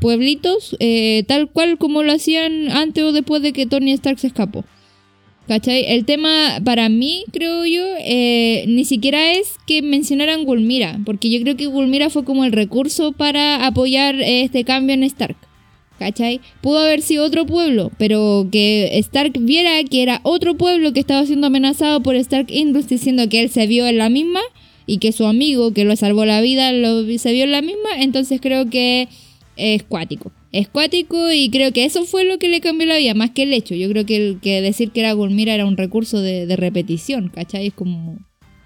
[0.00, 4.26] pueblitos, eh, tal cual como lo hacían antes o después de que Tony Stark se
[4.26, 4.64] escapó.
[5.46, 5.84] ¿Cachai?
[5.86, 11.40] El tema para mí, creo yo, eh, ni siquiera es que mencionaran Gulmira, porque yo
[11.40, 15.36] creo que Gulmira fue como el recurso para apoyar eh, este cambio en Stark.
[15.98, 16.40] ¿Cachai?
[16.60, 21.24] Pudo haber sido otro pueblo, pero que Stark viera que era otro pueblo que estaba
[21.24, 24.40] siendo amenazado por Stark Industries, diciendo que él se vio en la misma
[24.84, 27.90] y que su amigo que lo salvó la vida lo, se vio en la misma,
[27.98, 29.08] entonces creo que
[29.56, 30.32] es cuático.
[30.52, 33.42] Es cuático y creo que eso fue lo que le cambió la vida, más que
[33.42, 33.74] el hecho.
[33.74, 37.28] Yo creo que, el, que decir que era Gulmira era un recurso de, de repetición,
[37.28, 37.68] ¿cachai?
[37.68, 38.18] Es como...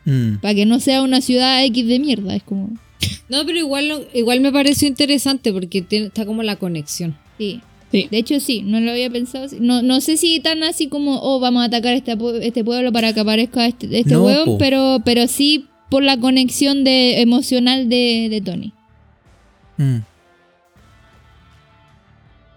[0.04, 0.36] Mm.
[0.40, 2.70] Para que no sea una ciudad X de mierda, es como...
[3.28, 7.16] No, pero igual, igual me pareció interesante porque tiene- está como la conexión.
[7.38, 7.60] Sí.
[7.92, 8.06] Sí.
[8.10, 9.46] De hecho, sí, no lo había pensado.
[9.60, 13.12] No, no sé si tan así como, oh, vamos a atacar este, este pueblo para
[13.12, 14.58] que aparezca este, este No, po.
[14.58, 18.72] pero, pero sí por la conexión de, emocional de, de Tony.
[19.78, 19.98] Mm.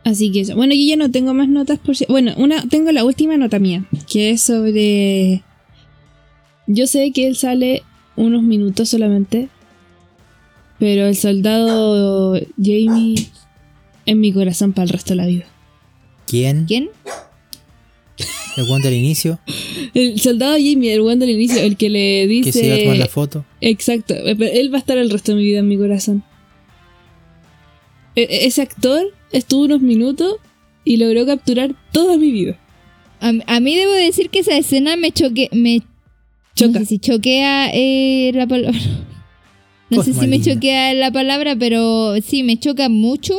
[0.03, 0.56] Así que eso.
[0.56, 2.06] Bueno, yo ya no tengo más notas por si.
[2.10, 5.41] Bueno, una, tengo la última nota mía, que es sobre.
[6.68, 7.84] Yo sé que él sale
[8.15, 9.49] unos minutos solamente,
[10.84, 13.15] pero el soldado Jamie
[14.05, 15.45] en mi corazón para el resto de la vida.
[16.27, 16.65] ¿Quién?
[16.65, 16.89] ¿Quién?
[18.57, 19.39] El Juan del inicio,
[19.93, 22.51] El soldado Jamie, el buen del inicio, el que le dice.
[22.51, 23.45] que se iba a tomar la foto.
[23.61, 26.22] Exacto, él va a estar el resto de mi vida en mi corazón.
[28.18, 30.35] E- e- ese actor estuvo unos minutos
[30.84, 32.60] y logró capturar toda mi vida.
[33.22, 35.47] A, a mí debo decir que esa escena me choque...
[35.53, 35.81] Me,
[36.55, 36.73] Choca.
[36.73, 38.77] No sé si choquea eh, la palabra.
[39.95, 43.38] No sé si me choquea la palabra, pero sí, me choca mucho.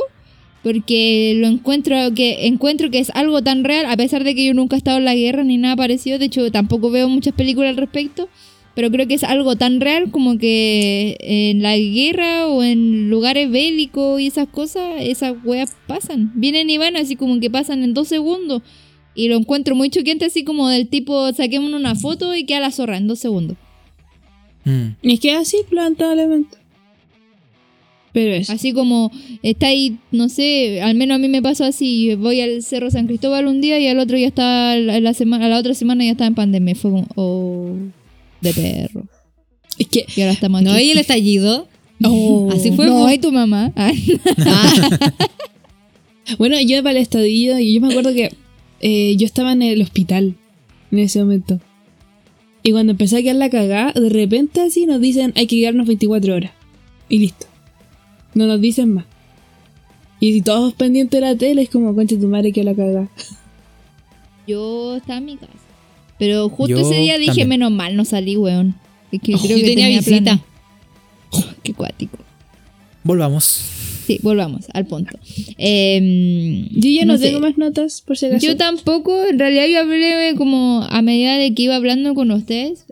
[0.63, 4.55] Porque lo encuentro que encuentro que es algo tan real, a pesar de que yo
[4.55, 6.19] nunca he estado en la guerra ni nada parecido.
[6.19, 8.31] De hecho, tampoco veo muchas películas al respecto.
[8.75, 13.51] pero creo que es algo tan real como que en la guerra o en lugares
[13.51, 16.33] bélicos y esas cosas, esas weas pasan.
[16.35, 18.63] Vienen y van así como que pasan en dos segundos.
[19.15, 22.73] Y lo encuentro muy choqueante así como del tipo, saquemos una foto y queda la
[22.73, 23.57] zorra en dos segundos.
[24.65, 24.89] Mm.
[25.03, 26.57] Y es que así, lamentablemente.
[28.13, 28.49] Pero es.
[28.49, 29.11] Así como
[29.43, 33.09] está ahí, no sé, al menos a mí me pasó así, voy al Cerro San
[33.09, 36.13] Cristóbal un día y al otro ya está, la, semana, a la otra semana ya
[36.13, 36.77] está en pandemia.
[36.77, 37.75] Fue como, oh,
[38.41, 39.05] de perro.
[39.79, 40.07] Es que.
[40.15, 40.71] Y ahora estamos aquí.
[40.71, 41.67] No, y el estallido.
[42.05, 42.51] Oh.
[42.53, 42.87] Así fue.
[42.87, 43.73] No, y tu mamá.
[46.27, 46.37] Ah.
[46.39, 48.33] Bueno, yo para el estadillo, y yo me acuerdo que
[48.81, 50.37] eh, yo estaba en el hospital
[50.91, 51.61] en ese momento.
[52.65, 55.87] Y cuando empecé a quedar la cagada, de repente así nos dicen hay que quedarnos
[55.87, 56.51] 24 horas.
[57.09, 57.47] Y listo.
[58.35, 59.05] No nos dicen más.
[60.19, 63.09] Y si todos pendientes de la tele, es como, concha tu madre que la cagada.
[64.47, 65.53] Yo estaba en mi casa.
[66.19, 67.49] Pero justo Yo ese día dije, también.
[67.51, 68.75] menos mal, no salí, weón.
[69.13, 70.21] Es que Oh, creo yo que tenía visita.
[71.31, 71.55] planes.
[71.63, 72.19] Qué cuático.
[73.03, 73.61] Volvamos.
[74.07, 75.19] Sí, volvamos al punto.
[75.59, 78.47] Em, Yo ya no, tengo más notas, por si acaso.
[78.47, 82.85] Yo tampoco, en realidad yo hablé como a medida de que iba hablando con ustedes.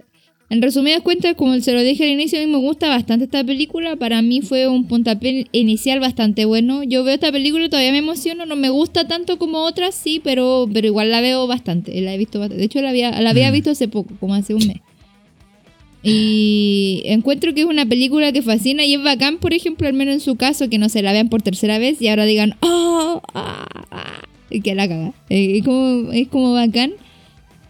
[0.49, 3.43] En resumidas cuentas, como se lo dije al inicio, a mí me gusta bastante esta
[3.43, 3.97] película.
[3.97, 6.83] Para mí fue un puntapié inicial bastante bueno.
[6.83, 8.45] Yo veo esta película y todavía me emociono.
[8.45, 11.99] No me gusta tanto como otras, sí, pero, pero igual la veo bastante.
[12.03, 12.59] La he visto bastante.
[12.59, 13.53] De hecho, la había, la había Mm.
[13.55, 14.77] visto hace poco, como hace un mes.
[16.03, 20.15] Y encuentro que es una película que fascina y es bacán, por ejemplo, al menos
[20.15, 23.23] en su caso, que no se la vean por tercera vez y ahora digan, ¡Oh!
[23.35, 25.13] ah, ah", y que la caga.
[25.31, 26.93] Eh, Es como, es como bacán.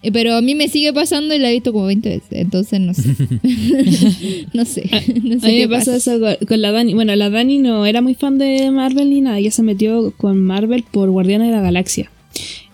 [0.03, 2.81] Eh, Pero a mí me sigue pasando y la he visto como 20 veces, entonces
[2.81, 3.03] no sé.
[4.55, 4.89] no sé.
[5.23, 6.15] no sé A mí qué me pasa pasa.
[6.15, 6.95] eso con, con la Dani.
[6.95, 9.39] Bueno, la Dani no era muy fan de Marvel ni nada.
[9.39, 12.11] Ella se metió con Marvel por Guardianes de la Galaxia.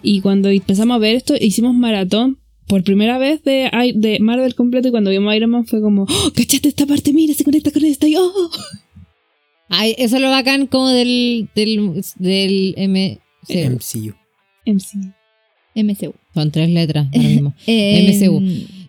[0.03, 2.39] Y cuando empezamos a ver esto, hicimos maratón
[2.69, 4.89] por primera vez de, de Marvel completo.
[4.89, 7.13] Y cuando vimos Iron Man fue como, ¡Oh, ¿cachaste esta parte?
[7.13, 8.07] Mira, se conecta con esta.
[8.07, 8.51] Y, ¡Oh!
[9.71, 13.19] Ay, eso es lo bacán como del, del, del M.
[13.49, 14.15] MCU.
[14.67, 15.15] MC.
[15.75, 16.15] MCU.
[16.35, 17.55] Son tres letras ahora mismo.
[17.67, 18.43] Eh, MCU.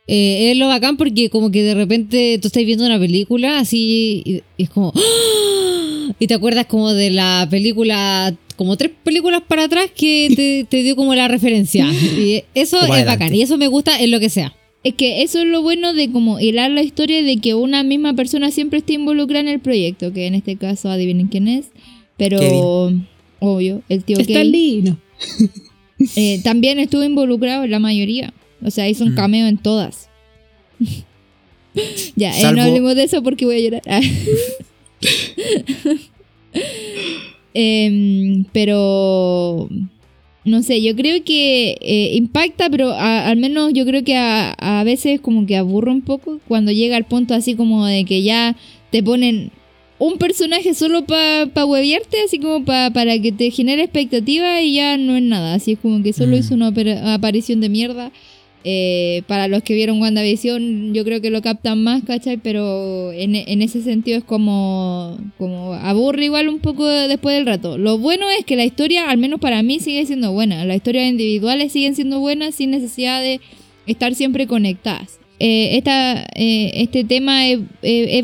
[0.07, 4.23] Eh, es lo bacán porque como que de repente tú estás viendo una película así
[4.26, 4.93] y, y es como...
[4.95, 4.99] ¡ah!
[6.18, 10.84] Y te acuerdas como de la película, como tres películas para atrás que te, te
[10.84, 11.86] dio como la referencia.
[11.90, 14.53] Y eso es bacán y eso me gusta en lo que sea.
[14.84, 18.14] Es que eso es lo bueno de como hilar la historia de que una misma
[18.15, 21.68] persona siempre esté involucrada en el proyecto, que en este caso adivinen quién es,
[22.18, 23.07] pero Kevin.
[23.40, 24.52] obvio, el tío Está Kevin.
[24.52, 24.98] lindo.
[26.15, 28.34] Eh, también estuvo involucrado en la mayoría.
[28.64, 29.15] O sea, hizo un Mm.
[29.15, 30.10] cameo en todas.
[32.15, 34.02] ya, eh, no hablemos de eso porque voy a llorar.
[37.53, 39.67] Em, pero
[40.45, 44.51] no sé, yo creo que eh, impacta, pero a- al menos yo creo que a,
[44.80, 48.23] a veces como que aburre un poco cuando llega al punto así como de que
[48.23, 48.55] ya
[48.91, 49.51] te ponen
[49.97, 54.76] un personaje solo para pa hueviarte, así como pa- para que te genere expectativa y
[54.76, 55.55] ya no es nada.
[55.55, 56.39] Así es como que solo Mm.
[56.39, 56.67] hizo una
[57.13, 58.11] aparición de mierda.
[58.65, 62.38] Eh, para los que vieron WandaVision, yo creo que lo captan más, ¿cachai?
[62.38, 67.77] Pero en, en ese sentido es como, como aburre igual un poco después del rato.
[67.77, 70.65] Lo bueno es que la historia, al menos para mí, sigue siendo buena.
[70.65, 73.40] Las historias individuales siguen siendo buenas sin necesidad de
[73.88, 75.19] estar siempre conectadas.
[75.40, 77.60] Eh, esta, eh, este tema es,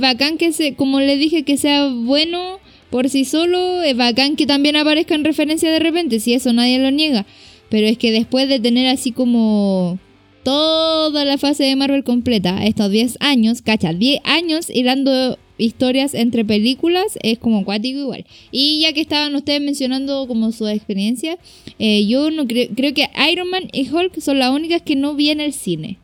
[0.02, 2.60] bacán que, se, como les dije, que sea bueno
[2.90, 3.84] por sí solo.
[3.84, 7.26] Es bacán que también aparezcan referencias de repente, si eso nadie lo niega.
[7.70, 9.98] Pero es que después de tener así como
[10.46, 16.46] toda la fase de Marvel completa, estos 10 años, cacha, 10 años hilando historias entre
[16.46, 18.26] películas, es como cuático igual.
[18.52, 21.40] Y ya que estaban ustedes mencionando como su experiencia,
[21.80, 25.16] eh, yo no creo, creo que Iron Man y Hulk son las únicas que no
[25.16, 25.98] vi en el cine.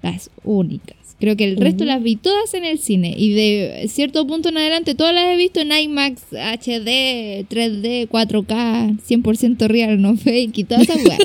[0.00, 0.96] Las únicas.
[1.18, 3.14] Creo que el resto las vi todas en el cine.
[3.16, 9.00] Y de cierto punto en adelante, todas las he visto en IMAX, HD, 3D, 4K,
[9.00, 11.18] 100% real, no fake y todas esas weas.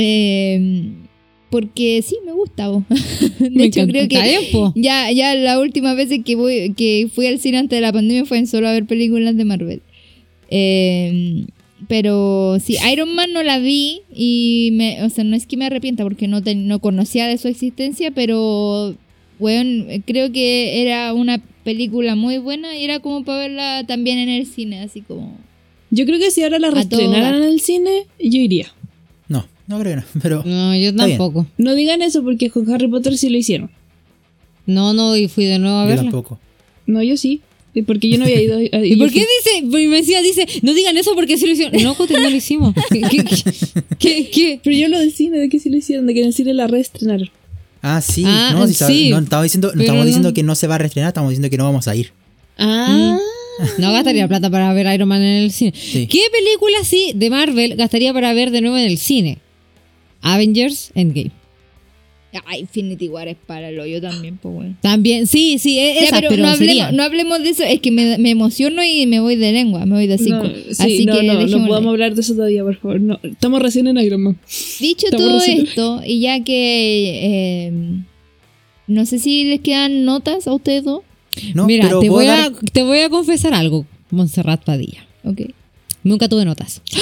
[0.00, 0.90] Eh,
[1.50, 2.68] porque sí, me gusta.
[2.68, 2.84] vos.
[3.38, 4.72] De Me hecho, creo que po.
[4.76, 8.24] ya, ya la última vez que, voy, que fui al cine antes de la pandemia
[8.26, 9.82] fue en solo a ver películas de Marvel.
[10.50, 11.46] Eh,
[11.88, 15.66] pero sí, Iron Man no la vi y me, o sea, no es que me
[15.66, 18.94] arrepienta porque no, te- no conocía de su existencia, pero
[19.38, 24.28] bueno, creo que era una película muy buena y era como para verla también en
[24.28, 25.36] el cine, así como...
[25.90, 28.66] Yo creo que si ahora la reestrenaran en el cine, yo iría.
[29.68, 30.20] No, creo que no.
[30.22, 31.46] Pero No, yo tampoco.
[31.58, 33.70] No digan eso porque con Harry Potter sí lo hicieron.
[34.66, 36.02] No, no, y fui de nuevo a yo verla.
[36.04, 36.38] tampoco.
[36.86, 37.40] No, yo sí.
[37.86, 38.60] Porque yo no había ido.
[38.84, 39.66] ¿Y por qué dice?
[39.70, 41.80] porque Me decía, dice, no digan eso porque sí lo hicieron.
[41.82, 42.74] No, Jote, no lo hicimos.
[42.90, 43.44] ¿Qué, qué, qué,
[43.98, 44.60] qué- qué?
[44.64, 46.54] Pero yo lo del cine, de que sí lo hicieron, de que en el cine
[46.54, 47.30] la reestrenaron.
[47.80, 48.24] Ah, sí.
[48.26, 50.78] Ah, no, sí, no estamos diciendo, no estamos no- diciendo que no se va a
[50.78, 52.10] reestrenar, estamos diciendo que no vamos a ir.
[52.58, 53.16] Ah,
[53.78, 55.72] No gastaría plata para ver Iron Man en el cine.
[55.76, 56.06] Sí.
[56.08, 59.38] ¿Qué película sí de Marvel gastaría para ver de nuevo en el cine?
[60.22, 61.30] Avengers Endgame.
[62.46, 64.76] Ah, Infinity War es para lo yo también, pues bueno.
[64.82, 66.92] También, sí, sí, e- Ya, esa, pero, pero, no, hablemos, sería.
[66.92, 69.94] no hablemos de eso, es que me, me emociono y me voy de lengua, me
[69.96, 70.44] voy de cinco.
[70.44, 73.00] no, sí, Así no, que no, no podemos hablar de eso todavía, por favor.
[73.00, 74.38] No, estamos recién en Iron Man.
[74.78, 77.20] Dicho Estamos todo recién- esto, y ya que
[77.66, 77.72] eh,
[78.86, 81.00] no sé si les quedan notas a ustedes dos.
[81.54, 85.06] No, Mira, pero te voy, dar- a, te voy a confesar algo, Montserrat Padilla.
[85.24, 85.40] Ok.
[86.04, 86.82] Nunca tuve notas.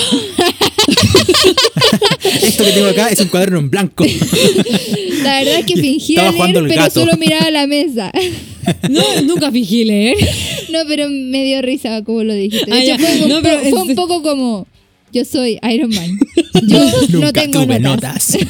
[2.42, 4.04] Esto que tengo acá es un cuaderno en blanco.
[5.22, 7.00] La verdad es que fingía leer, pero gato.
[7.00, 8.10] solo miraba la mesa.
[8.90, 10.16] No, nunca fingí leer.
[10.72, 12.68] No, pero me dio risa como lo dijiste.
[12.68, 14.66] De Ah, hecho, fue, un No, po- pero fue un es- poco como
[15.12, 16.18] yo soy Iron Man.
[16.66, 16.78] Yo
[17.10, 18.30] no Nunca tengo tuve notas.
[18.32, 18.48] notas.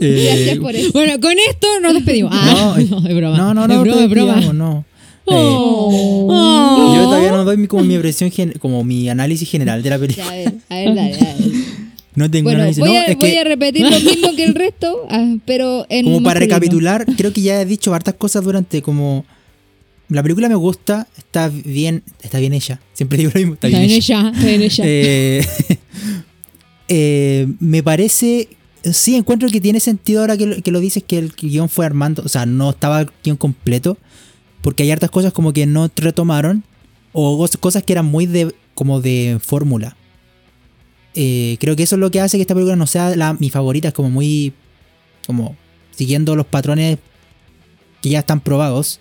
[0.00, 0.92] Eh, Gracias por eso.
[0.92, 2.30] Bueno, con esto nos despedimos.
[2.34, 3.36] Ah, No, no, es broma.
[3.36, 4.32] No, no, es no, broma, es broma.
[4.34, 4.84] despidamos, no.
[5.28, 6.94] Eh, Oh.
[6.96, 10.26] Yo todavía no doy mi, como mi impresión, como mi análisis general de la película.
[10.26, 11.16] Ya, a ver, a ver, dale.
[12.14, 12.80] No tengo Bueno, análisis.
[12.80, 15.84] voy, no, a, es voy que a repetir lo mismo que el resto, ah, pero
[15.90, 16.54] en como para masculino.
[16.54, 19.26] recapitular, creo que ya he dicho hartas cosas durante como
[20.08, 22.80] la película me gusta, está bien, está bien ella.
[22.94, 24.20] Siempre digo lo mismo, está, Está bien en ella.
[24.20, 24.32] ella.
[24.34, 24.84] Está en ella.
[24.86, 25.46] Eh,
[26.88, 28.48] eh, me parece.
[28.84, 31.84] Sí, encuentro que tiene sentido ahora que lo, que lo dices que el guion fue
[31.84, 32.22] armando.
[32.24, 33.98] O sea, no estaba el guion completo.
[34.66, 36.64] Porque hay hartas cosas como que no retomaron.
[37.12, 38.52] O cos- cosas que eran muy de.
[38.74, 39.96] como de fórmula.
[41.14, 43.48] Eh, creo que eso es lo que hace que esta película no sea la, mi
[43.48, 43.88] favorita.
[43.88, 44.52] Es como muy.
[45.24, 45.54] como.
[45.92, 46.98] siguiendo los patrones
[48.02, 48.98] que ya están probados.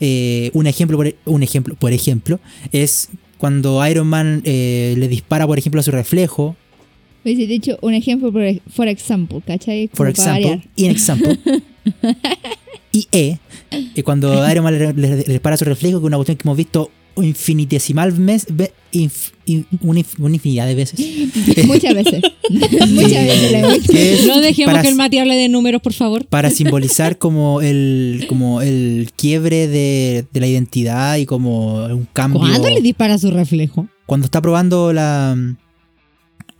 [0.00, 2.40] Eh, un ejemplo, por, un ejemplo, por ejemplo,
[2.72, 6.56] es cuando Iron Man eh, le dispara, por ejemplo, a su reflejo.
[7.22, 9.88] Pues, de hecho, un ejemplo, por, for example, ¿cachai?
[9.88, 10.68] For Como example, variar.
[10.76, 11.38] in example.
[12.92, 13.38] y E,
[13.70, 16.36] eh, cuando Iron Man le, le- le dispara a su reflejo, que es una cuestión
[16.36, 21.00] que hemos visto infinitesimal mes, ve- inf- in- una, inf- una infinidad de veces.
[21.66, 22.22] Muchas veces.
[22.50, 23.92] Muchas veces la he visto.
[23.92, 26.26] Que es No dejemos para- que el Mati hable de números, por favor.
[26.26, 32.40] para simbolizar como el como el quiebre de, de la identidad y como un cambio.
[32.40, 33.88] ¿Cuándo le dispara su reflejo?
[34.04, 35.36] Cuando está probando la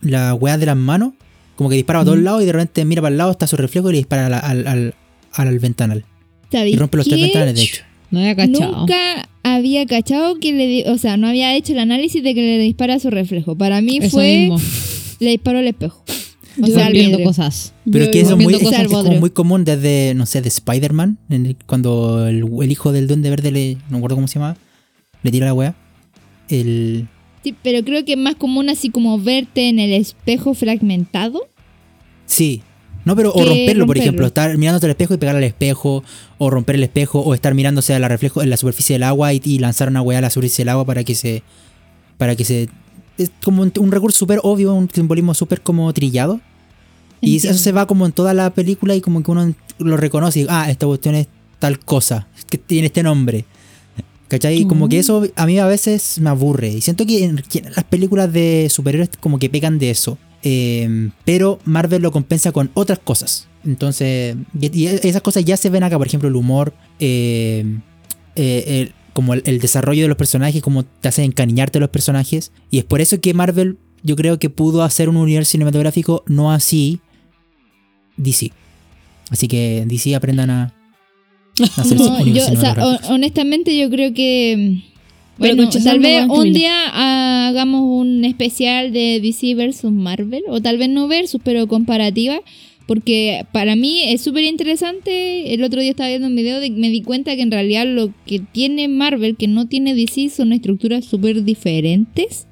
[0.01, 1.13] la weá de las manos,
[1.55, 3.57] como que dispara a todos lados y de repente mira para el lado, está su
[3.57, 4.95] reflejo y le dispara al,
[5.39, 6.05] al ventanal.
[6.49, 7.83] Y ¿Sabéis rompe los tres ventanales, de hecho.
[8.09, 8.77] No había cachado.
[8.77, 12.41] Nunca había cachado que le di- o sea, no había hecho el análisis de que
[12.41, 13.57] le dispara su reflejo.
[13.57, 14.59] Para mí Eso fue mismo.
[15.19, 16.03] le disparó al espejo.
[16.61, 17.73] O Yo sea, viendo cosas.
[17.91, 20.25] Pero es que eso es muy, es, cosas es al como muy común desde, no
[20.25, 24.15] sé, de Spider-Man, el- cuando el, el hijo del duende verde, le, no me acuerdo
[24.15, 24.57] cómo se llama,
[25.21, 25.75] le tira la weá.
[26.49, 27.07] El,
[27.43, 31.41] Sí, pero creo que es más común así como verte en el espejo fragmentado.
[32.25, 32.61] sí.
[33.07, 36.03] No, pero o romperlo, por ejemplo, estar mirándote al espejo y pegar al espejo,
[36.37, 39.33] o romper el espejo, o estar mirándose a la reflejo en la superficie del agua
[39.33, 41.41] y, y lanzar una weá a la superficie del agua para que se.
[42.17, 42.67] para que se.
[43.17, 46.41] Es como un, un recurso súper obvio, un simbolismo súper como trillado.
[47.21, 47.55] Y Entiendo.
[47.55, 50.45] eso se va como en toda la película y como que uno lo reconoce y,
[50.49, 51.27] ah, esta cuestión es
[51.59, 53.45] tal cosa, que tiene este nombre.
[54.27, 54.65] ¿Cachai?
[54.65, 56.67] Como que eso a mí a veces me aburre.
[56.67, 57.41] Y siento que en,
[57.73, 60.17] las películas de superhéroes como que pecan de eso.
[60.49, 63.47] Eh, pero Marvel lo compensa con otras cosas.
[63.65, 65.97] Entonces, y, y esas cosas ya se ven acá.
[65.97, 67.65] Por ejemplo, el humor, eh,
[68.35, 71.89] eh, el- como el, el desarrollo de los personajes, como te hace encariñarte a los
[71.89, 72.51] personajes.
[72.71, 76.51] Y es por eso que Marvel, yo creo que pudo hacer un universo cinematográfico no
[76.51, 76.99] así
[78.15, 78.51] DC.
[79.29, 80.73] Así que DC aprendan a,
[81.95, 82.75] No, yo, o sea,
[83.09, 84.96] honestamente yo creo que mm,
[85.39, 90.77] Pero bueno, tal vez un día hagamos un especial de DC versus Marvel o tal
[90.77, 92.41] vez no versus, pero comparativa,
[92.87, 95.53] porque para mí es súper interesante.
[95.53, 98.13] El otro día estaba viendo un video y me di cuenta que en realidad lo
[98.25, 102.47] que tiene Marvel que no tiene DC son estructuras súper diferentes.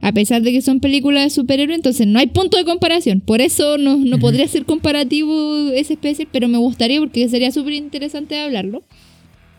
[0.00, 3.20] A pesar de que son películas de superhéroes, entonces no hay punto de comparación.
[3.20, 7.72] Por eso no, no podría ser comparativo ese especial, pero me gustaría porque sería súper
[7.72, 8.84] interesante hablarlo.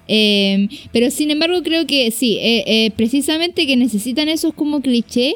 [0.08, 5.36] Eh, pero sin embargo creo que sí, eh, eh, precisamente que necesitan esos como cliché,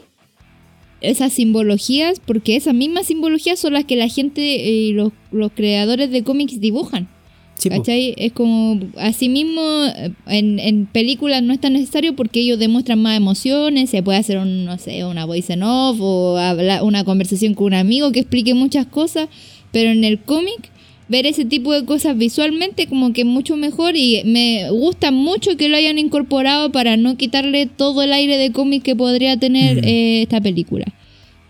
[1.02, 6.12] esas simbologías, porque esas mismas simbologías son las que la gente y los, los creadores
[6.12, 7.10] de cómics dibujan.
[7.56, 7.70] Sí.
[7.70, 8.16] ¿Cachai?
[8.18, 9.62] Es como, asimismo,
[9.96, 14.18] eh, en, en películas no es tan necesario porque ellos demuestran más emociones, se puede
[14.18, 18.12] hacer, un, no sé, una voice en off o hablar, una conversación con un amigo
[18.12, 19.30] que explique muchas cosas,
[19.72, 20.72] pero en el cómic,
[21.12, 25.68] ver ese tipo de cosas visualmente como que mucho mejor y me gusta mucho que
[25.70, 29.88] lo hayan incorporado para no quitarle todo el aire de cómic que podría tener Mm.
[29.88, 30.86] eh, esta película.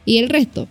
[0.05, 0.67] Y el resto.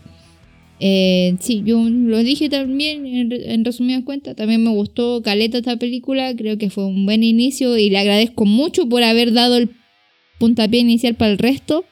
[0.83, 4.35] Eh, sí, yo lo dije también en, re- en resumidas cuentas.
[4.35, 6.35] También me gustó Caleta esta película.
[6.35, 9.69] Creo que fue un buen inicio y le agradezco mucho por haber dado el
[10.39, 11.85] puntapié inicial para el resto.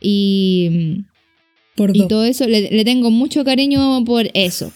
[0.00, 1.04] Y,
[1.76, 4.72] Por y todo eso, le, le tengo mucho cariño por eso.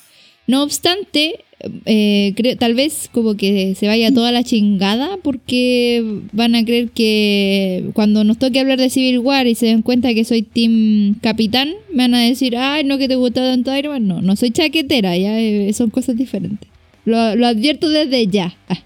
[0.47, 1.41] No obstante,
[1.87, 6.91] eh, creo, tal vez como que se vaya toda la chingada porque van a creer
[6.91, 11.17] que cuando nos toque hablar de Civil War y se den cuenta que soy Team
[11.21, 14.07] Capitán, me van a decir, ay, no que te gusta tanto Iron Man.
[14.07, 16.69] No, no soy chaquetera, ya eh, son cosas diferentes.
[17.05, 18.57] Lo, lo advierto desde ya.
[18.69, 18.79] Ah,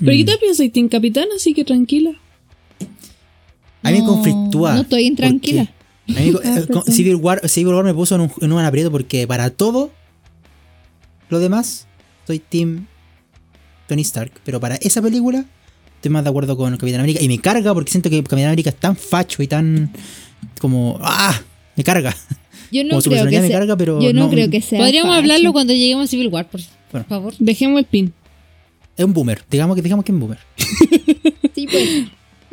[0.00, 0.16] Pero Mm.
[0.18, 1.26] ¿qué tal piensas, Team Capitán?
[1.36, 2.10] Así que tranquila.
[3.82, 4.74] A mí me conflictúa.
[4.74, 5.70] No estoy intranquila.
[6.06, 8.64] Porque a mí, eh, con- Civil, War, Civil War me puso en un, en un
[8.64, 9.90] aprieto porque para todo
[11.30, 11.86] lo demás
[12.26, 12.86] soy Team
[13.88, 14.32] Tony Stark.
[14.44, 15.44] Pero para esa película
[15.96, 17.22] estoy más de acuerdo con Capitán América.
[17.22, 19.90] Y me carga porque siento que Capitán América es tan facho y tan
[20.60, 20.98] como...
[21.02, 21.38] ¡Ah!
[21.76, 22.14] Me carga.
[22.70, 24.50] Yo no como su creo que personalidad me sea, carga, pero yo no, no- creo
[24.50, 24.78] que sea.
[24.78, 25.18] Podríamos facho.
[25.22, 26.60] hablarlo cuando lleguemos a Civil War, por
[26.92, 27.06] Bueno.
[27.08, 27.34] favor.
[27.38, 28.12] Dejemos el pin.
[28.96, 29.42] Es un boomer.
[29.50, 30.38] Digamos que, digamos que es un boomer.
[31.54, 31.88] Sí, pues.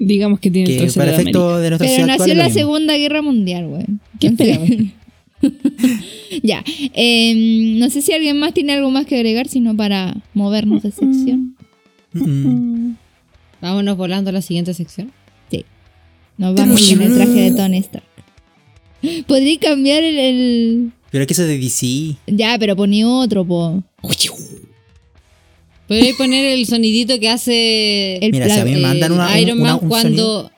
[0.03, 2.49] Digamos que tiene el Que para de efecto de nuestra Pero nació actual en la.
[2.49, 3.85] Segunda Guerra Mundial, güey.
[4.19, 4.69] ¿Qué esperabas?
[6.43, 6.63] ya.
[6.93, 10.91] em, no sé si alguien más tiene algo más que agregar, sino para movernos de
[10.91, 11.55] sección.
[13.61, 15.11] Vámonos volando a la siguiente sección.
[16.37, 18.03] Nos vamos con el traje de Tony Stark.
[19.27, 22.15] Podría cambiar el, el- Pero es que eso es de DC.
[22.25, 23.83] Ya, pero ponía otro, po.
[25.91, 29.59] Podríais poner el sonidito que hace El Mira, si a mí me mandan una, Iron
[29.59, 30.51] una- Man un cuando.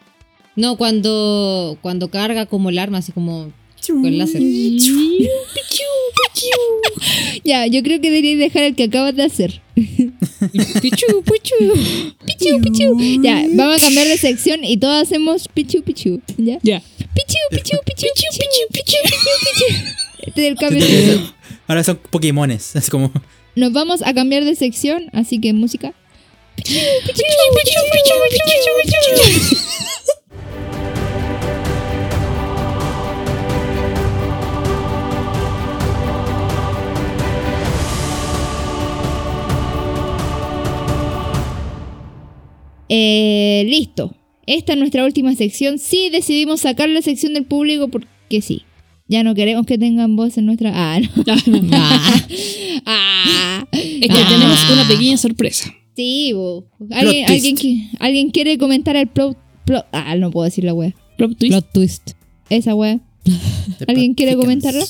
[0.55, 3.51] No, cuando, cuando carga como el arma, así como
[3.87, 4.41] con láser.
[7.43, 9.61] Ya, yo creo que deberíais dejar el que acabas de hacer.
[9.75, 11.55] Pichu, pichu.
[12.25, 13.21] Pichu, pichu.
[13.21, 16.21] Ya, vamos a cambiar de sección y todos hacemos pichu, pichu.
[16.37, 16.59] ¿Ya?
[16.63, 16.81] Ya.
[17.13, 18.97] Pichu, pichu, pichu, pichu, pichu, pichu,
[19.43, 19.75] pichu.
[20.27, 21.13] Este es el cambio de...
[21.15, 21.33] son-
[21.67, 22.75] Ahora son Pokémones.
[22.75, 23.11] Es como.
[23.55, 25.93] Nos vamos a cambiar de sección, así que música.
[42.89, 44.15] Eh, listo.
[44.45, 45.79] Esta es nuestra última sección.
[45.79, 48.63] Sí, decidimos sacar la sección del público porque sí.
[49.13, 50.71] Ya no queremos que tengan voz en nuestra.
[50.73, 51.07] Ah, no.
[51.71, 52.25] Ah,
[52.87, 53.67] ah.
[53.71, 55.71] Es que tenemos una pequeña sorpresa.
[55.95, 56.65] Sí, bo.
[56.89, 57.61] ¿Alguien, alguien, twist.
[57.61, 59.37] que- ¿Alguien quiere comentar el plot,
[59.67, 60.95] plot- Ah, no puedo decir la wea.
[61.17, 61.51] Plot twist.
[61.51, 62.11] Plot twist.
[62.49, 62.99] Esa wea.
[63.87, 64.83] ¿Alguien quiere comentarla?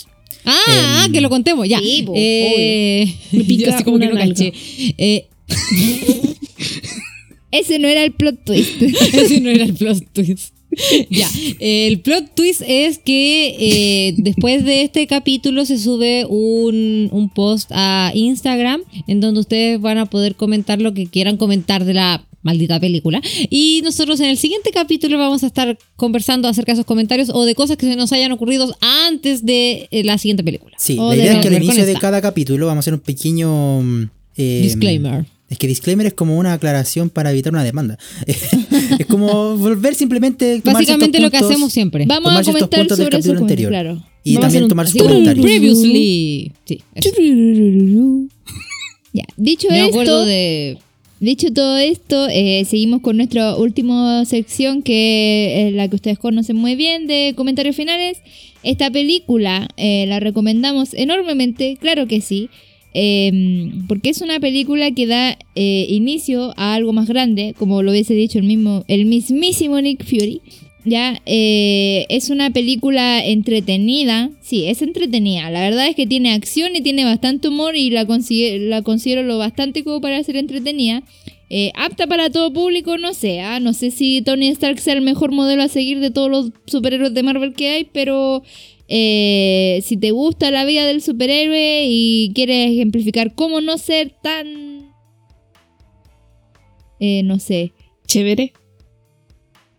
[0.46, 1.80] Ah, Em, que lo contemos, ya.
[1.80, 4.36] Sí, po, eh, Me pica yo así como que una no nalga.
[4.36, 4.54] caché.
[4.98, 5.28] Eh,
[7.52, 8.82] Ese no era el plot twist.
[8.82, 10.54] ese no era el plot twist.
[11.10, 11.30] ya,
[11.60, 17.72] el plot twist es que eh, después de este capítulo se sube un, un post
[17.74, 22.26] a Instagram en donde ustedes van a poder comentar lo que quieran comentar de la
[22.44, 23.22] maldita película.
[23.50, 27.46] Y nosotros en el siguiente capítulo vamos a estar conversando acerca de esos comentarios o
[27.46, 28.76] de cosas que se nos hayan ocurrido
[29.08, 30.76] antes de eh, la siguiente película.
[30.78, 32.94] Sí, O la de idea es que al inicio de cada capítulo vamos a hacer
[32.94, 33.82] un pequeño.
[33.82, 35.26] mm, eh, Disclaimer.
[35.50, 37.98] Es que disclaimer es como una aclaración para evitar una demanda.
[38.28, 40.62] es como volver simplemente.
[40.64, 42.06] Básicamente lo que hacemos siempre.
[42.08, 43.34] Vamos a comentar sobre eso.
[43.34, 43.70] anterior.
[43.70, 44.04] Claro.
[44.24, 45.46] Y Vamos también tomar sus comentarios.
[45.46, 46.52] Previously.
[46.66, 46.82] Sí.
[49.14, 49.26] Ya.
[49.38, 50.80] Dicho Me esto, de.
[51.20, 56.56] dicho todo esto, eh, seguimos con nuestra última sección que es la que ustedes conocen
[56.56, 58.18] muy bien de comentarios finales.
[58.64, 62.50] Esta película eh, la recomendamos enormemente, claro que sí.
[62.94, 67.92] Eh, porque es una película que da eh, inicio a algo más grande, como lo
[67.92, 70.42] hubiese dicho el mismo, el mismísimo Nick Fury.
[70.86, 74.30] Ya, eh, es una película entretenida.
[74.42, 75.50] Sí, es entretenida.
[75.50, 79.24] La verdad es que tiene acción y tiene bastante humor y la, consigue- la considero
[79.24, 81.02] lo bastante como para ser entretenida.
[81.50, 83.40] Eh, apta para todo público, no sé.
[83.40, 86.52] ah, No sé si Tony Stark sea el mejor modelo a seguir de todos los
[86.66, 88.44] superhéroes de Marvel que hay, pero
[88.96, 94.94] eh, si te gusta la vida del superhéroe y quieres ejemplificar cómo no ser tan...
[97.00, 97.74] eh, no sé.
[98.06, 98.54] Chévere.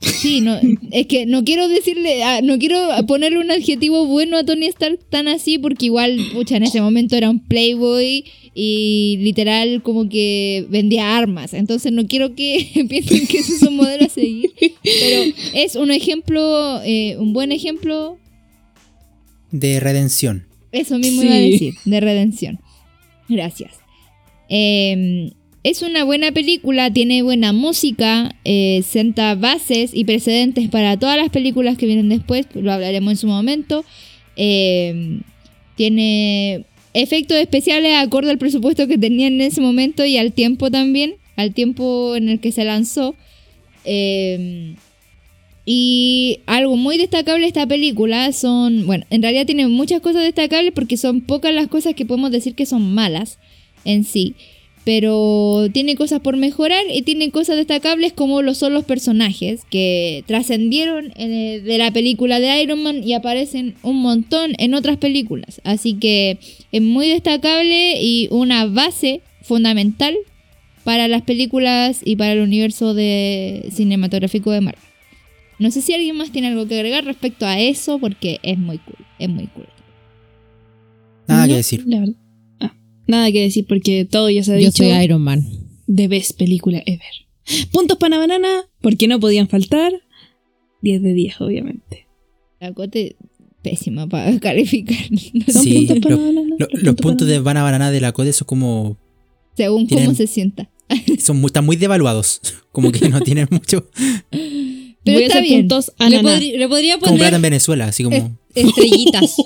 [0.00, 0.58] Sí, no,
[0.90, 2.76] es que no quiero decirle, ah, no quiero
[3.06, 7.14] ponerle un adjetivo bueno a Tony Stark tan así, porque igual, pucha, en ese momento
[7.14, 11.54] era un playboy y literal como que vendía armas.
[11.54, 14.50] Entonces no quiero que piensen que ese es un modelo a seguir.
[14.82, 18.18] Pero es un ejemplo, eh, un buen ejemplo,
[19.56, 20.46] De redención.
[20.72, 21.26] eso mismo Sí.
[21.28, 22.58] iba a decir, de redención.
[23.28, 23.70] Gracias.
[24.48, 25.30] Eh,
[25.62, 31.30] es una buena película, tiene buena música, eh, senta bases y precedentes para todas las
[31.30, 33.84] películas que vienen después, lo hablaremos en su momento.
[34.36, 35.20] Eh,
[35.76, 41.14] tiene efectos especiales acorde al presupuesto que tenía en ese momento y al tiempo también,
[41.36, 43.14] al tiempo en el que se lanzó.
[43.84, 44.74] Eh,
[45.66, 50.72] y algo muy destacable de esta película son, bueno, en realidad tiene muchas cosas destacables
[50.74, 53.38] porque son pocas las cosas que podemos decir que son malas
[53.84, 54.34] en sí.
[54.84, 60.24] Pero tiene cosas por mejorar y tiene cosas destacables como lo son los personajes que
[60.26, 65.62] trascendieron de la película de Iron Man y aparecen un montón en otras películas.
[65.64, 66.38] Así que
[66.70, 70.14] es muy destacable y una base fundamental
[70.84, 74.83] para las películas y para el universo cinematográfico de Marvel.
[75.58, 78.78] No sé si alguien más tiene algo que agregar respecto a eso porque es muy
[78.78, 79.66] cool, es muy cool.
[81.28, 81.84] Nada que decir.
[81.86, 82.14] la verdad.
[82.60, 82.74] Ah,
[83.06, 84.82] nada que decir porque todo ya se ha Yo dicho.
[84.84, 85.44] soy Iron Man.
[85.92, 87.68] The best película ever.
[87.72, 89.92] Puntos para Banana, porque no podían faltar.
[90.82, 92.06] 10 de 10, obviamente.
[92.60, 93.16] La cote
[93.62, 94.96] pésima para calificar.
[95.52, 96.56] Son Sí, puntos para lo- Banana.
[96.58, 97.62] Lo- los para puntos de Banana.
[97.62, 98.98] Banana Banana de la Code son como.
[99.56, 100.70] Según Tienen- cómo se sienta.
[101.18, 102.40] Son están muy devaluados.
[102.72, 103.88] Como que no tienen mucho.
[105.04, 105.60] Pero Voy a está hacer bien.
[105.62, 106.38] puntos a Le, Nana.
[106.38, 108.38] podri- le podría Como plata en poner Venezuela, así como.
[108.54, 109.36] estrellitas.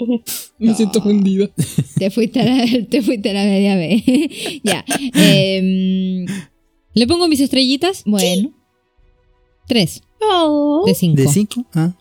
[0.58, 1.50] Me siento ofendida.
[1.98, 4.02] Te fuiste a la, te fuiste a la media vez.
[4.64, 4.84] ya.
[5.14, 6.26] em,
[6.94, 8.02] Le pongo mis estrellitas.
[8.06, 8.52] bueno.
[9.68, 10.82] Tres Oh.
[10.86, 11.22] de cinco.
[11.22, 11.66] ¿De 5?
[11.74, 11.92] Ah.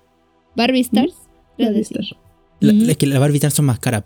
[0.55, 1.13] Barbie Stars.
[1.57, 1.97] La Lo de decía.
[2.01, 2.19] Star.
[2.61, 2.89] La- Ujú.
[2.89, 4.03] Es que las Barbie Stars son más caras.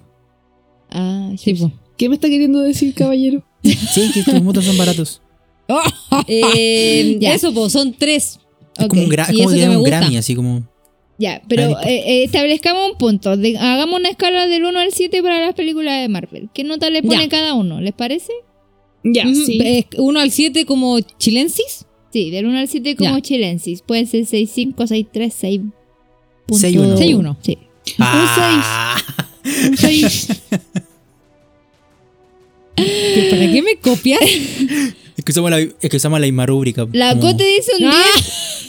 [0.89, 1.71] Ah, Sí, po.
[1.97, 3.43] ¿Qué me está queriendo decir, caballero?
[3.63, 5.21] Sí, que estos motos son baratos.
[6.27, 7.33] Eh, Ya.
[7.33, 8.39] Eso, po, son tres.
[8.77, 8.89] Es Ok.
[8.89, 9.99] como un, gra- Y como eso que un gusta.
[9.99, 10.63] Grammy, así como.
[11.19, 13.35] Ya, pero eh, eh, establezcamos un punto.
[13.37, 16.49] De- hagamos una escala del 1 al 7 para las películas de Marvel.
[16.53, 17.29] ¿Qué nota le pone Ya.
[17.29, 17.81] cada uno?
[17.81, 18.31] ¿Les parece?
[19.03, 19.59] Ya, Ujú, sí.
[19.63, 21.85] eh, Uno al siete como chilensis.
[22.13, 23.21] Sí, del 1 al 7 como Ya.
[23.21, 23.81] chilensis.
[23.81, 25.61] Puede ser 6, 5, 6, 3, 6.
[26.49, 26.97] 6-1.
[26.97, 27.37] 6-1.
[27.41, 27.57] Sí.
[27.99, 28.97] Ah,
[29.69, 30.27] Un 6.
[32.75, 34.19] ¿Que ¿Para qué me copias?
[35.31, 36.87] es, que usamos la, es que usamos la misma rúbrica.
[36.93, 37.93] La como- Cote dice un 10.
[37.93, 38.03] Ah.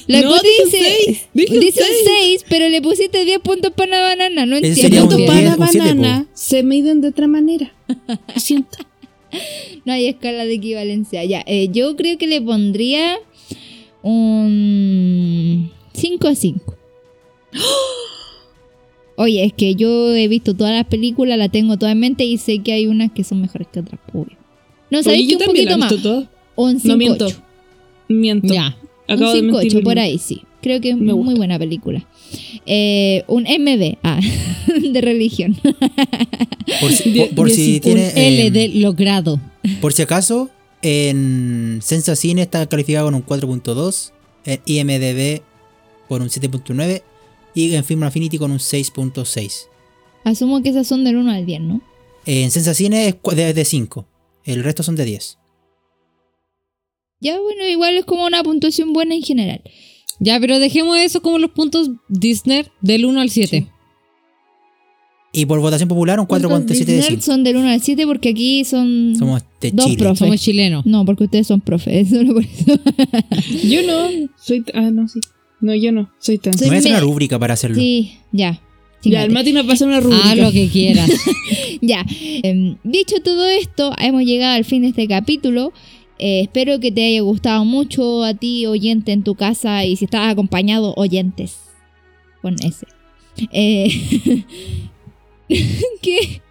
[0.08, 1.26] La No, Cote dice, seis.
[1.34, 2.40] Dice un seis.
[2.40, 4.46] 6, pero le pusiste 10 puntos para la banana.
[4.46, 4.80] No entiendo.
[4.80, 7.74] sería un para siete, banana se miden de otra manera.
[7.88, 8.78] Lo siento.
[9.84, 11.22] No hay escala de equivalencia.
[11.24, 13.18] Ya, eh, yo creo que le pondría
[14.02, 16.74] un 5 a 5.
[19.16, 22.38] Oye, es que yo he visto todas las películas, la tengo toda en mente y
[22.38, 24.00] sé que hay unas que son mejores que otras.
[24.12, 24.36] Obvio.
[24.90, 25.90] No, sabéis que yo un poquito he más.
[25.90, 26.28] visto todo.
[26.58, 27.28] Un 5 No miento.
[28.08, 28.52] Miento.
[28.52, 28.76] Ya.
[29.06, 30.42] Acabo de un 5 mentir 8 por ahí, sí.
[30.60, 31.36] Creo que es Me muy gusta.
[31.36, 32.04] buena película.
[32.66, 34.18] Eh, un MB, ah,
[34.92, 35.56] de religión.
[36.80, 38.08] Por si, por, por si tiene.
[38.08, 39.40] L eh, de logrado.
[39.80, 40.50] Por si acaso,
[40.82, 44.10] en Sensa Cine está calificado con un 4.2,
[44.44, 45.42] en IMDB
[46.08, 47.02] con un 7.9
[47.54, 49.68] y en Film Affinity con un 6.6.
[50.24, 51.80] Asumo que esas son del 1 al 10, ¿no?
[52.26, 54.06] En Sensa Cine es de 5,
[54.44, 55.38] el resto son de 10.
[57.20, 59.60] Ya, bueno, igual es como una puntuación buena en general.
[60.20, 63.66] Ya, pero dejemos eso como los puntos Disney del 1 al 7.
[65.30, 67.22] Y por votación popular un Puntos 4.7 de Disney 5.
[67.22, 69.14] son del 1 al 7 porque aquí son...
[69.18, 69.98] Somos de Dos Chile.
[69.98, 70.18] profes.
[70.20, 70.86] Somos chilenos.
[70.86, 72.80] No, porque ustedes son profes, solo por eso.
[73.68, 74.28] Yo no.
[74.40, 74.64] Soy.
[74.74, 75.20] Ah, no, sí.
[75.60, 76.08] No, yo no.
[76.20, 76.56] Soy tan.
[76.56, 77.76] Soy- Me voy a hacer una rúbrica para hacerlo.
[77.76, 78.60] Sí, ya.
[79.02, 80.30] Ya, el Mati nos va a hacer una rúbrica.
[80.30, 81.10] Haz lo que quieras.
[81.80, 82.04] Ya.
[82.42, 85.72] Em, dicho todo esto, hemos llegado al fin de este capítulo.
[86.18, 89.84] Eh, espero que te haya gustado mucho a ti, oyente, en tu casa.
[89.84, 91.58] Y si estás acompañado, oyentes.
[92.42, 92.86] Con ese.
[93.52, 94.44] Eh,
[96.02, 96.42] ¿Qué?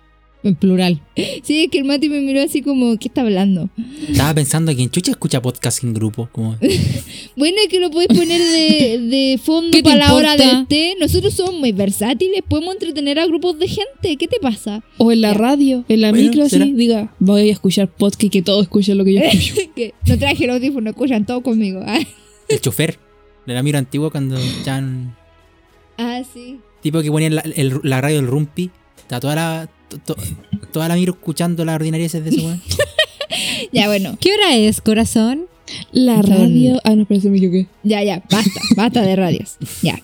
[0.44, 1.02] En plural.
[1.44, 3.70] Sí, es que el Mati me miró así como, ¿qué está hablando?
[4.08, 6.30] Estaba pensando que en Chucha escucha podcast en grupo.
[6.32, 6.56] Como,
[7.36, 10.68] Bueno, es que lo podéis poner de, de fondo ¿Qué te para la hora del
[10.68, 10.96] té.
[11.00, 14.16] Nosotros somos muy versátiles, podemos entretener a grupos de gente.
[14.18, 14.84] ¿Qué te pasa?
[14.98, 18.30] O en la radio, en la Bueno, micro, así, diga, voy a escuchar podcast y
[18.30, 19.70] que todos escuchen lo que yo escucho.
[19.76, 21.82] que no traje el audífono, escuchan todo conmigo.
[21.86, 22.00] Ah,
[22.50, 22.98] el chofer
[23.46, 24.82] de la miro antiguo cuando ya.
[25.98, 26.60] ah, sí.
[26.82, 28.70] Tipo que ponían la, el- la radio del Rumpi.
[28.98, 29.70] Está toda la.
[29.90, 30.16] To- to-
[30.72, 32.62] toda la miro escuchando las ordinarieces de ese weón.
[33.74, 34.18] Ya, bueno.
[34.20, 35.46] ¿Qué hora es, corazón?
[35.92, 36.80] La Son- radio.
[36.86, 37.68] Ah, no, parece me equivoqué.
[37.84, 39.58] Ya, ya, basta, basta de radios.
[39.84, 40.00] Ya.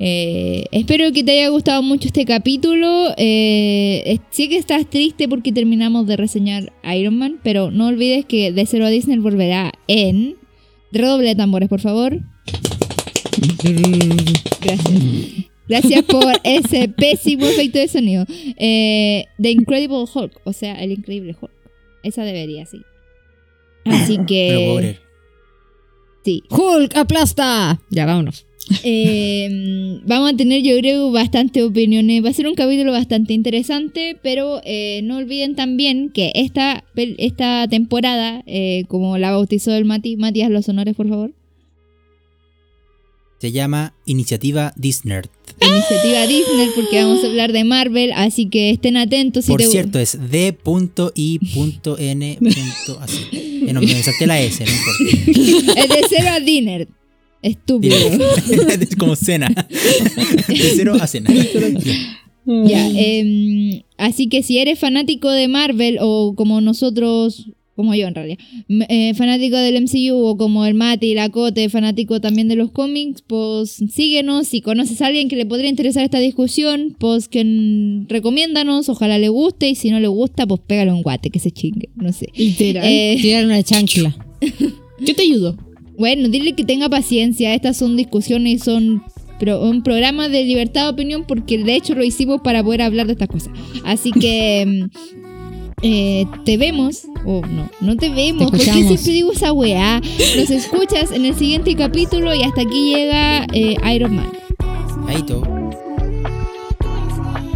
[0.00, 3.10] Eh, espero que te haya gustado mucho este capítulo.
[3.16, 8.50] Eh, sé que estás triste porque terminamos de reseñar Iron Man, pero no olvides que
[8.52, 10.36] De Cero a Disney volverá en.
[10.90, 12.20] Redoble de tambores, por favor.
[14.60, 15.44] Gracias.
[15.68, 18.26] Gracias por ese pésimo efecto de sonido.
[18.56, 21.52] Eh, The Incredible Hulk, o sea, el increíble Hulk.
[22.02, 22.82] Esa debería, sí.
[23.84, 24.98] Así que.
[26.24, 26.42] Sí.
[26.50, 27.80] Hulk, aplasta.
[27.90, 28.46] Ya, vámonos.
[28.82, 32.24] Eh, vamos a tener, yo creo, bastante opiniones.
[32.24, 37.68] Va a ser un capítulo bastante interesante, pero eh, no olviden también que esta, esta
[37.68, 41.32] temporada, eh, como la bautizó el Mati, Matías, los honores, por favor.
[43.44, 45.18] Se llama Iniciativa Disney.
[45.60, 49.44] Iniciativa Disney, porque vamos a hablar de Marvel, así que estén atentos.
[49.44, 50.54] Si Por te- cierto, es D.I.N.
[53.00, 53.18] así.
[53.66, 55.72] Eh, no, me salté la S, no importa.
[55.82, 56.88] Es de cero a Dinner.
[57.42, 57.96] Estúpido.
[58.80, 59.48] es como cena.
[59.48, 61.30] De cero a cena.
[62.46, 68.14] Ya, em, así que si eres fanático de Marvel o como nosotros, como yo en
[68.14, 68.38] realidad,
[68.88, 73.22] eh, fanático del MCU o como el Mati, la Cote, fanático también de los cómics,
[73.26, 74.48] pues síguenos.
[74.48, 77.42] Si conoces a alguien que le podría interesar esta discusión, pues que
[78.08, 81.50] recomiéndanos, ojalá le guste y si no le gusta, pues pégale un guate, que se
[81.50, 82.28] chingue, no sé.
[82.36, 82.84] Literal.
[82.86, 84.16] Eh, Tirar una chancla.
[85.00, 85.56] Yo te ayudo.
[85.98, 87.54] Bueno, dile que tenga paciencia.
[87.54, 89.02] Estas son discusiones y son
[89.38, 93.06] pro- un programa de libertad de opinión porque de hecho lo hicimos para poder hablar
[93.06, 93.52] de estas cosas.
[93.84, 95.23] Así que mm,
[95.86, 100.00] eh, te vemos, o no, no te vemos, Te porque siempre digo esa weá.
[100.00, 104.32] Nos escuchas en el siguiente capítulo y hasta aquí llega eh, Iron Man.
[105.06, 105.42] Ahí todo.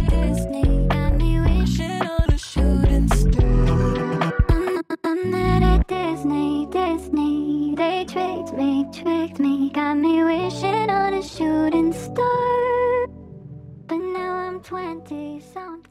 [0.09, 4.33] Disney got me wishing on a shooting star.
[5.03, 7.73] I'm not at Disney, Disney.
[7.75, 9.71] They tricked me, tricked me.
[9.71, 13.07] Got me wishing on a shooting star.
[13.87, 15.88] But now I'm 20 something.